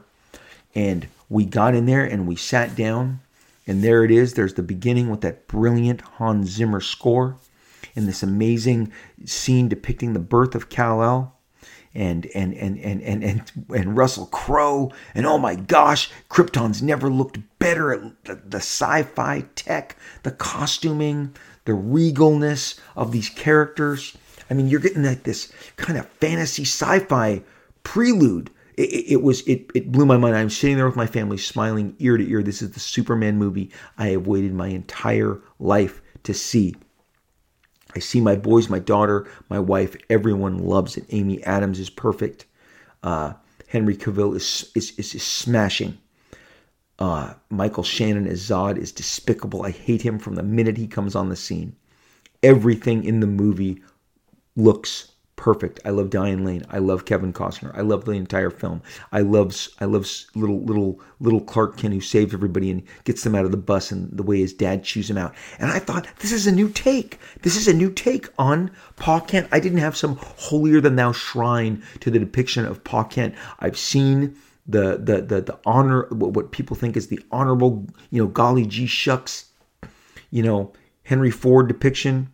And 0.75 1.07
we 1.29 1.45
got 1.45 1.75
in 1.75 1.85
there 1.85 2.03
and 2.03 2.27
we 2.27 2.35
sat 2.35 2.75
down, 2.75 3.19
and 3.67 3.83
there 3.83 4.03
it 4.03 4.11
is. 4.11 4.33
There's 4.33 4.55
the 4.55 4.63
beginning 4.63 5.09
with 5.09 5.21
that 5.21 5.47
brilliant 5.47 6.01
Hans 6.01 6.49
Zimmer 6.49 6.81
score 6.81 7.37
and 7.95 8.07
this 8.07 8.23
amazing 8.23 8.91
scene 9.25 9.67
depicting 9.67 10.13
the 10.13 10.19
birth 10.19 10.55
of 10.55 10.69
Kal-El 10.69 11.35
and 11.95 12.27
and 12.35 12.53
and 12.53 12.77
and 12.79 13.01
and 13.01 13.23
and, 13.23 13.51
and 13.75 13.97
Russell 13.97 14.27
Crowe 14.27 14.91
and 15.15 15.25
oh 15.25 15.37
my 15.37 15.55
gosh, 15.55 16.09
Krypton's 16.29 16.81
never 16.81 17.09
looked 17.09 17.39
better 17.57 17.91
at 17.91 18.23
the, 18.25 18.35
the 18.35 18.57
sci-fi 18.57 19.41
tech, 19.55 19.95
the 20.23 20.31
costuming, 20.31 21.35
the 21.65 21.71
regalness 21.73 22.79
of 22.95 23.11
these 23.11 23.29
characters. 23.29 24.15
I 24.49 24.53
mean, 24.53 24.67
you're 24.67 24.79
getting 24.79 25.03
like 25.03 25.23
this 25.23 25.51
kind 25.77 25.97
of 25.97 26.07
fantasy 26.07 26.63
sci-fi 26.63 27.43
prelude. 27.83 28.49
It, 28.79 29.11
it, 29.11 29.21
was 29.21 29.41
it, 29.41 29.69
it 29.75 29.91
blew 29.91 30.05
my 30.05 30.15
mind. 30.15 30.37
I'm 30.37 30.49
sitting 30.49 30.77
there 30.77 30.85
with 30.85 30.95
my 30.95 31.05
family, 31.05 31.37
smiling 31.37 31.97
ear 31.99 32.15
to 32.15 32.29
ear. 32.29 32.41
This 32.41 32.61
is 32.61 32.71
the 32.71 32.79
Superman 32.79 33.37
movie 33.37 33.71
I 33.97 34.07
have 34.09 34.25
waited 34.25 34.53
my 34.53 34.67
entire 34.67 35.41
life 35.59 36.01
to 36.23 36.33
see. 36.33 36.75
I 37.93 37.99
see 37.99 38.21
my 38.21 38.37
boys, 38.37 38.69
my 38.69 38.79
daughter, 38.79 39.27
my 39.49 39.59
wife, 39.59 39.97
everyone 40.09 40.59
loves 40.59 40.95
it. 40.95 41.05
Amy 41.09 41.43
Adams 41.43 41.77
is 41.77 41.89
perfect. 41.89 42.45
Uh, 43.03 43.33
Henry 43.67 43.97
Cavill 43.97 44.33
is, 44.33 44.71
is, 44.75 44.97
is, 44.97 45.13
is 45.13 45.23
smashing. 45.23 45.97
Uh, 46.99 47.33
Michael 47.49 47.83
Shannon 47.83 48.27
as 48.27 48.41
Zod 48.47 48.77
is 48.77 48.93
despicable. 48.93 49.63
I 49.63 49.71
hate 49.71 50.03
him 50.03 50.19
from 50.19 50.35
the 50.35 50.43
minute 50.43 50.77
he 50.77 50.87
comes 50.87 51.15
on 51.15 51.27
the 51.27 51.35
scene. 51.35 51.75
Everything 52.43 53.03
in 53.03 53.19
the 53.19 53.27
movie 53.27 53.81
looks 54.55 55.08
perfect. 55.39 55.79
I 55.85 55.91
love 55.91 56.09
Diane 56.09 56.43
Lane. 56.43 56.65
I 56.69 56.79
love 56.79 57.05
Kevin 57.05 57.31
Costner. 57.31 57.71
I 57.73 57.79
love 57.79 58.03
the 58.03 58.11
entire 58.11 58.49
film. 58.49 58.81
I 59.13 59.21
love 59.21 59.55
I 59.79 59.85
love 59.85 60.05
little 60.35 60.59
little 60.59 60.99
little 61.21 61.39
Clark 61.39 61.77
Kent 61.77 61.93
who 61.93 62.01
saves 62.01 62.33
everybody 62.33 62.69
and 62.69 62.83
gets 63.05 63.23
them 63.23 63.35
out 63.35 63.45
of 63.45 63.51
the 63.51 63.57
bus 63.57 63.89
and 63.89 64.11
the 64.11 64.21
way 64.21 64.39
his 64.39 64.53
dad 64.53 64.83
chews 64.83 65.09
him 65.09 65.17
out. 65.17 65.33
And 65.57 65.71
I 65.71 65.79
thought 65.79 66.07
this 66.19 66.33
is 66.33 66.45
a 66.45 66.51
new 66.51 66.67
take. 66.67 67.19
This 67.41 67.55
is 67.55 67.69
a 67.69 67.73
new 67.73 67.89
take 67.89 68.27
on 68.37 68.69
Pa 68.97 69.21
Kent. 69.21 69.47
I 69.53 69.61
didn't 69.61 69.77
have 69.77 69.95
some 69.95 70.17
holier 70.17 70.81
than 70.81 70.97
thou 70.97 71.13
shrine 71.13 71.81
to 72.01 72.11
the 72.11 72.19
depiction 72.19 72.65
of 72.65 72.83
Pa 72.83 73.05
Kent. 73.05 73.33
I've 73.59 73.77
seen 73.77 74.35
the 74.67 74.99
the 75.01 75.21
the 75.21 75.41
the 75.41 75.59
honor 75.65 76.05
what 76.09 76.51
people 76.51 76.75
think 76.75 76.97
is 76.97 77.07
the 77.07 77.21
honorable 77.31 77.87
you 78.11 78.21
know 78.21 78.27
golly 78.27 78.65
gee 78.65 78.87
shucks 78.87 79.45
you 80.31 80.43
know 80.43 80.73
Henry 81.03 81.31
Ford 81.31 81.69
depiction 81.69 82.29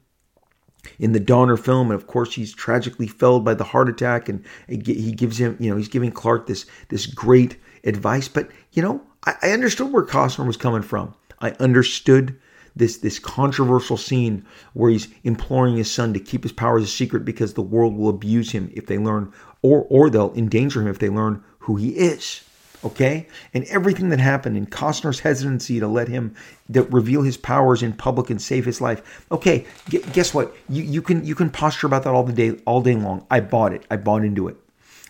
in 0.99 1.11
the 1.11 1.19
Donner 1.19 1.57
film, 1.57 1.91
and 1.91 1.99
of 1.99 2.07
course 2.07 2.35
he's 2.35 2.53
tragically 2.53 3.07
felled 3.07 3.45
by 3.45 3.53
the 3.53 3.63
heart 3.63 3.89
attack, 3.89 4.29
and 4.29 4.43
he 4.67 4.77
gives 4.77 5.37
him, 5.37 5.57
you 5.59 5.69
know, 5.69 5.77
he's 5.77 5.87
giving 5.87 6.11
Clark 6.11 6.47
this 6.47 6.65
this 6.89 7.05
great 7.05 7.57
advice. 7.83 8.27
But 8.27 8.49
you 8.73 8.81
know, 8.81 9.01
I, 9.25 9.35
I 9.41 9.51
understood 9.51 9.91
where 9.91 10.05
Costner 10.05 10.45
was 10.45 10.57
coming 10.57 10.81
from. 10.81 11.13
I 11.39 11.51
understood 11.59 12.37
this 12.75 12.97
this 12.97 13.19
controversial 13.19 13.97
scene 13.97 14.45
where 14.73 14.91
he's 14.91 15.07
imploring 15.23 15.77
his 15.77 15.91
son 15.91 16.13
to 16.13 16.19
keep 16.19 16.43
his 16.43 16.51
powers 16.51 16.83
a 16.83 16.87
secret 16.87 17.25
because 17.25 17.53
the 17.53 17.61
world 17.61 17.95
will 17.95 18.09
abuse 18.09 18.51
him 18.51 18.71
if 18.73 18.87
they 18.87 18.97
learn, 18.97 19.31
or 19.61 19.85
or 19.89 20.09
they'll 20.09 20.33
endanger 20.35 20.81
him 20.81 20.87
if 20.87 20.99
they 20.99 21.09
learn 21.09 21.43
who 21.59 21.75
he 21.75 21.89
is 21.89 22.43
okay? 22.85 23.27
And 23.53 23.65
everything 23.65 24.09
that 24.09 24.19
happened 24.19 24.55
in 24.55 24.67
Costner's 24.67 25.19
hesitancy 25.19 25.79
to 25.79 25.87
let 25.87 26.07
him 26.07 26.35
reveal 26.69 27.23
his 27.23 27.35
powers 27.35 27.83
in 27.83 27.93
public 27.93 28.29
and 28.29 28.41
save 28.41 28.65
his 28.65 28.79
life. 28.79 29.25
Okay, 29.31 29.65
guess 30.13 30.33
what? 30.33 30.55
You 30.69 30.83
you 30.83 31.01
can 31.01 31.25
you 31.25 31.35
can 31.35 31.49
posture 31.49 31.87
about 31.87 32.03
that 32.03 32.13
all 32.13 32.23
the 32.23 32.33
day 32.33 32.51
all 32.65 32.81
day 32.81 32.95
long. 32.95 33.25
I 33.29 33.39
bought 33.39 33.73
it. 33.73 33.85
I 33.89 33.97
bought 33.97 34.23
into 34.23 34.47
it. 34.47 34.55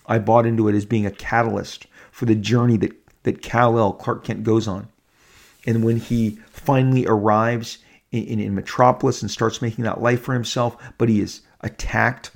I 0.07 0.19
bought 0.19 0.45
into 0.45 0.67
it 0.67 0.76
as 0.76 0.86
being 0.86 1.05
a 1.05 1.11
catalyst 1.11 1.88
for 2.11 2.26
the 2.26 2.36
journey 2.36 2.78
that 2.78 2.93
that 3.23 3.41
Kal-El 3.41 3.93
Clark 3.93 4.23
Kent 4.23 4.43
goes 4.43 4.67
on. 4.67 4.88
And 5.67 5.84
when 5.84 5.97
he 5.97 6.38
finally 6.51 7.05
arrives 7.07 7.80
in, 8.11 8.23
in, 8.26 8.39
in 8.39 8.55
Metropolis 8.55 9.21
and 9.21 9.32
starts 9.32 9.61
making 9.61 9.84
that 9.84 10.01
life 10.01 10.21
for 10.21 10.34
himself, 10.34 10.78
but 10.97 11.09
he 11.09 11.21
is 11.21 11.41
attacked 11.61 12.32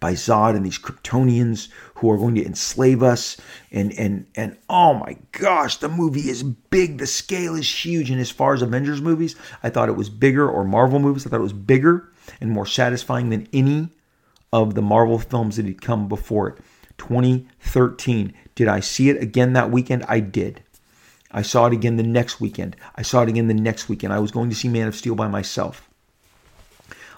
by 0.00 0.12
Zod 0.12 0.56
and 0.56 0.64
these 0.64 0.78
Kryptonians 0.78 1.68
who 1.96 2.10
are 2.10 2.18
going 2.18 2.34
to 2.34 2.44
enslave 2.44 3.02
us. 3.02 3.36
And 3.72 3.92
and 3.94 4.26
and 4.34 4.56
oh 4.68 4.94
my 4.94 5.16
gosh, 5.32 5.78
the 5.78 5.88
movie 5.88 6.28
is 6.28 6.42
big. 6.42 6.98
The 6.98 7.06
scale 7.06 7.54
is 7.54 7.84
huge. 7.84 8.10
And 8.10 8.20
as 8.20 8.30
far 8.30 8.54
as 8.54 8.62
Avengers 8.62 9.00
movies, 9.00 9.34
I 9.62 9.70
thought 9.70 9.88
it 9.88 9.96
was 9.96 10.10
bigger, 10.10 10.48
or 10.48 10.64
Marvel 10.64 10.98
movies, 10.98 11.26
I 11.26 11.30
thought 11.30 11.40
it 11.40 11.42
was 11.42 11.52
bigger 11.52 12.12
and 12.40 12.50
more 12.50 12.66
satisfying 12.66 13.30
than 13.30 13.48
any 13.52 13.88
of 14.52 14.74
the 14.74 14.82
Marvel 14.82 15.18
films 15.18 15.56
that 15.56 15.66
had 15.66 15.80
come 15.80 16.08
before 16.08 16.48
it. 16.48 16.58
2013. 16.98 18.32
Did 18.54 18.68
I 18.68 18.80
see 18.80 19.10
it 19.10 19.22
again 19.22 19.52
that 19.52 19.70
weekend? 19.70 20.04
I 20.08 20.20
did. 20.20 20.62
I 21.30 21.42
saw 21.42 21.66
it 21.66 21.72
again 21.72 21.96
the 21.96 22.02
next 22.02 22.40
weekend. 22.40 22.76
I 22.94 23.02
saw 23.02 23.22
it 23.22 23.28
again 23.28 23.48
the 23.48 23.54
next 23.54 23.88
weekend. 23.88 24.12
I 24.12 24.18
was 24.18 24.30
going 24.30 24.48
to 24.48 24.56
see 24.56 24.68
Man 24.68 24.88
of 24.88 24.94
Steel 24.94 25.14
by 25.14 25.28
myself. 25.28 25.88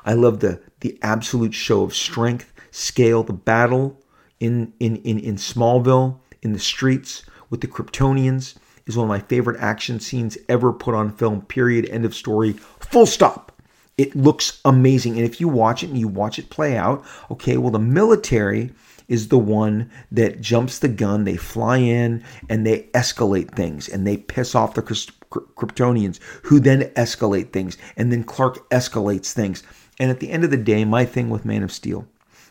I 0.04 0.14
love 0.14 0.40
the 0.40 0.60
the 0.80 0.98
absolute 1.02 1.54
show 1.54 1.82
of 1.82 1.94
strength, 1.94 2.52
scale, 2.70 3.22
the 3.24 3.32
battle 3.32 4.00
in 4.40 4.72
in 4.80 4.96
in, 4.96 5.18
in 5.18 5.36
Smallville, 5.36 6.18
in 6.42 6.52
the 6.52 6.58
streets 6.58 7.24
with 7.50 7.60
the 7.60 7.66
Kryptonians 7.66 8.56
is 8.88 8.96
one 8.96 9.04
of 9.04 9.08
my 9.08 9.20
favorite 9.20 9.60
action 9.60 10.00
scenes 10.00 10.38
ever 10.48 10.72
put 10.72 10.94
on 10.94 11.12
film. 11.12 11.42
Period. 11.42 11.88
End 11.90 12.04
of 12.04 12.14
story. 12.14 12.54
Full 12.80 13.06
stop. 13.06 13.52
It 13.98 14.16
looks 14.16 14.60
amazing. 14.64 15.16
And 15.16 15.24
if 15.24 15.40
you 15.40 15.48
watch 15.48 15.82
it 15.82 15.90
and 15.90 15.98
you 15.98 16.08
watch 16.08 16.38
it 16.38 16.50
play 16.50 16.76
out, 16.76 17.04
okay, 17.30 17.58
well, 17.58 17.70
the 17.70 17.78
military 17.78 18.72
is 19.08 19.28
the 19.28 19.38
one 19.38 19.90
that 20.12 20.40
jumps 20.40 20.78
the 20.78 20.88
gun. 20.88 21.24
They 21.24 21.36
fly 21.36 21.78
in 21.78 22.22
and 22.48 22.66
they 22.66 22.84
escalate 22.94 23.54
things 23.54 23.88
and 23.88 24.06
they 24.06 24.16
piss 24.16 24.54
off 24.54 24.74
the 24.74 24.82
Kryptonians, 24.82 26.20
who 26.44 26.60
then 26.60 26.82
escalate 26.94 27.52
things. 27.52 27.76
And 27.96 28.12
then 28.12 28.24
Clark 28.24 28.68
escalates 28.70 29.32
things. 29.32 29.62
And 29.98 30.10
at 30.10 30.20
the 30.20 30.30
end 30.30 30.44
of 30.44 30.50
the 30.50 30.56
day, 30.56 30.84
my 30.84 31.04
thing 31.04 31.28
with 31.28 31.44
Man 31.44 31.62
of 31.62 31.72
Steel 31.72 32.06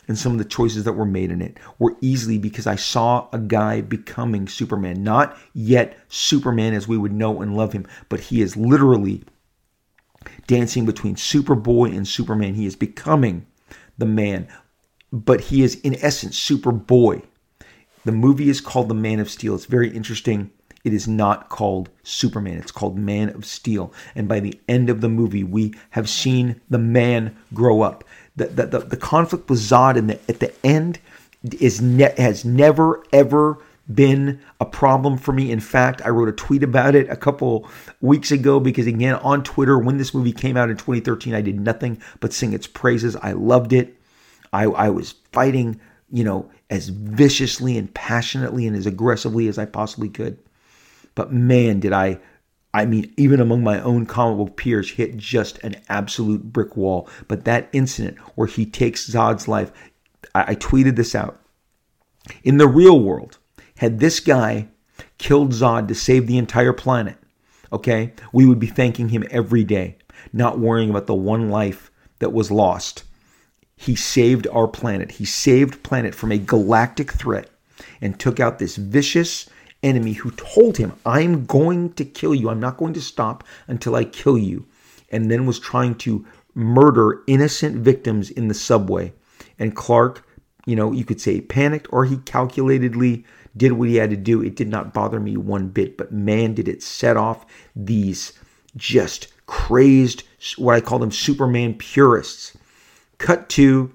and 0.08 0.18
some 0.18 0.32
of 0.32 0.38
the 0.38 0.44
choices 0.44 0.84
that 0.84 0.94
were 0.94 1.04
made 1.04 1.30
in 1.30 1.42
it 1.42 1.58
were 1.78 1.96
easily 2.00 2.38
because 2.38 2.66
I 2.66 2.76
saw 2.76 3.28
a 3.32 3.38
guy 3.38 3.82
becoming 3.82 4.48
Superman. 4.48 5.04
Not 5.04 5.38
yet 5.52 5.98
Superman 6.08 6.74
as 6.74 6.88
we 6.88 6.96
would 6.96 7.12
know 7.12 7.40
and 7.42 7.56
love 7.56 7.72
him, 7.74 7.86
but 8.08 8.20
he 8.20 8.40
is 8.40 8.56
literally 8.56 9.22
dancing 10.46 10.86
between 10.86 11.14
Superboy 11.14 11.94
and 11.94 12.08
Superman. 12.08 12.54
He 12.54 12.66
is 12.66 12.74
becoming 12.74 13.46
the 13.98 14.06
man, 14.06 14.48
but 15.12 15.42
he 15.42 15.62
is 15.62 15.76
in 15.80 15.94
essence 15.96 16.38
Superboy. 16.38 17.22
The 18.04 18.12
movie 18.12 18.48
is 18.48 18.62
called 18.62 18.88
The 18.88 18.94
Man 18.94 19.20
of 19.20 19.30
Steel. 19.30 19.54
It's 19.54 19.66
very 19.66 19.90
interesting 19.90 20.50
it 20.84 20.92
is 20.94 21.08
not 21.08 21.48
called 21.48 21.90
Superman. 22.02 22.58
It's 22.58 22.72
called 22.72 22.96
Man 22.96 23.30
of 23.30 23.44
Steel. 23.44 23.92
And 24.14 24.28
by 24.28 24.40
the 24.40 24.58
end 24.68 24.90
of 24.90 25.00
the 25.00 25.08
movie, 25.08 25.44
we 25.44 25.74
have 25.90 26.08
seen 26.08 26.60
the 26.70 26.78
man 26.78 27.36
grow 27.52 27.82
up. 27.82 28.04
The, 28.36 28.46
the, 28.46 28.66
the, 28.66 28.78
the 28.80 28.96
conflict 28.96 29.50
with 29.50 29.58
Zod 29.58 29.96
in 29.96 30.06
the, 30.06 30.18
at 30.28 30.40
the 30.40 30.54
end 30.64 31.00
is 31.60 31.80
ne- 31.80 32.14
has 32.16 32.44
never, 32.44 33.02
ever 33.12 33.58
been 33.92 34.40
a 34.60 34.66
problem 34.66 35.16
for 35.16 35.32
me. 35.32 35.50
In 35.50 35.60
fact, 35.60 36.02
I 36.04 36.10
wrote 36.10 36.28
a 36.28 36.32
tweet 36.32 36.62
about 36.62 36.94
it 36.94 37.08
a 37.08 37.16
couple 37.16 37.68
weeks 38.00 38.30
ago 38.30 38.60
because, 38.60 38.86
again, 38.86 39.14
on 39.16 39.42
Twitter, 39.42 39.78
when 39.78 39.98
this 39.98 40.14
movie 40.14 40.32
came 40.32 40.56
out 40.56 40.70
in 40.70 40.76
2013, 40.76 41.34
I 41.34 41.40
did 41.40 41.58
nothing 41.58 42.00
but 42.20 42.32
sing 42.32 42.52
its 42.52 42.66
praises. 42.66 43.16
I 43.16 43.32
loved 43.32 43.72
it. 43.72 43.96
I, 44.52 44.64
I 44.64 44.90
was 44.90 45.14
fighting, 45.32 45.80
you 46.10 46.24
know, 46.24 46.50
as 46.70 46.88
viciously 46.88 47.78
and 47.78 47.92
passionately 47.94 48.66
and 48.66 48.76
as 48.76 48.86
aggressively 48.86 49.48
as 49.48 49.58
I 49.58 49.64
possibly 49.64 50.08
could. 50.08 50.38
But 51.18 51.32
man, 51.32 51.80
did 51.80 51.92
I, 51.92 52.20
I 52.72 52.86
mean, 52.86 53.12
even 53.16 53.40
among 53.40 53.64
my 53.64 53.80
own 53.80 54.06
comic 54.06 54.36
book 54.38 54.56
peers, 54.56 54.92
hit 54.92 55.16
just 55.16 55.58
an 55.64 55.74
absolute 55.88 56.52
brick 56.52 56.76
wall. 56.76 57.08
But 57.26 57.44
that 57.44 57.68
incident 57.72 58.18
where 58.36 58.46
he 58.46 58.64
takes 58.64 59.10
Zod's 59.10 59.48
life, 59.48 59.72
I, 60.32 60.52
I 60.52 60.54
tweeted 60.54 60.94
this 60.94 61.16
out. 61.16 61.40
In 62.44 62.58
the 62.58 62.68
real 62.68 63.00
world, 63.00 63.38
had 63.78 63.98
this 63.98 64.20
guy 64.20 64.68
killed 65.18 65.50
Zod 65.50 65.88
to 65.88 65.94
save 65.96 66.28
the 66.28 66.38
entire 66.38 66.72
planet, 66.72 67.16
Okay? 67.72 68.12
We 68.32 68.46
would 68.46 68.60
be 68.60 68.68
thanking 68.68 69.08
him 69.08 69.26
every 69.28 69.64
day, 69.64 69.96
not 70.32 70.60
worrying 70.60 70.88
about 70.88 71.08
the 71.08 71.16
one 71.16 71.50
life 71.50 71.90
that 72.20 72.32
was 72.32 72.52
lost. 72.52 73.02
He 73.74 73.96
saved 73.96 74.46
our 74.52 74.68
planet. 74.68 75.10
He 75.10 75.24
saved 75.24 75.82
planet 75.82 76.14
from 76.14 76.30
a 76.30 76.38
galactic 76.38 77.10
threat 77.10 77.50
and 78.00 78.20
took 78.20 78.38
out 78.38 78.60
this 78.60 78.76
vicious 78.76 79.50
enemy 79.82 80.12
who 80.12 80.30
told 80.32 80.76
him, 80.76 80.92
I'm 81.06 81.44
going 81.44 81.92
to 81.94 82.04
kill 82.04 82.34
you. 82.34 82.50
I'm 82.50 82.60
not 82.60 82.76
going 82.76 82.94
to 82.94 83.00
stop 83.00 83.44
until 83.66 83.94
I 83.94 84.04
kill 84.04 84.38
you. 84.38 84.66
And 85.10 85.30
then 85.30 85.46
was 85.46 85.58
trying 85.58 85.94
to 85.96 86.26
murder 86.54 87.22
innocent 87.26 87.76
victims 87.76 88.30
in 88.30 88.48
the 88.48 88.54
subway. 88.54 89.12
And 89.58 89.74
Clark, 89.74 90.26
you 90.66 90.76
know, 90.76 90.92
you 90.92 91.04
could 91.04 91.20
say 91.20 91.40
panicked 91.40 91.88
or 91.92 92.04
he 92.04 92.16
calculatedly 92.16 93.24
did 93.56 93.72
what 93.72 93.88
he 93.88 93.96
had 93.96 94.10
to 94.10 94.16
do. 94.16 94.42
It 94.42 94.56
did 94.56 94.68
not 94.68 94.92
bother 94.92 95.20
me 95.20 95.36
one 95.36 95.68
bit, 95.68 95.96
but 95.96 96.12
man, 96.12 96.54
did 96.54 96.68
it 96.68 96.82
set 96.82 97.16
off 97.16 97.46
these 97.74 98.32
just 98.76 99.28
crazed, 99.46 100.24
what 100.56 100.74
I 100.74 100.80
call 100.80 100.98
them 100.98 101.10
Superman 101.10 101.74
purists. 101.74 102.56
Cut 103.18 103.48
to, 103.50 103.92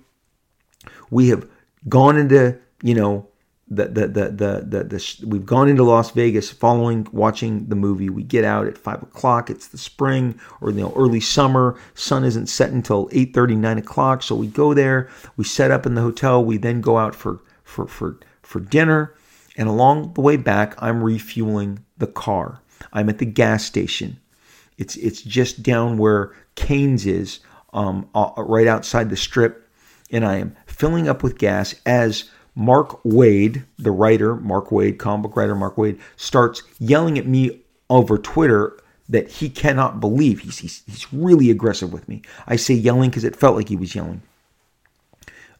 we 1.09 1.29
have 1.29 1.47
gone 1.87 2.17
into, 2.17 2.59
you 2.81 2.95
know, 2.95 3.27
the, 3.75 3.85
the, 3.87 4.07
the, 4.07 4.29
the, 4.29 4.65
the, 4.65 4.83
the, 4.83 5.25
we've 5.25 5.45
gone 5.45 5.69
into 5.69 5.83
Las 5.83 6.11
Vegas 6.11 6.49
following 6.51 7.07
watching 7.11 7.67
the 7.67 7.75
movie. 7.75 8.09
We 8.09 8.23
get 8.23 8.43
out 8.43 8.67
at 8.67 8.77
five 8.77 9.01
o'clock. 9.01 9.49
It's 9.49 9.67
the 9.67 9.77
spring 9.77 10.39
or 10.61 10.71
you 10.71 10.81
know 10.81 10.93
early 10.95 11.19
summer. 11.19 11.77
Sun 11.95 12.23
isn't 12.23 12.47
set 12.47 12.71
until 12.71 13.09
8 13.11 13.33
30, 13.33 13.55
9 13.55 13.77
o'clock. 13.77 14.23
So 14.23 14.35
we 14.35 14.47
go 14.47 14.73
there. 14.73 15.09
We 15.37 15.43
set 15.43 15.71
up 15.71 15.85
in 15.85 15.95
the 15.95 16.01
hotel. 16.01 16.43
We 16.43 16.57
then 16.57 16.81
go 16.81 16.97
out 16.97 17.15
for 17.15 17.39
for 17.63 17.87
for 17.87 18.19
for 18.41 18.59
dinner. 18.59 19.13
And 19.55 19.69
along 19.69 20.13
the 20.13 20.21
way 20.21 20.37
back, 20.37 20.75
I'm 20.81 21.03
refueling 21.03 21.85
the 21.97 22.07
car. 22.07 22.61
I'm 22.91 23.09
at 23.09 23.19
the 23.19 23.25
gas 23.25 23.63
station. 23.63 24.19
It's 24.77 24.95
it's 24.97 25.21
just 25.21 25.63
down 25.63 25.97
where 25.97 26.33
Cane's 26.55 27.05
is, 27.05 27.39
um, 27.73 28.09
right 28.13 28.67
outside 28.67 29.09
the 29.09 29.17
strip, 29.17 29.69
and 30.11 30.25
I 30.25 30.37
am 30.37 30.55
filling 30.65 31.07
up 31.07 31.23
with 31.23 31.37
gas 31.37 31.75
as 31.85 32.29
Mark 32.55 33.01
Waid, 33.03 33.65
the 33.79 33.91
writer, 33.91 34.35
Mark 34.35 34.69
Waid, 34.69 34.99
comic 34.99 35.23
book 35.23 35.37
writer 35.37 35.55
Mark 35.55 35.75
Waid, 35.75 35.99
starts 36.15 36.61
yelling 36.79 37.17
at 37.17 37.25
me 37.25 37.61
over 37.89 38.17
Twitter 38.17 38.79
that 39.09 39.29
he 39.29 39.49
cannot 39.49 39.99
believe. 39.99 40.39
He's, 40.39 40.59
he's, 40.59 40.83
he's 40.85 41.11
really 41.11 41.49
aggressive 41.49 41.91
with 41.91 42.07
me. 42.07 42.21
I 42.47 42.55
say 42.55 42.73
yelling 42.73 43.09
because 43.09 43.23
it 43.23 43.35
felt 43.35 43.55
like 43.55 43.69
he 43.69 43.75
was 43.75 43.95
yelling. 43.95 44.21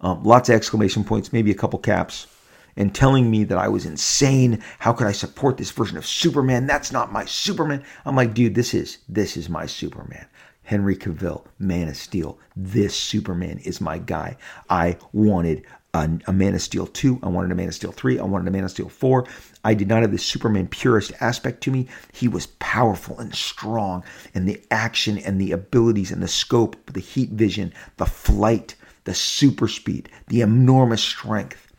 Um, 0.02 0.24
lots 0.24 0.50
of 0.50 0.56
exclamation 0.56 1.04
points, 1.04 1.34
maybe 1.34 1.52
a 1.52 1.56
couple 1.56 1.80
caps, 1.80 2.28
and 2.76 2.94
telling 2.94 3.30
me 3.30 3.44
that 3.46 3.58
I 3.58 3.68
was 3.68 3.86
insane. 3.86 4.62
How 4.80 4.94
could 4.94 5.08
I 5.08 5.12
support 5.12 5.58
this 5.58 5.72
version 5.72 5.98
of 5.98 6.06
Superman? 6.06 6.68
That's 6.68 6.92
not 6.92 7.12
my 7.12 7.26
Superman. 7.26 7.84
I'm 8.06 8.16
like, 8.16 8.34
dude, 8.34 8.56
this 8.56 8.74
is 8.74 9.00
this 9.08 9.38
is 9.38 9.50
my 9.50 9.66
Superman. 9.66 10.26
Henry 10.64 10.96
Cavill, 10.96 11.46
Man 11.60 11.90
of 11.90 11.98
Steel. 11.98 12.40
This 12.56 12.96
Superman 12.96 13.60
is 13.60 13.82
my 13.82 13.98
guy. 13.98 14.38
I 14.70 14.98
wanted 15.12 15.64
a, 15.94 16.10
a, 16.28 16.34
Man 16.34 16.56
of 16.56 16.62
Steel 16.62 16.88
2. 16.88 17.20
I 17.22 17.28
wanted 17.28 17.52
a 17.52 17.56
Man 17.56 17.68
of 17.68 17.76
Steel 17.76 17.92
3. 17.92 18.20
I 18.20 18.24
wanted 18.24 18.48
a 18.48 18.52
Man 18.52 18.64
of 18.64 18.72
Steel 18.72 18.90
4. 18.90 19.26
I 19.64 19.74
did 19.74 19.88
not 19.88 20.02
have 20.02 20.12
the 20.12 20.18
Superman 20.18 20.68
purist 20.68 21.12
aspect 21.20 21.62
to 21.62 21.72
me. 21.72 21.88
He 22.12 22.28
was 22.28 22.48
powerful 22.60 23.20
and 23.20 23.34
strong, 23.34 24.04
and 24.34 24.48
the 24.48 24.62
action 24.72 25.18
and 25.20 25.40
the 25.40 25.52
abilities 25.52 26.12
and 26.12 26.22
the 26.22 26.28
scope, 26.28 26.76
the 26.92 27.00
heat 27.00 27.30
vision, 27.30 27.74
the 27.98 28.06
flight, 28.06 28.76
the 29.04 29.14
super 29.14 29.68
speed, 29.68 30.10
the 30.28 30.42
enormous 30.42 31.04
strength. 31.04 31.72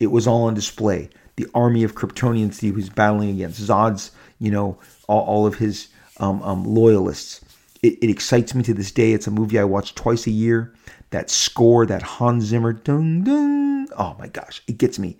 It 0.00 0.08
was 0.08 0.26
all 0.26 0.44
on 0.44 0.54
display. 0.54 1.10
The 1.36 1.46
army 1.54 1.84
of 1.84 1.94
Kryptonians 1.94 2.60
he 2.60 2.72
was 2.72 2.88
battling 2.88 3.30
against, 3.30 3.60
Zod's, 3.60 4.12
you 4.38 4.50
know, 4.50 4.78
all, 5.08 5.24
all 5.24 5.46
of 5.46 5.56
his 5.56 5.88
um, 6.18 6.42
um, 6.42 6.64
loyalists. 6.64 7.40
It, 7.82 7.98
it 8.02 8.10
excites 8.10 8.54
me 8.54 8.64
to 8.64 8.74
this 8.74 8.90
day. 8.90 9.12
It's 9.12 9.28
a 9.28 9.30
movie 9.30 9.58
I 9.58 9.64
watch 9.64 9.94
twice 9.94 10.26
a 10.26 10.32
year 10.32 10.72
that 11.10 11.30
score, 11.30 11.86
that 11.86 12.02
Hans 12.02 12.44
Zimmer, 12.44 12.72
dun, 12.72 13.24
dun, 13.24 13.88
oh 13.98 14.16
my 14.18 14.28
gosh, 14.28 14.62
it 14.66 14.78
gets 14.78 14.98
me 14.98 15.16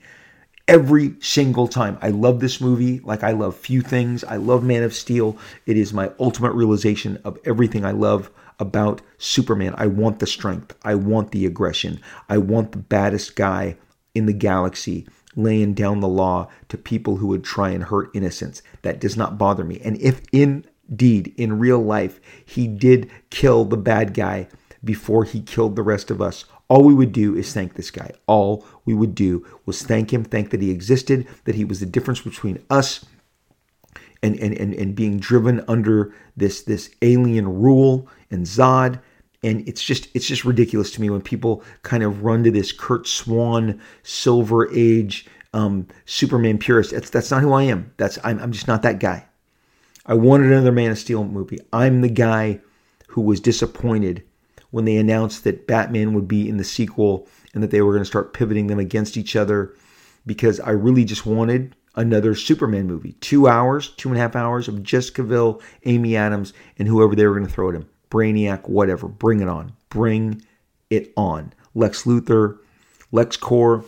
every 0.68 1.14
single 1.20 1.66
time. 1.66 1.98
I 2.02 2.10
love 2.10 2.40
this 2.40 2.60
movie 2.60 3.00
like 3.00 3.24
I 3.24 3.32
love 3.32 3.56
few 3.56 3.80
things. 3.80 4.22
I 4.22 4.36
love 4.36 4.62
Man 4.62 4.82
of 4.82 4.94
Steel. 4.94 5.38
It 5.66 5.78
is 5.78 5.94
my 5.94 6.12
ultimate 6.20 6.52
realization 6.52 7.18
of 7.24 7.38
everything 7.44 7.84
I 7.84 7.92
love 7.92 8.30
about 8.60 9.00
Superman. 9.16 9.74
I 9.78 9.86
want 9.86 10.18
the 10.18 10.26
strength, 10.26 10.76
I 10.82 10.94
want 10.94 11.30
the 11.30 11.46
aggression, 11.46 12.00
I 12.28 12.38
want 12.38 12.72
the 12.72 12.78
baddest 12.78 13.34
guy 13.34 13.76
in 14.14 14.26
the 14.26 14.32
galaxy 14.32 15.06
laying 15.36 15.72
down 15.72 16.00
the 16.00 16.08
law 16.08 16.48
to 16.68 16.76
people 16.76 17.16
who 17.16 17.28
would 17.28 17.44
try 17.44 17.70
and 17.70 17.84
hurt 17.84 18.10
innocents. 18.14 18.62
That 18.82 19.00
does 19.00 19.16
not 19.16 19.38
bother 19.38 19.64
me. 19.64 19.80
And 19.84 19.96
if 20.00 20.20
indeed 20.32 21.32
in 21.36 21.58
real 21.58 21.78
life 21.78 22.20
he 22.44 22.66
did 22.66 23.10
kill 23.30 23.64
the 23.64 23.76
bad 23.76 24.12
guy, 24.12 24.48
before 24.84 25.24
he 25.24 25.40
killed 25.40 25.76
the 25.76 25.82
rest 25.82 26.10
of 26.10 26.20
us. 26.20 26.44
All 26.68 26.84
we 26.84 26.94
would 26.94 27.12
do 27.12 27.34
is 27.34 27.52
thank 27.52 27.74
this 27.74 27.90
guy. 27.90 28.12
All 28.26 28.66
we 28.84 28.94
would 28.94 29.14
do 29.14 29.46
was 29.66 29.82
thank 29.82 30.12
him, 30.12 30.24
thank 30.24 30.50
that 30.50 30.62
he 30.62 30.70
existed, 30.70 31.26
that 31.44 31.54
he 31.54 31.64
was 31.64 31.80
the 31.80 31.86
difference 31.86 32.20
between 32.20 32.62
us 32.70 33.04
and, 34.22 34.38
and, 34.38 34.54
and, 34.54 34.74
and 34.74 34.94
being 34.94 35.18
driven 35.18 35.64
under 35.68 36.14
this, 36.36 36.62
this 36.62 36.90
alien 37.02 37.48
rule 37.48 38.08
and 38.30 38.44
Zod. 38.44 39.00
And 39.42 39.66
it's 39.68 39.84
just 39.84 40.08
it's 40.14 40.26
just 40.26 40.44
ridiculous 40.44 40.90
to 40.92 41.00
me 41.00 41.10
when 41.10 41.20
people 41.20 41.62
kind 41.82 42.02
of 42.02 42.24
run 42.24 42.42
to 42.42 42.50
this 42.50 42.72
Curt 42.72 43.06
Swan 43.06 43.80
Silver 44.02 44.68
Age 44.74 45.26
um, 45.54 45.86
Superman 46.06 46.58
purist. 46.58 46.90
That's 46.90 47.08
that's 47.08 47.30
not 47.30 47.42
who 47.42 47.52
I 47.52 47.62
am. 47.62 47.92
That's 47.98 48.18
I'm, 48.24 48.40
I'm 48.40 48.50
just 48.50 48.66
not 48.66 48.82
that 48.82 48.98
guy. 48.98 49.26
I 50.06 50.14
wanted 50.14 50.50
another 50.50 50.72
Man 50.72 50.90
of 50.90 50.98
Steel 50.98 51.22
movie. 51.22 51.60
I'm 51.72 52.00
the 52.00 52.08
guy 52.08 52.60
who 53.06 53.20
was 53.20 53.38
disappointed 53.40 54.24
when 54.70 54.84
they 54.84 54.96
announced 54.96 55.44
that 55.44 55.66
Batman 55.66 56.14
would 56.14 56.28
be 56.28 56.48
in 56.48 56.56
the 56.56 56.64
sequel 56.64 57.28
and 57.54 57.62
that 57.62 57.70
they 57.70 57.80
were 57.80 57.92
going 57.92 58.02
to 58.02 58.08
start 58.08 58.32
pivoting 58.32 58.66
them 58.66 58.78
against 58.78 59.16
each 59.16 59.34
other 59.34 59.74
because 60.26 60.60
I 60.60 60.70
really 60.70 61.04
just 61.04 61.26
wanted 61.26 61.74
another 61.94 62.34
Superman 62.34 62.86
movie. 62.86 63.12
Two 63.14 63.48
hours, 63.48 63.90
two 63.96 64.08
and 64.08 64.18
a 64.18 64.20
half 64.20 64.36
hours 64.36 64.68
of 64.68 64.82
just 64.82 65.14
Cavill, 65.14 65.60
Amy 65.84 66.16
Adams, 66.16 66.52
and 66.78 66.86
whoever 66.86 67.14
they 67.14 67.26
were 67.26 67.34
going 67.34 67.46
to 67.46 67.52
throw 67.52 67.70
at 67.70 67.74
him. 67.74 67.88
Brainiac, 68.10 68.68
whatever. 68.68 69.08
Bring 69.08 69.40
it 69.40 69.48
on. 69.48 69.72
Bring 69.90 70.42
it 70.90 71.12
on. 71.16 71.52
Lex 71.74 72.04
Luthor, 72.04 72.58
LexCorp. 73.12 73.84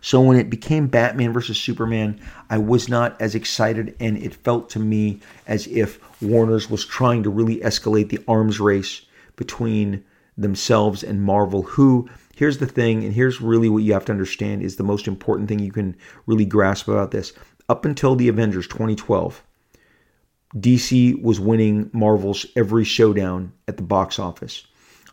So 0.00 0.20
when 0.20 0.36
it 0.36 0.50
became 0.50 0.86
Batman 0.86 1.32
versus 1.32 1.58
Superman, 1.58 2.20
I 2.50 2.58
was 2.58 2.88
not 2.88 3.20
as 3.20 3.34
excited, 3.34 3.96
and 3.98 4.16
it 4.18 4.34
felt 4.34 4.68
to 4.70 4.78
me 4.78 5.20
as 5.46 5.66
if 5.66 5.98
Warner's 6.22 6.70
was 6.70 6.84
trying 6.84 7.22
to 7.22 7.30
really 7.30 7.56
escalate 7.58 8.10
the 8.10 8.22
arms 8.28 8.60
race 8.60 9.05
between 9.36 10.04
themselves 10.36 11.02
and 11.02 11.22
Marvel, 11.22 11.62
who 11.62 12.08
here's 12.34 12.58
the 12.58 12.66
thing, 12.66 13.04
and 13.04 13.14
here's 13.14 13.40
really 13.40 13.68
what 13.68 13.82
you 13.82 13.92
have 13.92 14.04
to 14.06 14.12
understand 14.12 14.62
is 14.62 14.76
the 14.76 14.84
most 14.84 15.08
important 15.08 15.48
thing 15.48 15.58
you 15.58 15.72
can 15.72 15.96
really 16.26 16.44
grasp 16.44 16.88
about 16.88 17.10
this. 17.10 17.32
Up 17.68 17.84
until 17.84 18.14
the 18.14 18.28
Avengers 18.28 18.68
2012, 18.68 19.42
DC 20.56 21.20
was 21.22 21.40
winning 21.40 21.90
Marvel's 21.92 22.46
every 22.54 22.84
showdown 22.84 23.52
at 23.66 23.76
the 23.76 23.82
box 23.82 24.18
office. 24.18 24.66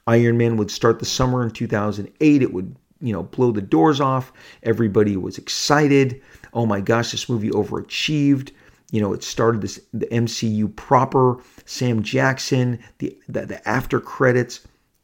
Iron 0.06 0.38
Man 0.38 0.58
would 0.58 0.70
start 0.70 1.00
the 1.00 1.06
summer 1.06 1.44
in 1.44 1.52
2008. 1.52 2.42
It 2.42 2.54
would, 2.54 2.76
you 3.02 3.14
know, 3.14 3.24
blow 3.24 3.52
the 3.52 3.62
doors 3.62 4.02
off. 4.02 4.34
Everybody 4.64 5.18
was 5.18 5.38
excited. 5.38 6.22
Oh 6.54 6.66
my 6.66 6.82
gosh, 6.82 7.12
this 7.12 7.30
movie 7.30 7.50
overachieved. 7.50 8.52
You 8.94 9.02
know, 9.02 9.12
it 9.12 9.24
started 9.24 9.62
this 9.62 9.82
the 9.91 10.06
MCU 10.06 10.74
proper, 10.76 11.41
Sam 11.66 12.04
Jackson, 12.04 12.78
the, 13.00 13.18
the, 13.28 13.48
the 13.48 13.68
after 13.68 14.00
credits, 14.00 14.60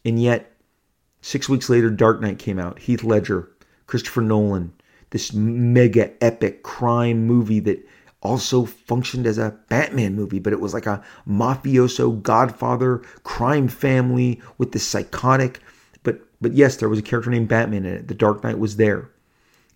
and 0.06 0.22
yet 0.22 0.56
six 1.22 1.50
weeks 1.50 1.72
later, 1.72 1.90
Dark 1.90 2.22
Knight 2.22 2.38
came 2.38 2.60
out. 2.60 2.78
Heath 2.78 3.04
Ledger, 3.04 3.50
Christopher 3.88 4.22
Nolan, 4.22 4.74
this 5.10 5.34
mega 5.34 6.12
epic 6.24 6.62
crime 6.62 7.26
movie 7.26 7.60
that 7.62 7.84
also 8.22 8.66
functioned 8.66 9.26
as 9.26 9.40
a 9.40 9.58
Batman 9.70 10.14
movie, 10.14 10.38
but 10.38 10.54
it 10.54 10.62
was 10.62 10.76
like 10.76 10.86
a 10.86 11.04
mafioso 11.28 12.22
Godfather 12.22 13.00
crime 13.24 13.68
family 13.68 14.40
with 14.60 14.72
this 14.72 14.86
psychotic. 14.86 15.62
But 16.04 16.22
but 16.40 16.54
yes, 16.54 16.76
there 16.76 16.90
was 16.90 17.00
a 17.00 17.02
character 17.02 17.32
named 17.32 17.48
Batman 17.48 17.86
in 17.86 17.96
it. 17.96 18.08
The 18.08 18.14
Dark 18.14 18.44
Knight 18.44 18.60
was 18.60 18.76
there, 18.76 19.10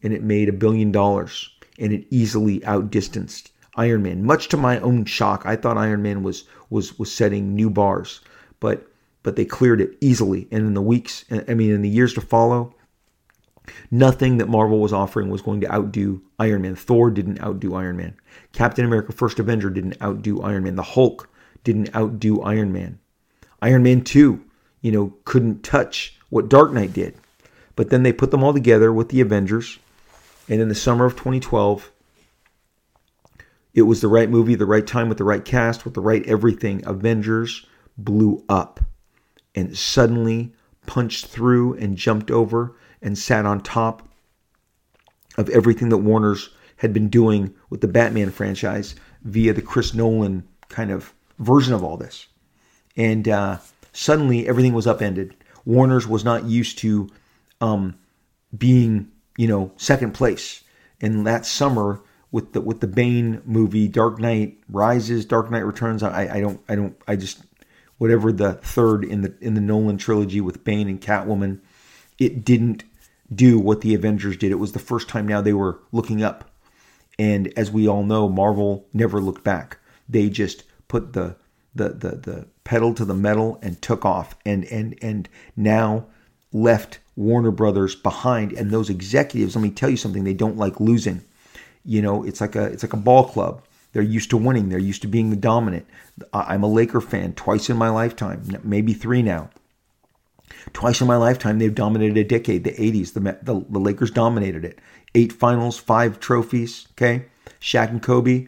and 0.04 0.14
it 0.14 0.22
made 0.22 0.50
a 0.50 0.54
billion 0.54 0.92
dollars, 0.92 1.50
and 1.80 1.92
it 1.92 2.06
easily 2.12 2.64
outdistanced 2.64 3.50
Iron 3.76 4.04
Man. 4.04 4.24
Much 4.24 4.50
to 4.50 4.58
my 4.58 4.80
own 4.80 5.06
shock, 5.06 5.44
I 5.46 5.56
thought 5.56 5.78
Iron 5.78 6.02
Man 6.02 6.24
was 6.24 6.46
was 6.70 6.98
was 7.00 7.12
setting 7.12 7.56
new 7.56 7.70
bars, 7.70 8.22
but 8.60 8.88
but 9.24 9.36
they 9.36 9.46
cleared 9.46 9.82
it 9.82 9.98
easily. 10.02 10.48
And 10.52 10.68
in 10.68 10.74
the 10.74 10.82
weeks, 10.82 11.26
I 11.48 11.54
mean, 11.54 11.72
in 11.72 11.82
the 11.82 11.90
years 11.90 12.14
to 12.14 12.22
follow, 12.22 12.76
nothing 13.90 14.38
that 14.38 14.50
Marvel 14.50 14.80
was 14.80 14.94
offering 14.94 15.30
was 15.30 15.42
going 15.42 15.62
to 15.62 15.72
outdo 15.72 16.22
Iron 16.40 16.62
Man. 16.62 16.76
Thor 16.76 17.10
didn't 17.10 17.42
outdo 17.42 17.74
Iron 17.76 17.98
Man. 17.98 18.16
Captain 18.52 18.86
America: 18.86 19.12
First 19.12 19.40
Avenger 19.40 19.70
didn't 19.70 20.02
outdo 20.02 20.42
Iron 20.42 20.64
Man. 20.64 20.76
The 20.76 20.84
Hulk 20.84 21.30
didn't 21.64 21.96
outdo 21.96 22.42
Iron 22.42 22.72
Man. 22.72 23.00
Iron 23.62 23.84
Man 23.84 24.04
Two, 24.04 24.44
you 24.82 24.92
know, 24.92 25.14
couldn't 25.26 25.64
touch 25.64 26.20
what 26.30 26.50
Dark 26.50 26.74
Knight 26.74 26.94
did. 26.94 27.16
But 27.76 27.90
then 27.90 28.04
they 28.04 28.14
put 28.14 28.30
them 28.30 28.44
all 28.44 28.54
together 28.54 28.94
with 28.94 29.10
the 29.10 29.22
Avengers, 29.22 29.80
and 30.48 30.62
in 30.62 30.70
the 30.70 30.76
summer 30.76 31.06
of 31.06 31.14
2012 31.14 31.92
It 33.74 33.84
was 33.84 34.02
the 34.02 34.08
right 34.08 34.30
movie, 34.30 34.56
the 34.56 34.66
right 34.66 34.86
time, 34.86 35.10
with 35.10 35.18
the 35.18 35.24
right 35.24 35.44
cast, 35.44 35.86
with 35.86 35.94
the 35.94 36.02
right 36.02 36.26
everything. 36.28 36.84
Avengers 36.86 37.66
blew 37.98 38.44
up 38.48 38.80
and 39.56 39.78
suddenly 39.78 40.54
punched 40.86 41.28
through 41.28 41.74
and 41.76 41.98
jumped 41.98 42.30
over 42.30 42.76
and 43.02 43.18
sat 43.18 43.46
on 43.46 43.62
top 43.62 44.08
of 45.38 45.50
everything 45.50 45.90
that 45.90 45.98
Warner's 45.98 46.50
had 46.78 46.94
been 46.94 47.10
doing 47.10 47.54
with 47.70 47.82
the 47.82 47.88
Batman 47.88 48.30
franchise 48.30 48.96
via 49.24 49.54
the 49.54 49.62
Chris 49.62 49.94
Nolan 49.94 50.48
kind 50.70 50.92
of 50.92 51.14
version 51.40 51.74
of 51.74 51.84
all 51.84 51.98
this. 51.98 52.28
And 52.96 53.28
uh, 53.28 53.58
suddenly 53.92 54.48
everything 54.48 54.74
was 54.74 54.86
upended. 54.86 55.36
Warner's 55.66 56.08
was 56.08 56.24
not 56.24 56.46
used 56.46 56.78
to 56.80 57.10
um, 57.62 57.98
being, 58.56 59.12
you 59.38 59.48
know, 59.48 59.72
second 59.78 60.14
place. 60.14 60.64
And 61.02 61.26
that 61.26 61.46
summer 61.46 62.02
with 62.34 62.52
the 62.54 62.60
with 62.60 62.82
the 62.82 62.88
Bane 62.88 63.42
movie, 63.46 63.88
Dark 63.88 64.20
Knight 64.20 64.58
Rises, 64.68 65.24
Dark 65.24 65.52
Knight 65.52 65.66
Returns, 65.66 66.02
I, 66.02 66.28
I 66.36 66.42
don't 66.42 66.60
I 66.68 66.76
don't 66.76 66.98
I 67.08 67.16
just 67.16 67.44
whatever 68.00 68.34
the 68.34 68.56
third 68.56 69.06
in 69.06 69.22
the 69.22 69.36
in 69.40 69.54
the 69.54 69.62
Nolan 69.62 69.98
trilogy 69.98 70.42
with 70.42 70.64
Bane 70.66 70.90
and 70.90 71.00
Catwoman, 71.00 71.60
it 72.18 72.44
didn't 72.44 72.84
do 73.34 73.60
what 73.60 73.82
the 73.82 73.94
Avengers 73.94 74.36
did. 74.36 74.52
It 74.52 74.56
was 74.56 74.72
the 74.72 74.80
first 74.80 75.08
time 75.08 75.28
now 75.28 75.42
they 75.42 75.54
were 75.54 75.80
looking 75.92 76.24
up. 76.24 76.50
And 77.20 77.54
as 77.56 77.70
we 77.70 77.88
all 77.88 78.04
know, 78.04 78.28
Marvel 78.28 78.88
never 78.92 79.22
looked 79.22 79.44
back. 79.44 79.78
They 80.10 80.28
just 80.30 80.64
put 80.88 81.14
the 81.14 81.36
the 81.76 81.90
the, 81.90 82.10
the 82.16 82.48
pedal 82.64 82.96
to 82.96 83.06
the 83.06 83.14
metal 83.14 83.60
and 83.62 83.80
took 83.80 84.06
off 84.06 84.36
and 84.44 84.66
and 84.66 84.98
and 85.04 85.30
now 85.56 86.08
left 86.52 86.98
Warner 87.16 87.52
Brothers 87.52 87.94
behind 87.94 88.54
and 88.54 88.72
those 88.72 88.90
executives, 88.90 89.56
let 89.56 89.62
me 89.62 89.70
tell 89.70 89.92
you 89.92 89.98
something, 89.98 90.24
they 90.24 90.34
don't 90.34 90.58
like 90.58 90.80
losing. 90.80 91.22
You 91.86 92.02
know, 92.02 92.24
it's 92.24 92.42
like 92.42 92.56
a 92.56 92.66
it's 92.66 92.84
like 92.84 92.94
a 92.94 92.98
ball 92.98 93.28
club. 93.28 93.62
They're 93.94 94.02
used 94.02 94.32
to 94.32 94.38
winning. 94.38 94.70
They're 94.70 94.80
used 94.80 95.04
to 95.04 95.08
being 95.08 95.30
the 95.30 95.36
dominant. 95.36 95.86
I'm 96.34 96.64
a 96.64 96.68
Laker 96.68 97.02
fan 97.02 97.34
twice 97.34 97.70
in 97.70 97.78
my 97.78 97.90
lifetime, 97.90 98.44
maybe 98.64 98.94
three 98.94 99.22
now. 99.22 99.50
Twice 100.74 101.02
in 101.02 101.08
my 101.08 101.16
lifetime, 101.16 101.60
they've 101.60 101.74
dominated 101.74 102.18
a 102.18 102.24
decade. 102.24 102.64
The 102.64 102.72
80s, 102.72 103.14
the, 103.14 103.20
the, 103.42 103.66
the 103.70 103.80
Lakers 103.80 104.12
dominated 104.12 104.66
it. 104.66 104.80
Eight 105.16 105.32
finals, 105.32 105.78
five 105.78 106.20
trophies. 106.20 106.88
Okay, 106.92 107.26
Shaq 107.62 107.90
and 107.90 108.02
Kobe, 108.02 108.48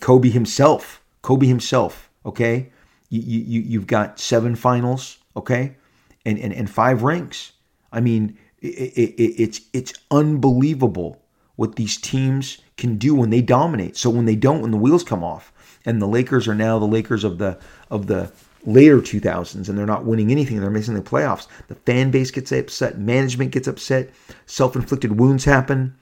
Kobe 0.00 0.30
himself, 0.30 1.02
Kobe 1.22 1.46
himself. 1.46 2.10
Okay, 2.24 2.70
you, 3.10 3.20
you 3.20 3.60
you've 3.60 3.86
got 3.86 4.18
seven 4.18 4.54
finals. 4.54 5.18
Okay, 5.36 5.76
and 6.24 6.38
and, 6.38 6.52
and 6.52 6.70
five 6.70 7.02
rings. 7.02 7.52
I 7.92 8.00
mean, 8.00 8.38
it, 8.60 8.92
it, 8.96 9.42
it's 9.42 9.60
it's 9.72 9.92
unbelievable 10.10 11.20
what 11.56 11.76
these 11.76 11.96
teams 11.96 12.58
can 12.76 12.96
do 12.96 13.14
when 13.14 13.30
they 13.30 13.40
dominate. 13.40 13.96
So 13.96 14.10
when 14.10 14.24
they 14.24 14.36
don't, 14.36 14.60
when 14.60 14.70
the 14.70 14.76
wheels 14.76 15.04
come 15.04 15.22
off, 15.22 15.52
and 15.84 16.00
the 16.00 16.06
Lakers 16.06 16.48
are 16.48 16.54
now 16.54 16.78
the 16.78 16.86
Lakers 16.86 17.24
of 17.24 17.38
the 17.38 17.58
of 17.90 18.06
the 18.06 18.32
later 18.66 18.98
2000s 18.98 19.68
and 19.68 19.76
they're 19.76 19.84
not 19.84 20.06
winning 20.06 20.30
anything 20.30 20.58
they're 20.58 20.70
missing 20.70 20.94
the 20.94 21.02
playoffs 21.02 21.48
the 21.68 21.74
fan 21.74 22.10
base 22.10 22.30
gets 22.30 22.50
upset 22.50 22.98
management 22.98 23.50
gets 23.50 23.68
upset 23.68 24.10
self-inflicted 24.46 25.18
wounds 25.20 25.44
happen 25.44 25.94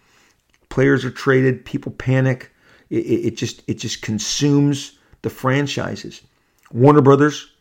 players 0.69 1.05
are 1.05 1.11
traded 1.11 1.65
people 1.65 1.91
panic 1.91 2.53
it, 2.89 2.99
it, 2.99 3.27
it 3.27 3.37
just 3.37 3.63
it 3.67 3.75
just 3.75 4.01
consumes 4.01 4.97
the 5.23 5.31
franchises 5.31 6.23
warner 6.73 7.03
brothers 7.03 7.52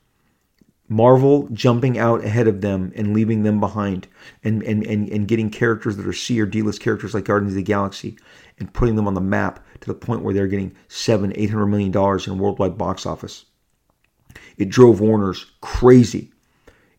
Marvel 0.92 1.48
jumping 1.54 1.98
out 1.98 2.22
ahead 2.22 2.50
of 2.50 2.60
them 2.60 2.92
and 2.98 3.14
leaving 3.14 3.44
them 3.44 3.62
behind 3.62 4.10
and, 4.44 4.62
and, 4.64 4.86
and, 4.86 5.08
and 5.08 5.26
getting 5.26 5.50
characters 5.50 5.96
that 5.96 6.06
are 6.06 6.12
C 6.12 6.42
or 6.42 6.46
D 6.46 6.62
list 6.62 6.82
characters 6.82 7.14
like 7.14 7.24
Guardians 7.24 7.54
of 7.54 7.56
the 7.56 7.64
Galaxy 7.64 8.18
and 8.60 8.74
putting 8.74 8.98
them 8.98 9.08
on 9.08 9.14
the 9.14 9.22
map 9.22 9.66
to 9.80 9.88
the 9.88 9.94
point 9.94 10.22
where 10.22 10.34
they're 10.34 10.48
getting 10.48 10.76
seven, 10.90 11.32
eight 11.36 11.50
hundred 11.50 11.68
million 11.68 11.92
dollars 11.92 12.28
in 12.28 12.38
worldwide 12.38 12.78
box 12.78 13.06
office. 13.06 13.46
It 14.58 14.68
drove 14.68 15.00
Warner's 15.00 15.46
crazy. 15.62 16.30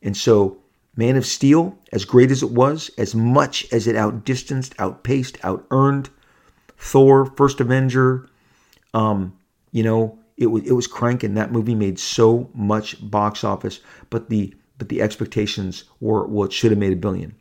And 0.00 0.16
so 0.16 0.56
Man 0.96 1.16
of 1.16 1.26
Steel, 1.26 1.78
as 1.92 2.06
great 2.06 2.30
as 2.30 2.42
it 2.42 2.50
was, 2.50 2.90
as 2.96 3.14
much 3.14 3.70
as 3.72 3.86
it 3.86 3.94
outdistanced, 3.94 4.74
outpaced, 4.78 5.38
outearned 5.40 6.08
Thor, 6.78 7.26
First 7.26 7.60
Avenger, 7.60 8.26
um, 8.94 9.36
you 9.70 9.82
know, 9.82 10.18
it 10.42 10.46
was 10.46 10.64
it 10.64 10.72
was 10.72 10.86
cranking. 10.86 11.34
That 11.34 11.52
movie 11.52 11.74
made 11.74 11.98
so 11.98 12.50
much 12.54 12.96
box 13.10 13.44
office, 13.44 13.80
but 14.10 14.28
the 14.28 14.54
but 14.78 14.88
the 14.88 15.00
expectations 15.00 15.84
were 16.00 16.26
well, 16.26 16.46
it 16.46 16.52
should 16.52 16.72
have 16.72 16.78
made 16.78 16.92
a 16.92 16.96
billion. 16.96 17.34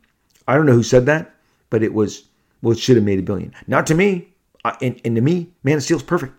I 0.46 0.54
don't 0.54 0.66
know 0.66 0.72
who 0.72 0.82
said 0.82 1.06
that, 1.06 1.34
but 1.70 1.82
it 1.82 1.92
was 1.92 2.24
well, 2.62 2.72
it 2.72 2.78
should 2.78 2.96
have 2.96 3.04
made 3.04 3.18
a 3.18 3.22
billion. 3.22 3.52
Not 3.66 3.86
to 3.88 3.94
me, 3.94 4.28
I, 4.64 4.76
and, 4.80 5.00
and 5.04 5.16
to 5.16 5.22
me, 5.22 5.52
Man 5.64 5.76
of 5.76 5.82
Steel's 5.82 6.02
perfect. 6.02 6.32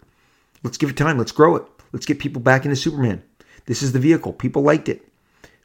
Let's 0.63 0.77
give 0.77 0.89
it 0.89 0.97
time. 0.97 1.17
Let's 1.17 1.33
grow 1.33 1.57
it. 1.57 1.65
Let's 1.91 2.05
get 2.05 2.19
people 2.19 2.41
back 2.41 2.63
into 2.63 2.77
Superman. 2.77 3.21
This 3.65 3.83
is 3.83 3.91
the 3.91 3.99
vehicle. 3.99 4.33
People 4.33 4.61
liked 4.61 4.87
it, 4.87 5.05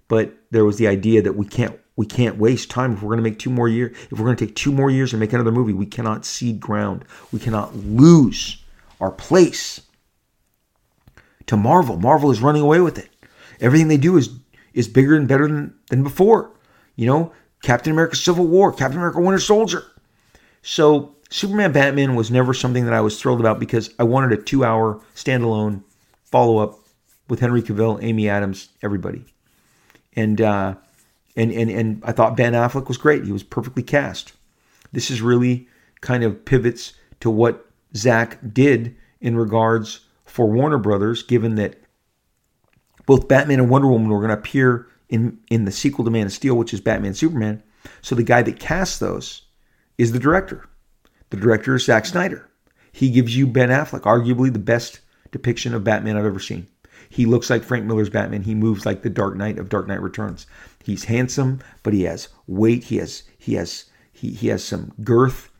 but 0.08 0.34
there 0.50 0.64
was 0.64 0.78
the 0.78 0.88
idea 0.88 1.22
that 1.22 1.36
we 1.36 1.46
can't 1.46 1.78
we 1.94 2.06
can't 2.06 2.38
waste 2.38 2.70
time 2.70 2.92
if 2.92 3.02
we're 3.02 3.08
going 3.08 3.24
to 3.24 3.30
make 3.30 3.38
two 3.38 3.50
more 3.50 3.68
years. 3.68 3.96
If 4.10 4.18
we're 4.18 4.26
going 4.26 4.36
to 4.36 4.46
take 4.46 4.54
two 4.54 4.72
more 4.72 4.90
years 4.90 5.12
and 5.12 5.20
make 5.20 5.32
another 5.32 5.52
movie, 5.52 5.72
we 5.72 5.86
cannot 5.86 6.24
cede 6.24 6.60
ground. 6.60 7.04
We 7.32 7.38
cannot 7.38 7.74
lose 7.76 8.62
our 9.00 9.10
place 9.10 9.80
to 11.48 11.56
Marvel. 11.56 11.98
Marvel 11.98 12.30
is 12.30 12.40
running 12.40 12.62
away 12.62 12.80
with 12.80 12.98
it. 12.98 13.08
Everything 13.60 13.88
they 13.88 13.96
do 13.96 14.16
is 14.16 14.30
is 14.74 14.86
bigger 14.86 15.16
and 15.16 15.26
better 15.26 15.48
than, 15.48 15.74
than 15.90 16.02
before. 16.02 16.52
You 16.94 17.06
know, 17.06 17.32
Captain 17.62 17.92
America 17.92 18.16
Civil 18.16 18.46
War, 18.46 18.72
Captain 18.72 18.98
America 18.98 19.20
Winter 19.20 19.40
Soldier. 19.40 19.84
So 20.62 21.16
Superman 21.30 21.72
Batman 21.72 22.14
was 22.14 22.30
never 22.30 22.54
something 22.54 22.84
that 22.84 22.94
I 22.94 23.00
was 23.00 23.20
thrilled 23.20 23.40
about 23.40 23.58
because 23.58 23.92
I 23.98 24.04
wanted 24.04 24.38
a 24.38 24.42
two 24.42 24.64
hour 24.64 25.00
standalone 25.14 25.82
follow 26.24 26.58
up 26.58 26.78
with 27.28 27.40
Henry 27.40 27.62
Cavill, 27.62 28.02
Amy 28.02 28.28
Adams, 28.28 28.68
everybody. 28.82 29.24
And 30.14 30.40
uh, 30.40 30.74
and 31.36 31.50
and 31.52 31.70
and 31.70 32.02
I 32.04 32.12
thought 32.12 32.36
Ben 32.36 32.52
Affleck 32.52 32.88
was 32.88 32.98
great. 32.98 33.24
He 33.24 33.32
was 33.32 33.42
perfectly 33.42 33.82
cast. 33.82 34.32
This 34.92 35.10
is 35.10 35.20
really 35.20 35.68
kind 36.00 36.22
of 36.24 36.44
pivots 36.44 36.94
to 37.20 37.30
what 37.30 37.66
Zack 37.96 38.38
did 38.52 38.96
in 39.20 39.36
regards 39.36 40.00
for 40.28 40.46
Warner 40.46 40.78
Brothers, 40.78 41.22
given 41.22 41.56
that 41.56 41.82
both 43.06 43.28
Batman 43.28 43.60
and 43.60 43.70
Wonder 43.70 43.88
Woman 43.88 44.08
were 44.08 44.18
going 44.18 44.28
to 44.28 44.38
appear 44.38 44.86
in, 45.08 45.38
in 45.50 45.64
the 45.64 45.72
sequel 45.72 46.04
to 46.04 46.10
Man 46.10 46.26
of 46.26 46.32
Steel, 46.32 46.56
which 46.56 46.74
is 46.74 46.80
Batman 46.80 47.14
Superman. 47.14 47.62
So 48.02 48.14
the 48.14 48.22
guy 48.22 48.42
that 48.42 48.60
casts 48.60 48.98
those 48.98 49.42
is 49.96 50.12
the 50.12 50.18
director. 50.18 50.68
The 51.30 51.36
director 51.36 51.74
is 51.74 51.84
Zack 51.84 52.06
Snyder. 52.06 52.48
He 52.92 53.10
gives 53.10 53.36
you 53.36 53.46
Ben 53.46 53.70
Affleck, 53.70 54.02
arguably 54.02 54.52
the 54.52 54.58
best 54.58 55.00
depiction 55.30 55.74
of 55.74 55.84
Batman 55.84 56.16
I've 56.16 56.24
ever 56.24 56.40
seen. 56.40 56.66
He 57.10 57.26
looks 57.26 57.48
like 57.48 57.62
Frank 57.62 57.86
Miller's 57.86 58.10
Batman. 58.10 58.42
He 58.42 58.54
moves 58.54 58.84
like 58.84 59.02
the 59.02 59.10
Dark 59.10 59.36
Knight 59.36 59.58
of 59.58 59.68
Dark 59.68 59.88
Knight 59.88 60.02
Returns. 60.02 60.46
He's 60.84 61.04
handsome, 61.04 61.60
but 61.82 61.94
he 61.94 62.02
has 62.02 62.28
weight. 62.46 62.84
He 62.84 62.96
has 62.96 63.22
he 63.38 63.54
has 63.54 63.86
he, 64.12 64.30
he 64.32 64.48
has 64.48 64.62
some 64.64 64.92
girth. 65.02 65.50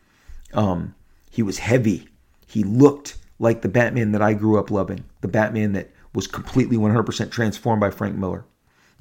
Um, 0.53 0.95
he 1.31 1.41
was 1.41 1.59
heavy. 1.59 2.07
He 2.47 2.63
looked 2.63 3.17
like 3.39 3.61
the 3.61 3.69
Batman 3.69 4.11
that 4.11 4.21
I 4.21 4.33
grew 4.33 4.59
up 4.59 4.69
loving, 4.69 5.03
the 5.21 5.27
Batman 5.27 5.73
that 5.73 5.89
was 6.13 6.27
completely 6.27 6.77
100% 6.77 7.31
transformed 7.31 7.79
by 7.79 7.89
Frank 7.89 8.17
Miller. 8.17 8.45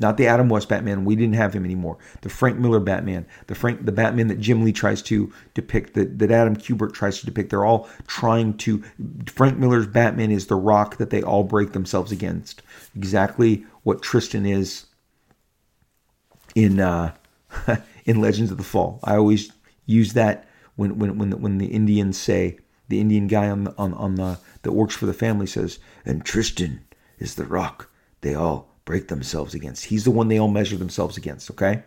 Not 0.01 0.17
the 0.17 0.29
Adam 0.29 0.49
West 0.49 0.69
Batman. 0.69 1.05
We 1.05 1.17
didn't 1.17 1.35
have 1.35 1.53
him 1.53 1.65
anymore. 1.65 1.99
The 2.21 2.29
Frank 2.29 2.59
Miller 2.59 2.79
Batman, 2.79 3.27
the 3.49 3.57
Frank, 3.57 3.85
the 3.85 3.93
Batman 3.93 4.29
that 4.29 4.39
Jim 4.39 4.65
Lee 4.65 4.73
tries 4.73 5.03
to 5.03 5.33
depict, 5.55 5.95
that, 5.95 6.21
that 6.21 6.31
Adam 6.31 6.57
Kubert 6.57 6.93
tries 6.93 7.19
to 7.19 7.27
depict. 7.27 7.51
They're 7.51 7.65
all 7.65 7.89
trying 8.07 8.57
to. 8.59 8.83
Frank 9.27 9.59
Miller's 9.59 9.89
Batman 9.89 10.31
is 10.31 10.47
the 10.47 10.55
rock 10.55 10.99
that 10.99 11.11
they 11.11 11.23
all 11.23 11.43
break 11.43 11.73
themselves 11.73 12.13
against. 12.13 12.63
Exactly 12.95 13.67
what 13.83 14.01
Tristan 14.01 14.47
is 14.47 14.87
in 16.55 16.79
uh, 16.79 17.15
in 18.05 18.21
Legends 18.21 18.53
of 18.53 18.59
the 18.59 18.65
Fall. 18.65 19.01
I 19.03 19.17
always 19.17 19.51
use 19.87 20.13
that 20.13 20.47
when 20.77 20.99
when 20.99 21.19
when 21.19 21.31
the, 21.31 21.37
when 21.37 21.59
the 21.59 21.67
Indians 21.67 22.17
say 22.17 22.59
the 22.89 23.01
Indian 23.01 23.27
guy 23.27 23.49
on 23.49 23.65
the, 23.65 23.75
on 23.77 23.95
on 23.95 24.15
the 24.17 24.39
that 24.63 24.73
works 24.73 24.95
for 24.95 25.07
the 25.07 25.15
family 25.15 25.47
says, 25.47 25.79
and 26.05 26.25
Tristan 26.25 26.81
is 27.19 27.35
the 27.35 27.45
rock 27.45 27.91
they 28.21 28.35
all 28.35 28.75
break 28.85 29.09
themselves 29.09 29.55
against. 29.55 29.87
He's 29.87 30.05
the 30.05 30.11
one 30.11 30.29
they 30.29 30.39
all 30.39 30.49
measure 30.49 30.77
themselves 30.77 31.17
against. 31.17 31.51
Okay, 31.51 31.83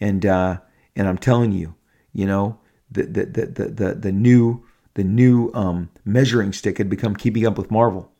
and 0.00 0.24
uh, 0.24 0.58
and 0.94 1.08
I'm 1.08 1.18
telling 1.18 1.52
you, 1.52 1.74
you 2.12 2.26
know, 2.26 2.58
the 2.90 3.04
the 3.04 3.24
the 3.24 3.46
the 3.46 3.68
the, 3.68 3.94
the 3.94 4.12
new 4.12 4.64
the 4.94 5.04
new 5.04 5.50
um, 5.54 5.90
measuring 6.04 6.52
stick 6.52 6.78
had 6.78 6.90
become 6.90 7.16
keeping 7.16 7.46
up 7.46 7.58
with 7.58 7.70
Marvel, 7.70 8.10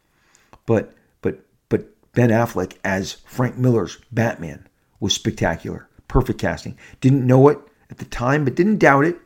but 0.64 0.94
but 1.20 1.40
but 1.68 1.88
Ben 2.12 2.30
Affleck 2.30 2.76
as 2.84 3.14
Frank 3.26 3.56
Miller's 3.56 3.98
Batman 4.10 4.66
was 5.00 5.14
spectacular, 5.14 5.88
perfect 6.08 6.40
casting. 6.40 6.78
Didn't 7.00 7.26
know 7.26 7.48
it 7.48 7.58
at 7.90 7.98
the 7.98 8.04
time, 8.06 8.44
but 8.44 8.54
didn't 8.54 8.78
doubt 8.78 9.04
it. 9.04 9.18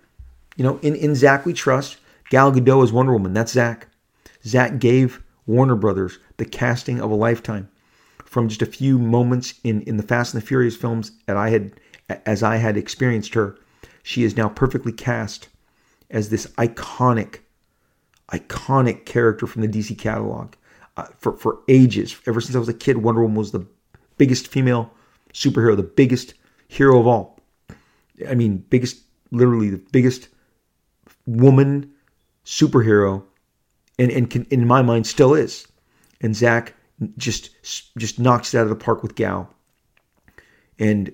You 0.57 0.65
know, 0.65 0.79
in 0.79 0.95
in 0.97 1.15
Zack 1.15 1.47
we 1.47 1.53
trust. 1.53 1.99
Gal 2.31 2.53
Gadot 2.53 2.83
as 2.83 2.93
Wonder 2.93 3.13
Woman. 3.13 3.35
That's 3.35 3.53
Zack. 3.53 3.89
Zack 4.45 4.79
gave 4.79 5.23
Warner 5.47 5.77
Brothers 5.77 6.19
the 6.39 6.47
casting 6.47 7.01
of 7.01 7.11
a 7.11 7.15
lifetime. 7.15 7.69
From 8.25 8.49
just 8.49 8.63
a 8.63 8.67
few 8.67 8.99
moments 8.99 9.55
in, 9.65 9.83
in 9.83 9.97
the 9.97 10.05
Fast 10.05 10.33
and 10.33 10.43
the 10.43 10.47
Furious 10.47 10.77
films 10.77 11.11
that 11.27 11.37
I 11.37 11.51
had 11.51 11.73
as 12.25 12.43
I 12.43 12.57
had 12.57 12.77
experienced 12.77 13.35
her, 13.35 13.59
she 14.03 14.23
is 14.23 14.37
now 14.37 14.49
perfectly 14.49 14.93
cast 14.93 15.49
as 16.11 16.31
this 16.31 16.47
iconic, 16.59 17.41
iconic 18.33 19.05
character 19.05 19.47
from 19.47 19.63
the 19.63 19.69
DC 19.69 19.99
catalog 19.99 20.55
uh, 20.97 21.07
for 21.19 21.37
for 21.37 21.61
ages. 21.69 22.17
Ever 22.27 22.41
since 22.41 22.55
I 22.55 22.61
was 22.61 22.69
a 22.69 22.75
kid, 22.75 22.99
Wonder 22.99 23.23
Woman 23.23 23.37
was 23.37 23.51
the 23.51 23.67
biggest 24.17 24.49
female 24.49 24.93
superhero, 25.33 25.77
the 25.77 25.83
biggest 25.83 26.35
hero 26.69 27.01
of 27.01 27.07
all. 27.07 27.41
I 28.29 28.35
mean, 28.35 28.59
biggest, 28.71 29.01
literally 29.33 29.71
the 29.71 29.83
biggest 29.93 30.29
woman 31.27 31.93
superhero, 32.45 33.23
and 33.99 34.11
and 34.11 34.31
can, 34.31 34.45
in 34.51 34.67
my 34.67 34.83
mind 34.83 35.07
still 35.07 35.35
is. 35.35 35.67
And 36.21 36.37
Zack 36.37 36.75
just 37.17 37.51
just 37.97 38.19
knocks 38.19 38.55
it 38.55 38.59
out 38.59 38.65
of 38.65 38.69
the 38.69 38.77
park 38.77 39.03
with 39.03 39.15
Gal. 39.15 39.53
And 40.79 41.13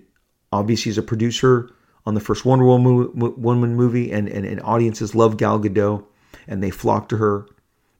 obviously, 0.52 0.90
as 0.90 0.98
a 0.98 1.02
producer 1.02 1.70
on 2.04 2.14
the 2.14 2.20
first 2.20 2.44
Wonder 2.44 2.64
Woman 2.64 3.74
movie, 3.76 4.12
and, 4.12 4.28
and, 4.28 4.46
and 4.46 4.60
audiences 4.62 5.14
love 5.14 5.36
Gal 5.36 5.58
Gadot, 5.58 6.04
and 6.46 6.62
they 6.62 6.70
flock 6.70 7.08
to 7.08 7.16
her 7.16 7.46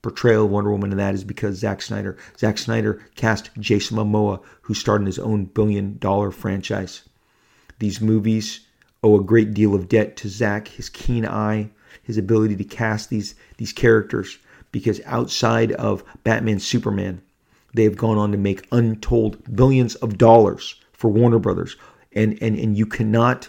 portrayal 0.01 0.45
of 0.45 0.51
Wonder 0.53 0.71
Woman, 0.71 0.93
and 0.93 1.01
that 1.01 1.15
is 1.15 1.25
because 1.25 1.59
Zack 1.59 1.83
Snyder. 1.83 2.17
Zack 2.39 2.59
Snyder 2.59 3.05
cast 3.17 3.51
Jason 3.59 3.97
Momoa, 3.97 4.41
who 4.63 4.75
starred 4.75 5.01
in 5.01 5.07
his 5.07 5.19
own 5.19 5.47
billion 5.47 5.99
dollar 5.99 6.31
franchise. 6.31 7.03
These 7.81 8.01
movies 8.01 8.61
owe 9.03 9.19
a 9.19 9.25
great 9.25 9.53
deal 9.53 9.75
of 9.75 9.89
debt 9.89 10.17
to 10.19 10.29
Zack, 10.29 10.69
his 10.69 10.89
keen 10.89 11.27
eye, 11.27 11.71
his 12.07 12.17
ability 12.17 12.55
to 12.55 12.65
cast 12.65 13.11
these 13.11 13.35
these 13.57 13.73
characters, 13.73 14.39
because 14.71 15.01
outside 15.07 15.73
of 15.73 16.05
Batman 16.23 16.61
Superman, 16.61 17.21
they 17.75 17.83
have 17.83 17.97
gone 17.97 18.17
on 18.17 18.31
to 18.31 18.39
make 18.39 18.69
untold 18.71 19.37
billions 19.55 19.97
of 19.97 20.17
dollars 20.17 20.77
for 20.93 21.11
Warner 21.11 21.41
Brothers. 21.41 21.77
And 22.13 22.39
and 22.41 22.57
and 22.57 22.79
you 22.79 22.87
cannot 22.87 23.49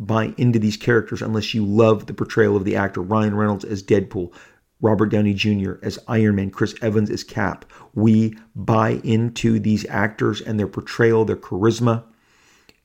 buy 0.00 0.32
into 0.38 0.58
these 0.58 0.76
characters 0.78 1.20
unless 1.20 1.52
you 1.52 1.66
love 1.66 2.06
the 2.06 2.14
portrayal 2.14 2.56
of 2.56 2.64
the 2.64 2.76
actor 2.76 3.02
Ryan 3.02 3.36
Reynolds 3.36 3.64
as 3.64 3.82
Deadpool, 3.82 4.32
Robert 4.80 5.06
Downey 5.06 5.34
Jr. 5.34 5.74
as 5.82 5.98
Iron 6.08 6.36
Man, 6.36 6.50
Chris 6.50 6.74
Evans 6.80 7.10
as 7.10 7.22
Cap. 7.24 7.66
We 7.94 8.38
buy 8.56 9.00
into 9.04 9.58
these 9.60 9.84
actors 9.90 10.40
and 10.40 10.58
their 10.58 10.68
portrayal, 10.68 11.26
their 11.26 11.36
charisma, 11.36 12.04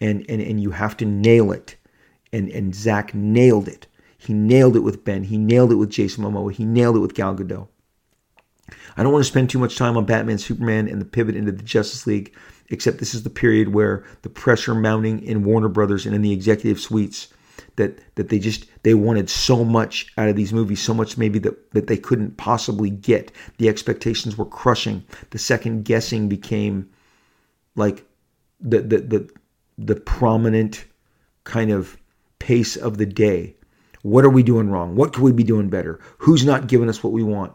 and 0.02 0.26
and, 0.28 0.42
and 0.42 0.62
you 0.62 0.72
have 0.72 0.98
to 0.98 1.06
nail 1.06 1.54
it. 1.54 1.78
And 2.34 2.50
and 2.50 2.76
Zack 2.76 3.14
nailed 3.14 3.70
it. 3.70 3.88
He 4.24 4.34
nailed 4.34 4.76
it 4.76 4.82
with 4.82 5.04
Ben. 5.04 5.24
He 5.24 5.38
nailed 5.38 5.72
it 5.72 5.76
with 5.76 5.90
Jason 5.90 6.24
Momoa. 6.24 6.54
He 6.54 6.66
nailed 6.66 6.96
it 6.96 7.00
with 7.00 7.14
Gal 7.14 7.36
Gadot. 7.36 7.68
I 8.96 9.04
don't 9.04 9.12
want 9.12 9.26
to 9.26 9.30
spend 9.30 9.50
too 9.50 9.60
much 9.60 9.76
time 9.76 9.98
on 9.98 10.06
Batman, 10.06 10.38
Superman, 10.38 10.88
and 10.88 11.02
the 11.02 11.06
pivot 11.06 11.36
into 11.36 11.52
the 11.52 11.64
Justice 11.64 12.08
League, 12.08 12.34
except 12.70 13.00
this 13.00 13.14
is 13.14 13.24
the 13.24 13.30
period 13.30 13.74
where 13.74 14.06
the 14.22 14.30
pressure 14.30 14.74
mounting 14.74 15.22
in 15.24 15.44
Warner 15.44 15.68
Brothers 15.68 16.06
and 16.06 16.16
in 16.16 16.22
the 16.22 16.32
executive 16.32 16.80
suites 16.80 17.28
that 17.76 18.00
that 18.16 18.30
they 18.30 18.40
just 18.40 18.66
they 18.84 18.94
wanted 18.94 19.30
so 19.30 19.66
much 19.66 20.12
out 20.18 20.30
of 20.30 20.36
these 20.36 20.54
movies, 20.54 20.82
so 20.82 20.94
much 20.94 21.18
maybe 21.18 21.40
that, 21.40 21.72
that 21.72 21.88
they 21.88 21.98
couldn't 21.98 22.38
possibly 22.38 22.90
get. 22.90 23.32
The 23.58 23.68
expectations 23.68 24.38
were 24.38 24.46
crushing. 24.46 25.04
The 25.32 25.40
second 25.40 25.84
guessing 25.84 26.30
became 26.30 26.90
like 27.76 28.06
the 28.62 28.82
the 28.82 28.98
the, 29.00 29.30
the 29.78 29.96
prominent 29.96 30.86
kind 31.44 31.72
of 31.72 31.98
pace 32.40 32.76
of 32.78 32.98
the 32.98 33.06
day. 33.06 33.56
What 34.04 34.26
are 34.26 34.30
we 34.30 34.44
doing 34.44 34.70
wrong? 34.70 34.96
What 34.96 35.14
could 35.14 35.24
we 35.24 35.32
be 35.32 35.44
doing 35.44 35.70
better? 35.70 36.00
Who's 36.20 36.46
not 36.46 36.68
giving 36.68 36.90
us 36.90 37.04
what 37.04 37.14
we 37.14 37.24
want? 37.24 37.54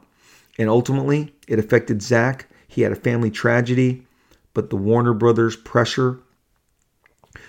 And 0.58 0.68
ultimately, 0.68 1.34
it 1.46 1.58
affected 1.58 2.02
Zack. 2.02 2.48
He 2.66 2.82
had 2.82 2.90
a 2.90 2.96
family 2.96 3.30
tragedy, 3.30 4.06
but 4.54 4.70
the 4.70 4.76
Warner 4.76 5.14
Brothers 5.14 5.56
pressure 5.56 6.18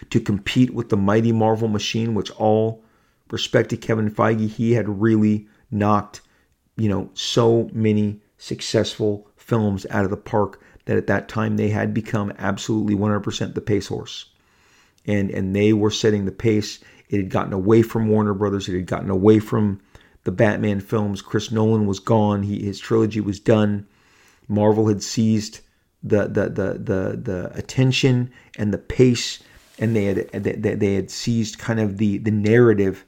to 0.10 0.20
compete 0.20 0.74
with 0.74 0.90
the 0.90 0.98
mighty 0.98 1.32
Marvel 1.32 1.68
machine, 1.68 2.14
which 2.14 2.32
all 2.32 2.84
respect 3.32 3.70
to 3.70 3.78
Kevin 3.78 4.12
Feige, 4.12 4.50
he 4.50 4.74
had 4.74 5.02
really 5.02 5.48
knocked, 5.72 6.22
you 6.78 6.90
know, 6.90 7.10
so 7.14 7.70
many 7.74 8.22
successful 8.38 9.30
films 9.36 9.86
out 9.90 10.06
of 10.06 10.12
the 10.12 10.18
park 10.18 10.62
that 10.86 10.98
at 10.98 11.08
that 11.08 11.28
time 11.28 11.58
they 11.58 11.70
had 11.70 11.94
become 11.94 12.34
absolutely 12.38 12.96
100% 12.96 13.54
the 13.54 13.62
pace 13.62 13.88
horse. 13.88 14.26
And 15.06 15.32
and 15.32 15.56
they 15.56 15.74
were 15.74 15.92
setting 15.92 16.26
the 16.26 16.32
pace. 16.32 16.80
It 17.10 17.18
had 17.18 17.30
gotten 17.30 17.54
away 17.54 17.82
from 17.82 18.08
Warner 18.08 18.34
Brothers. 18.34 18.70
It 18.70 18.76
had 18.76 18.86
gotten 18.86 19.10
away 19.10 19.40
from 19.40 19.82
the 20.24 20.32
Batman 20.32 20.80
films. 20.80 21.22
Chris 21.22 21.52
Nolan 21.52 21.86
was 21.86 22.00
gone. 22.00 22.44
He, 22.44 22.64
his 22.64 22.80
trilogy 22.80 23.20
was 23.20 23.40
done. 23.40 23.88
Marvel 24.48 24.88
had 24.88 25.04
seized 25.04 25.62
the 26.02 26.28
the 26.28 26.50
the 26.50 26.74
the, 26.74 27.20
the 27.22 27.52
attention 27.56 28.32
and 28.58 28.74
the 28.74 28.78
pace 28.78 29.40
and 29.80 29.96
they 29.96 30.06
had 30.06 30.30
they, 30.32 30.76
they 30.76 30.96
had 30.96 31.10
seized 31.10 31.58
kind 31.58 31.80
of 31.80 31.98
the 31.98 32.18
the 32.18 32.32
narrative, 32.32 33.06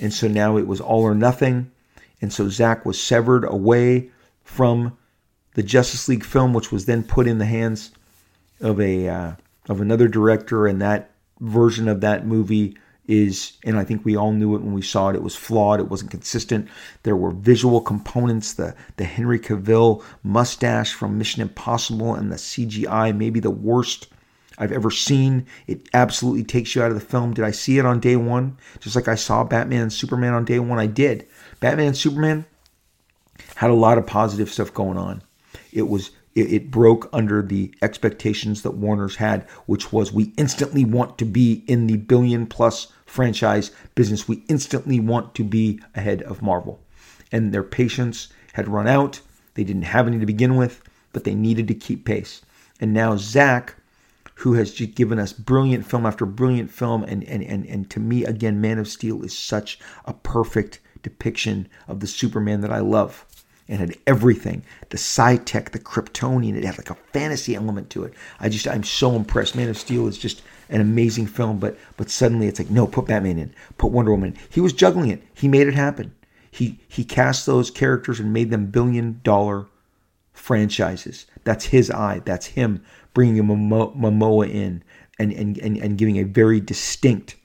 and 0.00 0.12
so 0.12 0.26
now 0.26 0.56
it 0.56 0.66
was 0.66 0.80
all 0.80 1.02
or 1.02 1.14
nothing, 1.14 1.70
and 2.20 2.32
so 2.32 2.48
Zack 2.48 2.84
was 2.84 3.00
severed 3.00 3.44
away 3.44 4.10
from 4.42 4.96
the 5.54 5.62
Justice 5.62 6.08
League 6.08 6.24
film, 6.24 6.54
which 6.54 6.72
was 6.72 6.86
then 6.86 7.02
put 7.02 7.26
in 7.26 7.38
the 7.38 7.44
hands 7.44 7.92
of 8.60 8.80
a 8.80 9.08
uh, 9.08 9.32
of 9.68 9.80
another 9.80 10.08
director, 10.08 10.66
and 10.66 10.80
that 10.80 11.10
version 11.40 11.88
of 11.88 12.00
that 12.00 12.26
movie 12.26 12.76
is, 13.08 13.54
and 13.64 13.78
I 13.78 13.84
think 13.84 14.04
we 14.04 14.16
all 14.16 14.32
knew 14.32 14.54
it 14.54 14.60
when 14.60 14.74
we 14.74 14.82
saw 14.82 15.08
it. 15.08 15.16
It 15.16 15.22
was 15.22 15.34
flawed. 15.34 15.80
It 15.80 15.88
wasn't 15.88 16.10
consistent. 16.10 16.68
There 17.02 17.16
were 17.16 17.30
visual 17.30 17.80
components. 17.80 18.52
The 18.52 18.74
the 18.96 19.04
Henry 19.04 19.40
Cavill 19.40 20.04
mustache 20.22 20.92
from 20.92 21.18
Mission 21.18 21.42
Impossible 21.42 22.14
and 22.14 22.30
the 22.30 22.36
CGI, 22.36 23.16
maybe 23.16 23.40
the 23.40 23.50
worst 23.50 24.08
I've 24.58 24.72
ever 24.72 24.90
seen. 24.90 25.46
It 25.66 25.88
absolutely 25.94 26.44
takes 26.44 26.74
you 26.74 26.82
out 26.82 26.90
of 26.90 27.00
the 27.00 27.04
film. 27.04 27.32
Did 27.32 27.44
I 27.44 27.50
see 27.50 27.78
it 27.78 27.86
on 27.86 28.00
day 28.00 28.16
one? 28.16 28.58
Just 28.80 28.94
like 28.94 29.08
I 29.08 29.14
saw 29.14 29.42
Batman 29.42 29.82
and 29.82 29.92
Superman 29.92 30.34
on 30.34 30.44
day 30.44 30.58
one, 30.58 30.78
I 30.78 30.86
did. 30.86 31.26
Batman 31.60 31.88
and 31.88 31.96
Superman 31.96 32.44
had 33.56 33.70
a 33.70 33.74
lot 33.74 33.98
of 33.98 34.06
positive 34.06 34.50
stuff 34.50 34.74
going 34.74 34.98
on. 34.98 35.22
It 35.72 35.88
was 35.88 36.10
it, 36.34 36.70
broke 36.70 37.08
under 37.12 37.42
the 37.42 37.74
expectations 37.82 38.62
that 38.62 38.72
Warner's 38.72 39.16
had, 39.16 39.42
which 39.66 39.92
was 39.92 40.12
we 40.12 40.32
instantly 40.36 40.84
want 40.84 41.18
to 41.18 41.24
be 41.24 41.64
in 41.66 41.86
the 41.86 41.96
billion 41.96 42.46
plus 42.46 42.92
franchise 43.08 43.70
business. 43.94 44.28
We 44.28 44.44
instantly 44.48 45.00
want 45.00 45.34
to 45.36 45.44
be 45.44 45.80
ahead 45.94 46.22
of 46.22 46.42
Marvel. 46.42 46.78
And 47.32 47.52
their 47.52 47.62
patience 47.62 48.28
had 48.52 48.68
run 48.68 48.86
out. 48.86 49.20
They 49.54 49.64
didn't 49.64 49.82
have 49.82 50.06
any 50.06 50.18
to 50.18 50.26
begin 50.26 50.56
with, 50.56 50.82
but 51.12 51.24
they 51.24 51.34
needed 51.34 51.68
to 51.68 51.74
keep 51.74 52.04
pace. 52.04 52.42
And 52.80 52.92
now 52.92 53.16
Zack, 53.16 53.74
who 54.36 54.52
has 54.54 54.72
just 54.72 54.94
given 54.94 55.18
us 55.18 55.32
brilliant 55.32 55.84
film 55.84 56.06
after 56.06 56.24
brilliant 56.26 56.70
film. 56.70 57.02
And, 57.04 57.24
and, 57.24 57.42
and, 57.42 57.66
and 57.66 57.90
to 57.90 57.98
me, 57.98 58.24
again, 58.24 58.60
Man 58.60 58.78
of 58.78 58.86
Steel 58.86 59.24
is 59.24 59.36
such 59.36 59.80
a 60.04 60.12
perfect 60.12 60.80
depiction 61.02 61.68
of 61.88 62.00
the 62.00 62.06
Superman 62.06 62.60
that 62.60 62.72
I 62.72 62.80
love. 62.80 63.24
And 63.70 63.80
had 63.80 63.98
everything 64.06 64.62
the 64.88 64.96
sci 64.96 65.36
tech, 65.38 65.72
the 65.72 65.78
Kryptonian, 65.78 66.56
it 66.56 66.64
had 66.64 66.78
like 66.78 66.88
a 66.88 66.94
fantasy 67.12 67.54
element 67.54 67.90
to 67.90 68.04
it. 68.04 68.14
I 68.40 68.48
just, 68.48 68.66
I'm 68.66 68.84
so 68.84 69.14
impressed. 69.14 69.54
Man 69.54 69.68
of 69.68 69.76
Steel 69.76 70.06
is 70.06 70.16
just 70.16 70.42
an 70.68 70.80
amazing 70.80 71.26
film, 71.26 71.58
but 71.58 71.76
but 71.96 72.10
suddenly 72.10 72.46
it's 72.46 72.58
like, 72.58 72.70
no, 72.70 72.86
put 72.86 73.06
Batman 73.06 73.38
in, 73.38 73.54
put 73.76 73.92
Wonder 73.92 74.10
Woman. 74.10 74.36
He 74.50 74.60
was 74.60 74.72
juggling 74.72 75.10
it. 75.10 75.22
He 75.34 75.48
made 75.48 75.66
it 75.66 75.74
happen. 75.74 76.14
He 76.50 76.80
he 76.88 77.04
cast 77.04 77.46
those 77.46 77.70
characters 77.70 78.20
and 78.20 78.32
made 78.32 78.50
them 78.50 78.66
billion 78.66 79.20
dollar 79.22 79.66
franchises. 80.32 81.26
That's 81.44 81.66
his 81.66 81.90
eye. 81.90 82.22
That's 82.24 82.46
him 82.46 82.82
bringing 83.14 83.38
a 83.40 83.42
Momoa 83.42 84.48
in 84.48 84.82
and, 85.18 85.32
and, 85.32 85.58
and, 85.58 85.76
and 85.76 85.98
giving 85.98 86.18
a 86.18 86.22
very 86.22 86.60
distinct, 86.60 87.36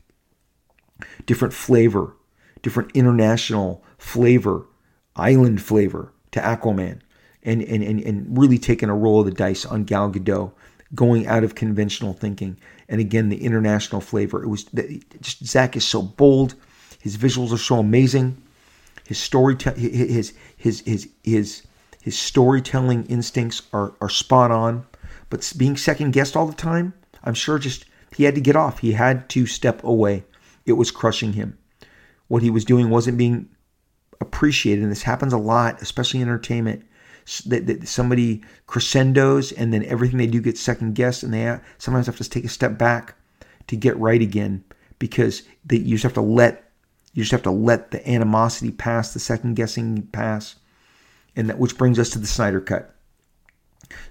different 1.26 1.54
flavor, 1.54 2.16
different 2.62 2.92
international 2.94 3.84
flavor, 3.98 4.68
island 5.16 5.62
flavor 5.62 6.14
to 6.32 6.40
Aquaman. 6.40 7.00
And, 7.46 7.62
and, 7.64 7.84
and, 7.84 8.00
and 8.00 8.38
really 8.38 8.58
taking 8.58 8.88
a 8.88 8.96
roll 8.96 9.20
of 9.20 9.26
the 9.26 9.32
dice 9.32 9.66
on 9.66 9.84
Gal 9.84 10.10
Gadot, 10.10 10.54
going 10.96 11.28
out 11.28 11.44
of 11.44 11.56
conventional 11.56 12.14
thinking. 12.14 12.58
And 12.94 13.02
again, 13.02 13.30
the 13.30 13.44
international 13.44 14.02
flavor. 14.02 14.44
It 14.44 14.50
was 14.50 14.66
just 15.20 15.44
Zack 15.44 15.76
is 15.76 15.84
so 15.84 16.04
bold. 16.04 16.54
His 17.02 17.18
visuals 17.18 17.52
are 17.52 17.58
so 17.58 17.80
amazing. 17.80 18.40
His 19.08 19.18
story, 19.18 19.58
his 19.76 20.34
his 20.58 20.82
his 20.82 21.10
his 21.24 21.64
his 22.04 22.20
storytelling 22.20 23.08
instincts 23.08 23.64
are, 23.74 23.96
are 24.00 24.10
spot 24.10 24.52
on, 24.52 24.86
but 25.32 25.52
being 25.58 25.76
second 25.76 26.12
guessed 26.12 26.38
all 26.38 26.46
the 26.46 26.54
time, 26.54 26.94
I'm 27.24 27.34
sure 27.34 27.58
just 27.58 27.86
he 28.16 28.26
had 28.26 28.36
to 28.36 28.42
get 28.42 28.56
off. 28.56 28.78
He 28.78 28.92
had 28.92 29.28
to 29.30 29.48
step 29.48 29.84
away. 29.84 30.24
It 30.68 30.74
was 30.74 30.92
crushing 30.92 31.34
him. 31.34 31.58
What 32.28 32.44
he 32.44 32.52
was 32.52 32.64
doing 32.64 32.92
wasn't 32.92 33.18
being 33.18 33.50
appreciated, 34.22 34.84
and 34.84 34.92
this 34.92 35.02
happens 35.02 35.34
a 35.34 35.40
lot, 35.40 35.82
especially 35.82 36.22
in 36.22 36.28
entertainment. 36.28 36.86
That, 37.46 37.68
that 37.68 37.88
somebody 37.88 38.44
crescendos 38.68 39.52
and 39.52 39.74
then 39.74 39.86
everything 39.86 40.18
they 40.18 40.28
do 40.28 40.42
gets 40.42 40.60
second 40.60 40.96
guessed, 40.96 41.24
and 41.24 41.34
they 41.34 41.60
sometimes 41.78 42.08
have 42.08 42.18
to 42.18 42.30
take 42.30 42.46
a 42.46 42.50
step 42.50 42.78
back 42.78 43.16
to 43.68 43.76
get 43.76 43.98
right 43.98 44.22
again 44.22 44.64
because 45.00 45.44
they, 45.66 45.78
you 45.78 45.96
just 45.96 46.04
have 46.04 46.14
to 46.14 46.22
let 46.22 46.70
you 47.14 47.22
just 47.22 47.32
have 47.32 47.44
to 47.44 47.52
let 47.52 47.92
the 47.92 48.10
animosity 48.10 48.72
pass, 48.72 49.14
the 49.14 49.20
second 49.20 49.56
guessing 49.56 50.02
pass, 50.08 50.56
and 51.36 51.48
that 51.50 51.60
which 51.60 51.78
brings 51.78 52.00
us 52.00 52.10
to 52.12 52.20
the 52.20 52.28
Snyder 52.28 52.60
Cut. 52.60 52.94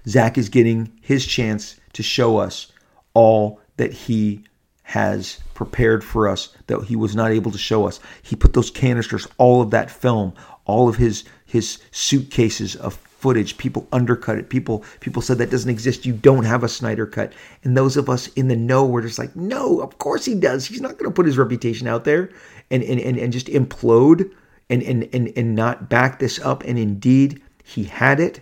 Zack 0.07 0.37
is 0.37 0.49
getting 0.49 0.91
his 1.01 1.25
chance 1.25 1.79
to 1.93 2.03
show 2.03 2.37
us 2.37 2.71
all 3.13 3.59
that 3.77 3.91
he 3.91 4.43
has 4.83 5.39
prepared 5.53 6.03
for 6.03 6.27
us 6.27 6.55
that 6.67 6.83
he 6.83 6.95
was 6.95 7.15
not 7.15 7.31
able 7.31 7.51
to 7.51 7.57
show 7.57 7.87
us. 7.87 7.99
He 8.21 8.35
put 8.35 8.53
those 8.53 8.69
canisters, 8.69 9.27
all 9.37 9.61
of 9.61 9.71
that 9.71 9.89
film, 9.89 10.33
all 10.65 10.87
of 10.87 10.97
his 10.97 11.23
his 11.53 11.77
suitcases 11.91 12.75
of 12.75 12.95
footage. 12.95 13.59
People 13.59 13.87
undercut 13.91 14.39
it. 14.39 14.49
People 14.49 14.83
people 15.01 15.21
said 15.21 15.37
that 15.37 15.51
doesn't 15.51 15.69
exist. 15.69 16.03
You 16.03 16.13
don't 16.13 16.45
have 16.45 16.63
a 16.63 16.67
Snyder 16.67 17.05
cut. 17.05 17.31
And 17.63 17.77
those 17.77 17.95
of 17.95 18.09
us 18.09 18.27
in 18.29 18.47
the 18.47 18.55
know 18.55 18.87
were 18.87 19.03
just 19.03 19.19
like, 19.19 19.35
no, 19.35 19.79
of 19.79 19.99
course 19.99 20.25
he 20.25 20.33
does. 20.33 20.65
He's 20.65 20.81
not 20.81 20.97
going 20.97 21.11
to 21.11 21.15
put 21.15 21.27
his 21.27 21.37
reputation 21.37 21.87
out 21.87 22.05
there 22.05 22.31
and 22.71 22.81
and 22.81 22.99
and, 22.99 23.19
and 23.19 23.31
just 23.31 23.45
implode 23.45 24.31
and, 24.67 24.81
and 24.81 25.07
and 25.13 25.31
and 25.37 25.53
not 25.53 25.89
back 25.89 26.17
this 26.17 26.39
up. 26.39 26.63
And 26.63 26.79
indeed, 26.79 27.39
he 27.63 27.83
had 27.83 28.19
it. 28.19 28.41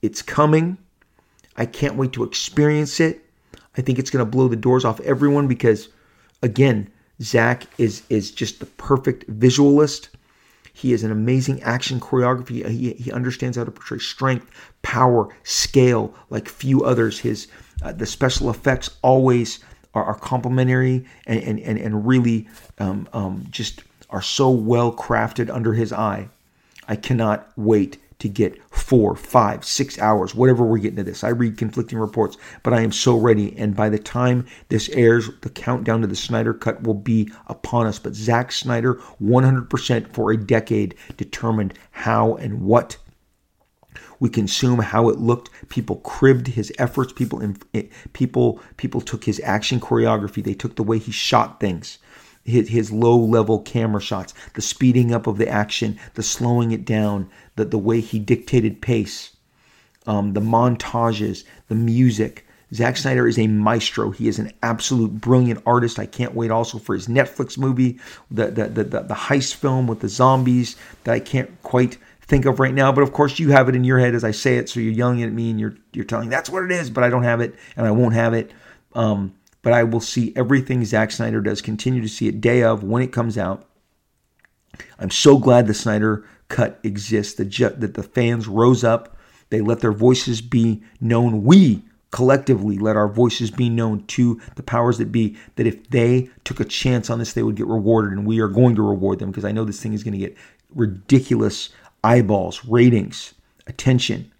It's 0.00 0.22
coming. 0.22 0.78
I 1.56 1.66
can't 1.66 1.96
wait 1.96 2.12
to 2.12 2.22
experience 2.22 3.00
it. 3.00 3.20
I 3.76 3.82
think 3.82 3.98
it's 3.98 4.10
going 4.10 4.24
to 4.24 4.30
blow 4.30 4.46
the 4.46 4.54
doors 4.54 4.84
off 4.84 5.00
everyone 5.00 5.48
because, 5.48 5.88
again, 6.40 6.88
Zack 7.20 7.66
is 7.78 8.04
is 8.08 8.30
just 8.30 8.60
the 8.60 8.66
perfect 8.66 9.28
visualist. 9.28 10.10
He 10.76 10.92
is 10.92 11.04
an 11.04 11.12
amazing 11.12 11.62
action 11.62 12.00
choreography. 12.00 12.68
He, 12.68 12.92
he 12.94 13.12
understands 13.12 13.56
how 13.56 13.64
to 13.64 13.70
portray 13.70 13.98
strength, 13.98 14.50
power, 14.82 15.34
scale 15.44 16.12
like 16.30 16.48
few 16.48 16.84
others. 16.84 17.20
His 17.20 17.46
uh, 17.82 17.92
the 17.92 18.06
special 18.06 18.50
effects 18.50 18.90
always 19.00 19.60
are, 19.94 20.04
are 20.04 20.18
complementary 20.18 21.06
and, 21.26 21.40
and, 21.42 21.60
and, 21.60 21.78
and 21.78 22.06
really 22.06 22.48
um, 22.78 23.08
um, 23.12 23.46
just 23.50 23.84
are 24.10 24.20
so 24.20 24.50
well 24.50 24.92
crafted 24.92 25.48
under 25.48 25.72
his 25.74 25.92
eye. 25.92 26.28
I 26.88 26.96
cannot 26.96 27.50
wait 27.56 27.98
to 28.24 28.28
get 28.30 28.58
four, 28.70 29.14
five, 29.14 29.66
six 29.66 29.98
hours, 29.98 30.34
whatever 30.34 30.64
we're 30.64 30.78
getting 30.78 30.96
to 30.96 31.04
this. 31.04 31.22
I 31.22 31.28
read 31.28 31.58
conflicting 31.58 31.98
reports, 31.98 32.38
but 32.62 32.72
I 32.72 32.80
am 32.80 32.90
so 32.90 33.18
ready. 33.18 33.54
And 33.58 33.76
by 33.76 33.90
the 33.90 33.98
time 33.98 34.46
this 34.70 34.88
airs, 34.88 35.28
the 35.42 35.50
countdown 35.50 36.00
to 36.00 36.06
the 36.06 36.16
Snyder 36.16 36.54
Cut 36.54 36.84
will 36.84 36.94
be 36.94 37.30
upon 37.48 37.86
us. 37.86 37.98
But 37.98 38.14
Zack 38.14 38.50
Snyder, 38.50 38.94
100% 39.22 40.14
for 40.14 40.32
a 40.32 40.38
decade, 40.38 40.94
determined 41.18 41.74
how 41.90 42.36
and 42.36 42.62
what 42.62 42.96
we 44.20 44.30
consume 44.30 44.78
how 44.78 45.10
it 45.10 45.18
looked 45.18 45.50
people 45.68 45.96
cribbed 45.96 46.46
his 46.46 46.72
efforts 46.78 47.12
people 47.12 47.42
eh, 47.74 47.82
people 48.12 48.60
people 48.76 49.00
took 49.00 49.24
his 49.24 49.40
action 49.44 49.80
choreography 49.80 50.42
they 50.42 50.54
took 50.54 50.76
the 50.76 50.82
way 50.82 50.98
he 50.98 51.12
shot 51.12 51.60
things 51.60 51.98
his, 52.44 52.68
his 52.68 52.92
low 52.92 53.16
level 53.16 53.60
camera 53.60 54.00
shots, 54.00 54.34
the 54.54 54.62
speeding 54.62 55.12
up 55.12 55.26
of 55.26 55.38
the 55.38 55.48
action, 55.48 55.98
the 56.14 56.22
slowing 56.22 56.72
it 56.72 56.84
down, 56.84 57.28
the, 57.56 57.64
the 57.64 57.78
way 57.78 58.00
he 58.00 58.18
dictated 58.18 58.80
pace, 58.80 59.36
um, 60.06 60.32
the 60.32 60.40
montages, 60.40 61.44
the 61.68 61.74
music. 61.74 62.46
Zack 62.72 62.96
Snyder 62.96 63.28
is 63.28 63.38
a 63.38 63.46
maestro. 63.46 64.10
He 64.10 64.26
is 64.26 64.38
an 64.38 64.52
absolute 64.62 65.20
brilliant 65.20 65.62
artist. 65.64 65.98
I 65.98 66.06
can't 66.06 66.34
wait 66.34 66.50
also 66.50 66.78
for 66.78 66.94
his 66.94 67.06
Netflix 67.06 67.56
movie, 67.56 67.98
the, 68.30 68.46
the, 68.46 68.68
the, 68.68 68.84
the, 68.84 69.00
the 69.00 69.14
heist 69.14 69.54
film 69.54 69.86
with 69.86 70.00
the 70.00 70.08
zombies 70.08 70.76
that 71.04 71.14
I 71.14 71.20
can't 71.20 71.50
quite 71.62 71.98
think 72.22 72.46
of 72.46 72.58
right 72.58 72.74
now. 72.74 72.90
But 72.90 73.02
of 73.02 73.12
course, 73.12 73.38
you 73.38 73.50
have 73.50 73.68
it 73.68 73.76
in 73.76 73.84
your 73.84 73.98
head 73.98 74.14
as 74.14 74.24
I 74.24 74.32
say 74.32 74.56
it, 74.56 74.68
so 74.68 74.80
you're 74.80 74.92
yelling 74.92 75.22
at 75.22 75.32
me 75.32 75.50
and 75.50 75.60
you're 75.60 75.76
you're 75.92 76.04
telling 76.04 76.30
that's 76.30 76.50
what 76.50 76.64
it 76.64 76.72
is, 76.72 76.90
but 76.90 77.04
I 77.04 77.10
don't 77.10 77.22
have 77.22 77.40
it 77.40 77.54
and 77.76 77.86
I 77.86 77.90
won't 77.90 78.14
have 78.14 78.34
it. 78.34 78.50
Um, 78.94 79.34
but 79.64 79.72
I 79.72 79.82
will 79.82 80.00
see 80.00 80.32
everything 80.36 80.84
Zack 80.84 81.10
Snyder 81.10 81.40
does, 81.40 81.60
continue 81.62 82.02
to 82.02 82.08
see 82.08 82.28
it 82.28 82.40
day 82.40 82.62
of 82.62 82.84
when 82.84 83.02
it 83.02 83.12
comes 83.12 83.36
out. 83.36 83.66
I'm 84.98 85.10
so 85.10 85.38
glad 85.38 85.66
the 85.66 85.74
Snyder 85.74 86.24
cut 86.48 86.78
exists, 86.84 87.34
that, 87.34 87.46
ju- 87.46 87.74
that 87.78 87.94
the 87.94 88.02
fans 88.02 88.46
rose 88.46 88.84
up. 88.84 89.16
They 89.48 89.62
let 89.62 89.80
their 89.80 89.92
voices 89.92 90.42
be 90.42 90.82
known. 91.00 91.44
We 91.44 91.82
collectively 92.10 92.78
let 92.78 92.96
our 92.96 93.08
voices 93.08 93.50
be 93.50 93.68
known 93.68 94.06
to 94.06 94.40
the 94.56 94.62
powers 94.62 94.98
that 94.98 95.10
be 95.10 95.36
that 95.56 95.66
if 95.66 95.88
they 95.90 96.30
took 96.44 96.60
a 96.60 96.64
chance 96.64 97.08
on 97.08 97.18
this, 97.18 97.32
they 97.32 97.42
would 97.42 97.56
get 97.56 97.66
rewarded. 97.66 98.12
And 98.12 98.26
we 98.26 98.40
are 98.40 98.48
going 98.48 98.76
to 98.76 98.82
reward 98.82 99.18
them 99.18 99.30
because 99.30 99.44
I 99.44 99.52
know 99.52 99.64
this 99.64 99.82
thing 99.82 99.94
is 99.94 100.04
going 100.04 100.12
to 100.12 100.18
get 100.18 100.36
ridiculous 100.74 101.70
eyeballs, 102.02 102.64
ratings, 102.66 103.32
attention. 103.66 104.30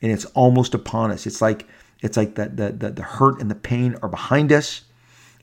And 0.00 0.10
it's 0.10 0.24
almost 0.26 0.72
upon 0.72 1.10
us. 1.10 1.26
It's 1.26 1.42
like 1.42 1.68
it's 2.02 2.16
like 2.16 2.34
that 2.36 2.56
the, 2.56 2.72
the, 2.72 2.90
the 2.90 3.02
hurt 3.02 3.40
and 3.40 3.50
the 3.50 3.54
pain 3.54 3.96
are 4.02 4.08
behind 4.08 4.52
us. 4.52 4.82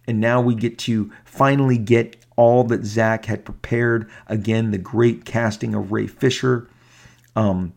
And 0.07 0.19
now 0.19 0.41
we 0.41 0.55
get 0.55 0.79
to 0.79 1.11
finally 1.25 1.77
get 1.77 2.15
all 2.37 2.63
that 2.65 2.85
Zack 2.85 3.25
had 3.25 3.43
prepared. 3.43 4.09
Again, 4.27 4.71
the 4.71 4.77
great 4.77 5.25
casting 5.25 5.75
of 5.75 5.91
Ray 5.91 6.07
Fisher. 6.07 6.69
Um, 7.35 7.73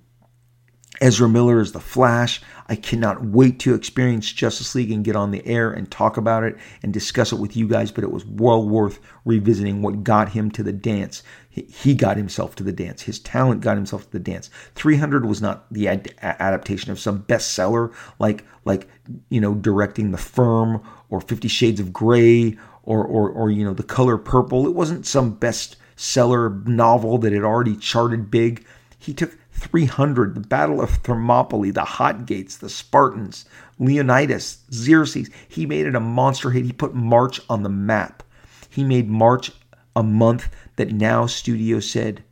Ezra 1.01 1.29
Miller 1.29 1.61
is 1.61 1.73
the 1.73 1.81
Flash. 1.81 2.43
I 2.69 2.77
cannot 2.77 3.25
wait 3.25 3.59
to 3.61 3.75
experience 3.75 4.31
Justice 4.31 4.75
League 4.75 4.93
and 4.93 5.05
get 5.05 5.17
on 5.17 5.31
the 5.31 5.45
air 5.47 5.73
and 5.73 5.91
talk 5.91 6.19
about 6.19 6.45
it 6.45 6.57
and 6.83 6.93
discuss 6.93 7.33
it 7.33 7.39
with 7.39 7.57
you 7.57 7.67
guys. 7.67 7.91
But 7.91 8.05
it 8.05 8.13
was 8.13 8.25
well 8.27 8.69
worth 8.69 9.01
revisiting 9.25 9.81
what 9.83 10.05
got 10.05 10.31
him 10.31 10.51
to 10.53 10.63
the 10.63 10.73
dance. 10.73 11.23
He 11.51 11.95
got 11.95 12.17
himself 12.17 12.55
to 12.57 12.63
the 12.63 12.73
dance. 12.73 13.03
His 13.03 13.19
talent 13.19 13.61
got 13.61 13.77
himself 13.77 14.05
to 14.05 14.13
the 14.13 14.21
dance. 14.21 14.51
300 14.77 15.27
was 15.27 15.43
not 15.43 15.71
the 15.73 15.89
ad- 15.89 16.15
adaptation 16.23 16.93
of 16.93 17.01
some 17.01 17.25
bestseller 17.25 17.93
like 18.21 18.45
like 18.65 18.87
you 19.31 19.41
know 19.41 19.55
directing 19.55 20.13
The 20.13 20.19
Firm 20.19 20.81
or 21.09 21.21
Fifty 21.21 21.49
Shades 21.49 21.81
of 21.81 21.93
Grey 21.93 22.57
or 22.85 23.05
or 23.05 23.29
or 23.29 23.51
you 23.51 23.65
know 23.65 23.75
The 23.75 23.83
Color 23.83 24.17
Purple. 24.19 24.67
It 24.67 24.75
wasn't 24.75 25.07
some 25.07 25.37
bestseller 25.37 26.65
novel 26.67 27.19
that 27.19 27.33
had 27.33 27.43
already 27.43 27.77
charted 27.77 28.31
big. 28.31 28.65
He 28.99 29.13
took 29.13 29.37
300, 29.53 30.35
the 30.35 30.41
Battle 30.41 30.81
of 30.81 30.91
Thermopylae, 30.91 31.71
the 31.71 31.85
Hot 31.85 32.27
Gates, 32.27 32.57
the 32.57 32.71
Spartans, 32.71 33.45
Leonidas, 33.79 34.59
Xerxes. 34.73 35.31
He 35.49 35.67
made 35.67 35.87
it 35.87 35.95
a 35.95 36.01
monster 36.01 36.51
hit. 36.51 36.65
He 36.65 36.73
put 36.73 36.95
March 36.95 37.41
on 37.51 37.63
the 37.63 37.69
map. 37.69 38.23
He 38.71 38.85
made 38.85 39.11
March 39.11 39.51
a 39.97 40.03
month 40.03 40.49
that 40.77 40.93
now 40.93 41.27
studios 41.27 41.91
said, 41.91 42.25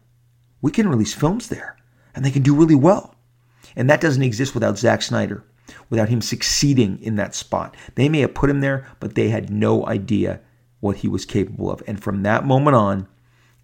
we 0.60 0.70
can 0.70 0.88
release 0.88 1.14
films 1.14 1.48
there 1.48 1.76
and 2.14 2.24
they 2.24 2.30
can 2.30 2.42
do 2.42 2.54
really 2.54 2.74
well. 2.74 3.14
And 3.76 3.88
that 3.88 4.00
doesn't 4.00 4.22
exist 4.22 4.54
without 4.54 4.78
Zack 4.78 5.02
Snyder, 5.02 5.44
without 5.90 6.08
him 6.08 6.20
succeeding 6.20 7.00
in 7.02 7.16
that 7.16 7.34
spot. 7.34 7.76
They 7.94 8.08
may 8.08 8.20
have 8.20 8.34
put 8.34 8.50
him 8.50 8.60
there, 8.60 8.86
but 9.00 9.14
they 9.14 9.28
had 9.28 9.50
no 9.50 9.86
idea 9.86 10.40
what 10.80 10.96
he 10.96 11.08
was 11.08 11.24
capable 11.24 11.70
of. 11.70 11.82
And 11.86 12.02
from 12.02 12.22
that 12.22 12.46
moment 12.46 12.76
on, 12.76 13.08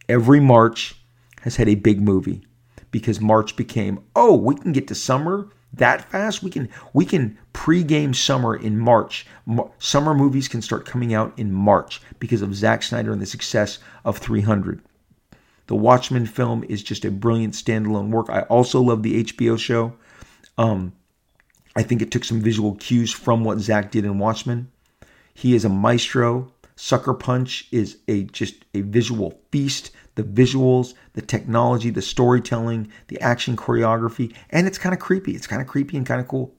every 0.09 0.41
March 0.41 0.97
has 1.43 1.57
had 1.57 1.69
a 1.69 1.75
big 1.75 2.01
movie 2.01 2.45
because 2.91 3.21
March 3.21 3.57
became, 3.57 4.05
oh, 4.15 4.37
we 4.37 4.55
can 4.55 4.73
get 4.73 4.87
to 4.89 4.95
summer 4.95 5.51
that 5.77 6.11
fast. 6.11 6.43
We 6.43 6.51
can 6.51 6.69
we 6.93 7.05
can 7.05 7.39
pregame 7.53 8.15
summer 8.15 8.55
in 8.55 8.79
March. 8.79 9.27
Summer 9.79 10.15
movies 10.15 10.49
can 10.49 10.63
start 10.63 10.87
coming 10.87 11.15
out 11.15 11.33
in 11.39 11.53
March 11.53 12.01
because 12.19 12.43
of 12.43 12.55
Zack 12.55 12.83
Snyder 12.83 13.13
and 13.13 13.21
the 13.21 13.27
success 13.27 13.79
of 14.05 14.19
300. 14.19 14.81
The 15.67 15.75
Watchmen 15.75 16.27
film 16.27 16.65
is 16.69 16.83
just 16.83 17.05
a 17.05 17.11
brilliant 17.11 17.55
standalone 17.55 18.11
work. 18.11 18.29
I 18.29 18.43
also 18.43 18.81
love 18.81 19.03
the 19.03 19.25
HBO 19.25 19.59
show. 19.59 19.95
Um, 20.59 20.93
I 21.75 21.83
think 21.83 22.03
it 22.03 22.11
took 22.11 22.25
some 22.25 22.41
visual 22.41 22.75
cues 22.77 23.13
from 23.13 23.45
what 23.45 23.59
Zack 23.61 23.91
did 23.91 24.05
in 24.05 24.19
Watchmen. 24.19 24.71
He 25.33 25.55
is 25.55 25.65
a 25.65 25.71
maestro. 25.71 26.53
Sucker 26.77 27.15
Punch 27.15 27.67
is 27.71 27.99
a 28.09 28.25
just 28.25 28.65
a 28.75 28.83
visual 28.83 29.41
feast 29.51 29.91
the 30.15 30.23
visuals, 30.23 30.95
the 31.15 31.23
technology, 31.23 31.91
the 31.91 32.03
storytelling, 32.03 32.91
the 33.09 33.21
action 33.21 33.57
choreography, 33.57 34.35
and 34.51 34.67
it's 34.67 34.79
kind 34.79 34.93
of 34.93 35.01
creepy. 35.01 35.33
It's 35.33 35.47
kind 35.47 35.63
of 35.63 35.69
creepy 35.69 35.97
and 35.97 36.07
kind 36.07 36.21
of 36.21 36.29
cool. 36.29 36.55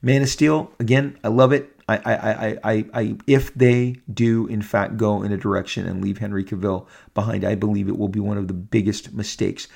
Man 0.00 0.22
of 0.22 0.28
Steel, 0.28 0.70
again, 0.78 1.18
I 1.24 1.28
love 1.28 1.52
it. 1.52 1.70
I, 1.88 1.96
I, 1.96 2.14
I, 2.14 2.58
I, 2.64 2.84
I, 2.94 3.16
if 3.26 3.52
they 3.54 3.96
do 4.12 4.46
in 4.46 4.62
fact 4.62 4.96
go 4.96 5.22
in 5.22 5.32
a 5.32 5.36
direction 5.36 5.86
and 5.86 6.02
leave 6.02 6.18
Henry 6.18 6.44
Cavill 6.44 6.86
behind, 7.14 7.44
I 7.44 7.54
believe 7.54 7.88
it 7.88 7.98
will 7.98 8.08
be 8.08 8.20
one 8.20 8.38
of 8.38 8.48
the 8.48 8.54
biggest 8.54 9.12
mistakes. 9.12 9.66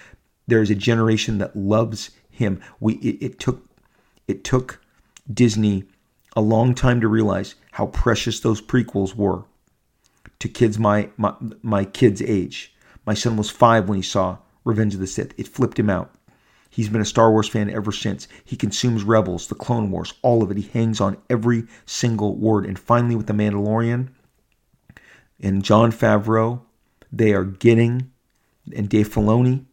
There 0.46 0.62
is 0.62 0.70
a 0.70 0.74
generation 0.74 1.38
that 1.38 1.56
loves 1.56 2.10
him. 2.30 2.60
We, 2.80 2.94
it, 2.96 3.24
it 3.24 3.38
took, 3.40 3.66
it 4.26 4.44
took 4.44 4.80
Disney 5.32 5.84
a 6.36 6.40
long 6.40 6.74
time 6.74 7.00
to 7.00 7.08
realize 7.08 7.54
how 7.72 7.86
precious 7.86 8.40
those 8.40 8.60
prequels 8.60 9.14
were 9.14 9.44
to 10.38 10.48
kids 10.48 10.78
my, 10.78 11.10
my, 11.16 11.34
my 11.62 11.84
kids' 11.84 12.22
age. 12.22 12.74
My 13.08 13.14
son 13.14 13.38
was 13.38 13.48
five 13.48 13.88
when 13.88 13.96
he 13.96 14.02
saw 14.02 14.36
Revenge 14.66 14.92
of 14.92 15.00
the 15.00 15.06
Sith. 15.06 15.32
It 15.38 15.48
flipped 15.48 15.78
him 15.78 15.88
out. 15.88 16.12
He's 16.68 16.90
been 16.90 17.00
a 17.00 17.06
Star 17.06 17.30
Wars 17.30 17.48
fan 17.48 17.70
ever 17.70 17.90
since. 17.90 18.28
He 18.44 18.54
consumes 18.54 19.02
Rebels, 19.02 19.46
the 19.46 19.54
Clone 19.54 19.90
Wars, 19.90 20.12
all 20.20 20.42
of 20.42 20.50
it. 20.50 20.58
He 20.58 20.68
hangs 20.78 21.00
on 21.00 21.16
every 21.30 21.64
single 21.86 22.36
word. 22.36 22.66
And 22.66 22.78
finally, 22.78 23.16
with 23.16 23.26
The 23.26 23.32
Mandalorian 23.32 24.10
and 25.40 25.64
Jon 25.64 25.90
Favreau, 25.90 26.60
they 27.10 27.32
are 27.32 27.44
getting, 27.44 28.12
and 28.76 28.90
Dave 28.90 29.08
Filoni, 29.08 29.64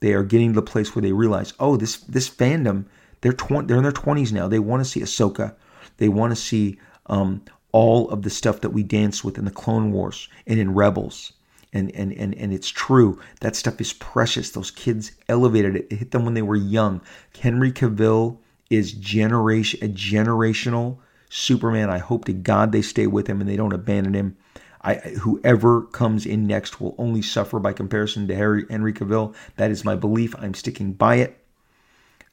they 0.00 0.14
are 0.14 0.24
getting 0.24 0.54
to 0.54 0.60
the 0.62 0.62
place 0.62 0.94
where 0.94 1.02
they 1.02 1.12
realize, 1.12 1.52
oh, 1.60 1.76
this 1.76 1.98
this 1.98 2.30
fandom, 2.30 2.86
they're 3.20 3.34
tw- 3.34 3.68
they're 3.68 3.76
in 3.76 3.82
their 3.82 3.92
twenties 3.92 4.32
now. 4.32 4.48
They 4.48 4.60
want 4.60 4.82
to 4.82 4.88
see 4.88 5.00
Ahsoka. 5.00 5.54
They 5.98 6.08
want 6.08 6.32
to 6.32 6.36
see 6.36 6.80
um, 7.04 7.42
all 7.70 8.08
of 8.08 8.22
the 8.22 8.30
stuff 8.30 8.62
that 8.62 8.70
we 8.70 8.82
danced 8.82 9.24
with 9.24 9.36
in 9.36 9.44
the 9.44 9.50
Clone 9.50 9.92
Wars 9.92 10.30
and 10.46 10.58
in 10.58 10.72
Rebels 10.72 11.34
and 11.72 11.90
and 11.94 12.12
and 12.12 12.34
and 12.34 12.52
it's 12.52 12.68
true. 12.68 13.20
That 13.40 13.56
stuff 13.56 13.80
is 13.80 13.92
precious. 13.92 14.50
Those 14.50 14.70
kids 14.70 15.12
elevated 15.28 15.76
it. 15.76 15.86
It 15.90 15.96
hit 15.96 16.10
them 16.10 16.24
when 16.24 16.34
they 16.34 16.42
were 16.42 16.56
young. 16.56 17.00
Henry 17.38 17.72
Cavill 17.72 18.38
is 18.70 18.92
generation 18.92 19.80
a 19.82 19.88
generational 19.88 20.98
Superman. 21.30 21.90
I 21.90 21.98
hope 21.98 22.24
to 22.26 22.32
God 22.32 22.72
they 22.72 22.82
stay 22.82 23.06
with 23.06 23.26
him 23.26 23.40
and 23.40 23.48
they 23.48 23.56
don't 23.56 23.72
abandon 23.72 24.14
him. 24.14 24.36
I, 24.80 24.94
whoever 24.94 25.82
comes 25.82 26.24
in 26.24 26.46
next 26.46 26.80
will 26.80 26.94
only 26.98 27.20
suffer 27.20 27.58
by 27.58 27.72
comparison 27.72 28.28
to 28.28 28.34
Harry 28.34 28.64
Henry 28.70 28.92
Cavill. 28.92 29.34
That 29.56 29.70
is 29.70 29.84
my 29.84 29.96
belief. 29.96 30.34
I'm 30.38 30.54
sticking 30.54 30.92
by 30.92 31.16
it. 31.16 31.38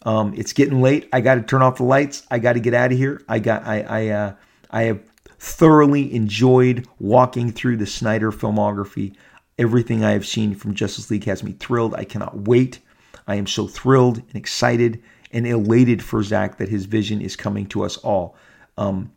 Um, 0.03 0.33
it's 0.37 0.53
getting 0.53 0.81
late. 0.81 1.09
I 1.11 1.21
got 1.21 1.35
to 1.35 1.41
turn 1.41 1.63
off 1.63 1.77
the 1.77 1.83
lights. 1.83 2.23
I 2.29 2.37
got 2.37 2.53
to 2.53 2.59
get 2.59 2.75
out 2.75 2.91
of 2.91 2.97
here. 2.97 3.21
I 3.27 3.39
got. 3.39 3.65
I. 3.65 3.81
I. 3.81 4.07
Uh, 4.09 4.35
I 4.71 4.83
have 4.83 4.99
thoroughly 5.39 6.13
enjoyed 6.13 6.87
walking 6.99 7.51
through 7.51 7.77
the 7.77 7.85
Snyder 7.85 8.31
filmography. 8.31 9.15
Everything 9.57 10.03
I 10.03 10.11
have 10.11 10.25
seen 10.25 10.55
from 10.55 10.73
Justice 10.73 11.09
League 11.09 11.25
has 11.25 11.43
me 11.43 11.53
thrilled. 11.53 11.93
I 11.95 12.03
cannot 12.03 12.47
wait. 12.47 12.79
I 13.27 13.35
am 13.35 13.47
so 13.47 13.67
thrilled 13.67 14.17
and 14.17 14.35
excited 14.35 15.01
and 15.31 15.47
elated 15.47 16.03
for 16.03 16.23
Zack 16.23 16.57
that 16.57 16.69
his 16.69 16.85
vision 16.85 17.21
is 17.21 17.35
coming 17.35 17.65
to 17.67 17.83
us 17.83 17.97
all. 17.97 18.35
Um, 18.77 19.11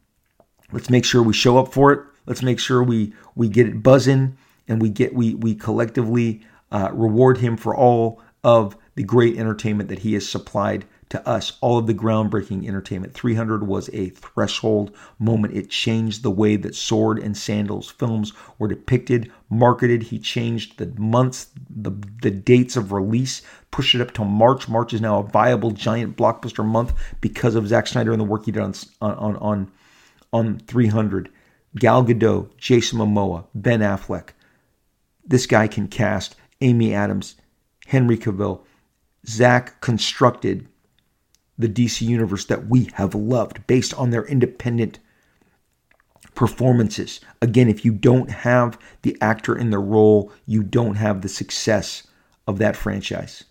let's 0.73 0.91
make 0.91 1.05
sure 1.05 1.23
we 1.23 1.33
show 1.33 1.59
up 1.59 1.73
for 1.73 1.93
it. 1.93 2.01
Let's 2.27 2.43
make 2.43 2.59
sure 2.59 2.83
we 2.83 3.15
we 3.35 3.49
get 3.49 3.67
it 3.67 3.83
buzzing 3.83 4.37
and 4.69 4.83
we 4.83 4.91
get 4.91 5.15
we 5.15 5.35
we 5.35 5.55
collectively 5.55 6.43
uh, 6.71 6.91
reward 6.93 7.39
him 7.39 7.57
for 7.57 7.75
all 7.75 8.21
of 8.45 8.77
the 8.95 9.03
great 9.03 9.39
entertainment 9.39 9.89
that 9.89 10.01
he 10.01 10.15
has 10.15 10.29
supplied 10.29 10.85
to 11.11 11.27
us, 11.27 11.59
all 11.61 11.79
of 11.79 11.87
the 11.87 11.95
groundbreaking 11.95 12.67
entertainment. 12.67 13.15
300 13.15 13.67
was 13.67 13.89
a 13.93 14.11
threshold 14.11 14.95
moment. 15.19 15.57
It 15.57 15.71
changed 15.71 16.23
the 16.23 16.31
way 16.31 16.57
that 16.57 16.75
Sword 16.75 17.19
and 17.19 17.37
Sandals 17.37 17.91
films 17.91 18.33
were 18.59 18.69
depicted, 18.69 19.33
marketed. 19.49 20.05
He 20.05 20.19
changed 20.19 20.79
the 20.79 20.87
months, 21.01 21.49
the, 21.71 21.93
the 22.23 22.31
dates 22.31 22.77
of 22.77 22.93
release, 22.93 23.43
pushed 23.71 23.95
it 23.95 24.01
up 24.01 24.13
to 24.15 24.25
March. 24.25 24.69
March 24.69 24.93
is 24.93 25.01
now 25.01 25.21
a 25.21 25.29
viable 25.29 25.71
giant 25.71 26.17
blockbuster 26.17 26.65
month 26.65 26.93
because 27.21 27.55
of 27.55 27.69
Zack 27.69 27.87
Snyder 27.87 28.13
and 28.13 28.21
the 28.21 28.25
work 28.25 28.45
he 28.45 28.53
did 28.53 28.63
on, 28.63 28.75
on, 29.01 29.37
on, 29.37 29.73
on 30.33 30.59
300. 30.59 31.31
Gal 31.77 32.05
Gadot, 32.05 32.57
Jason 32.57 32.99
Momoa, 32.99 33.47
Ben 33.55 33.81
Affleck. 33.81 34.31
This 35.27 35.47
guy 35.47 35.69
can 35.69 35.89
cast 35.89 36.35
Amy 36.61 36.95
Adams, 36.95 37.37
Henry 37.87 38.17
Cavill, 38.17 38.63
Zack 39.27 39.81
constructed 39.81 40.67
the 41.59 41.69
DC 41.69 42.03
universe 42.03 42.45
that 42.47 42.69
we 42.69 42.89
have 42.95 43.15
loved 43.15 43.67
based 43.67 43.93
on 43.95 44.11
their 44.11 44.25
independent 44.25 44.99
performances. 46.35 47.21
Again, 47.43 47.69
if 47.69 47.85
you 47.85 47.93
don't 47.93 48.31
have 48.31 48.79
the 49.03 49.17
actor 49.21 49.59
in 49.59 49.71
the 49.71 49.79
role, 49.79 50.33
you 50.47 50.63
don't 50.63 50.95
have 50.95 51.21
the 51.21 51.29
success 51.29 52.05
of 52.47 52.59
that 52.59 52.77
franchise. 52.77 53.45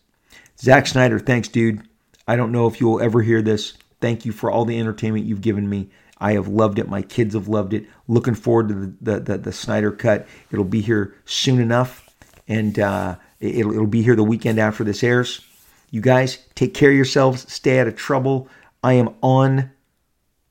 Zack 0.59 0.87
Snyder, 0.87 1.19
thanks, 1.19 1.49
dude. 1.49 1.81
I 2.27 2.35
don't 2.35 2.51
know 2.51 2.67
if 2.67 2.79
you 2.79 2.87
will 2.87 3.01
ever 3.01 3.21
hear 3.21 3.41
this. 3.41 3.73
Thank 3.99 4.25
you 4.25 4.31
for 4.31 4.49
all 4.49 4.65
the 4.65 4.79
entertainment 4.79 5.25
you've 5.25 5.41
given 5.41 5.69
me. 5.69 5.89
I 6.19 6.33
have 6.33 6.47
loved 6.47 6.79
it. 6.79 6.89
My 6.89 7.01
kids 7.01 7.35
have 7.35 7.47
loved 7.47 7.73
it. 7.73 7.85
Looking 8.07 8.35
forward 8.35 8.69
to 8.69 8.73
the, 8.73 8.93
the, 9.01 9.19
the, 9.19 9.37
the 9.37 9.51
Snyder 9.51 9.91
cut. 9.91 10.27
It'll 10.51 10.65
be 10.65 10.81
here 10.81 11.15
soon 11.25 11.59
enough, 11.59 12.09
and 12.47 12.79
uh, 12.79 13.17
it'll, 13.39 13.71
it'll 13.71 13.85
be 13.85 14.01
here 14.01 14.15
the 14.15 14.23
weekend 14.23 14.59
after 14.59 14.83
this 14.83 15.03
airs. 15.03 15.46
You 15.89 16.01
guys 16.01 16.39
take 16.55 16.73
care 16.73 16.89
of 16.89 16.95
yourselves, 16.95 17.51
stay 17.51 17.79
out 17.79 17.87
of 17.87 17.95
trouble. 17.95 18.49
I 18.83 18.93
am 18.93 19.15
on 19.21 19.71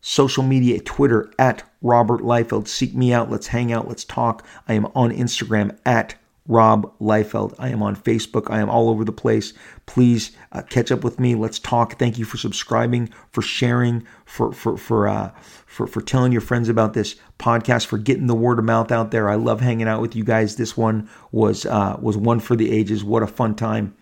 social 0.01 0.43
media, 0.43 0.81
Twitter 0.81 1.33
at 1.39 1.63
Robert 1.83 2.21
Liefeld. 2.21 2.69
Seek 2.69 2.95
me 2.95 3.13
out. 3.13 3.31
Let's 3.31 3.49
hang 3.49 3.73
out. 3.73 3.89
Let's 3.89 4.05
talk. 4.05 4.47
I 4.69 4.75
am 4.75 4.87
on 4.95 5.11
Instagram 5.11 5.77
at 5.85 6.15
Rob 6.49 6.97
Liefeld. 7.01 7.55
I 7.59 7.69
am 7.69 7.83
on 7.83 7.97
Facebook. 7.97 8.51
I 8.51 8.61
am 8.61 8.71
all 8.71 8.89
over 8.89 9.05
the 9.05 9.13
place. 9.13 9.53
Please 9.87 10.31
uh, 10.53 10.63
catch 10.63 10.93
up 10.93 11.03
with 11.03 11.19
me. 11.19 11.35
Let's 11.35 11.59
talk. 11.59 11.99
Thank 11.99 12.19
you 12.19 12.25
for 12.25 12.37
subscribing, 12.37 13.11
for 13.33 13.43
sharing, 13.43 14.07
for 14.25 14.53
for 14.53 14.77
for 14.77 15.09
uh, 15.09 15.33
for 15.67 15.87
for 15.87 16.01
telling 16.01 16.33
your 16.33 16.41
friends 16.41 16.69
about 16.69 16.93
this 16.93 17.17
podcast, 17.39 17.87
for 17.87 17.99
getting 17.99 18.27
the 18.27 18.35
word 18.35 18.59
of 18.59 18.65
mouth 18.65 18.93
out 18.93 19.11
there. 19.11 19.29
I 19.29 19.35
love 19.35 19.61
hanging 19.61 19.89
out 19.89 20.01
with 20.01 20.15
you 20.15 20.25
guys. 20.25 20.57
This 20.57 20.77
one 20.77 21.09
was 21.33 21.67
uh, 21.67 21.97
was 22.01 22.17
one 22.17 22.41
for 22.41 22.55
the 22.55 22.71
ages. 22.71 23.03
What 23.03 23.23
a 23.23 23.27
fun 23.27 23.55
time. 23.55 23.97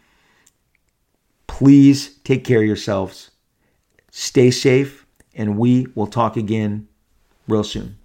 Please 1.59 2.19
take 2.25 2.43
care 2.43 2.63
of 2.63 2.67
yourselves. 2.67 3.31
Stay 4.11 4.51
safe, 4.51 5.07
and 5.37 5.57
we 5.57 5.87
will 5.95 6.09
talk 6.09 6.37
again 6.37 6.89
real 7.47 7.63
soon. 7.63 7.97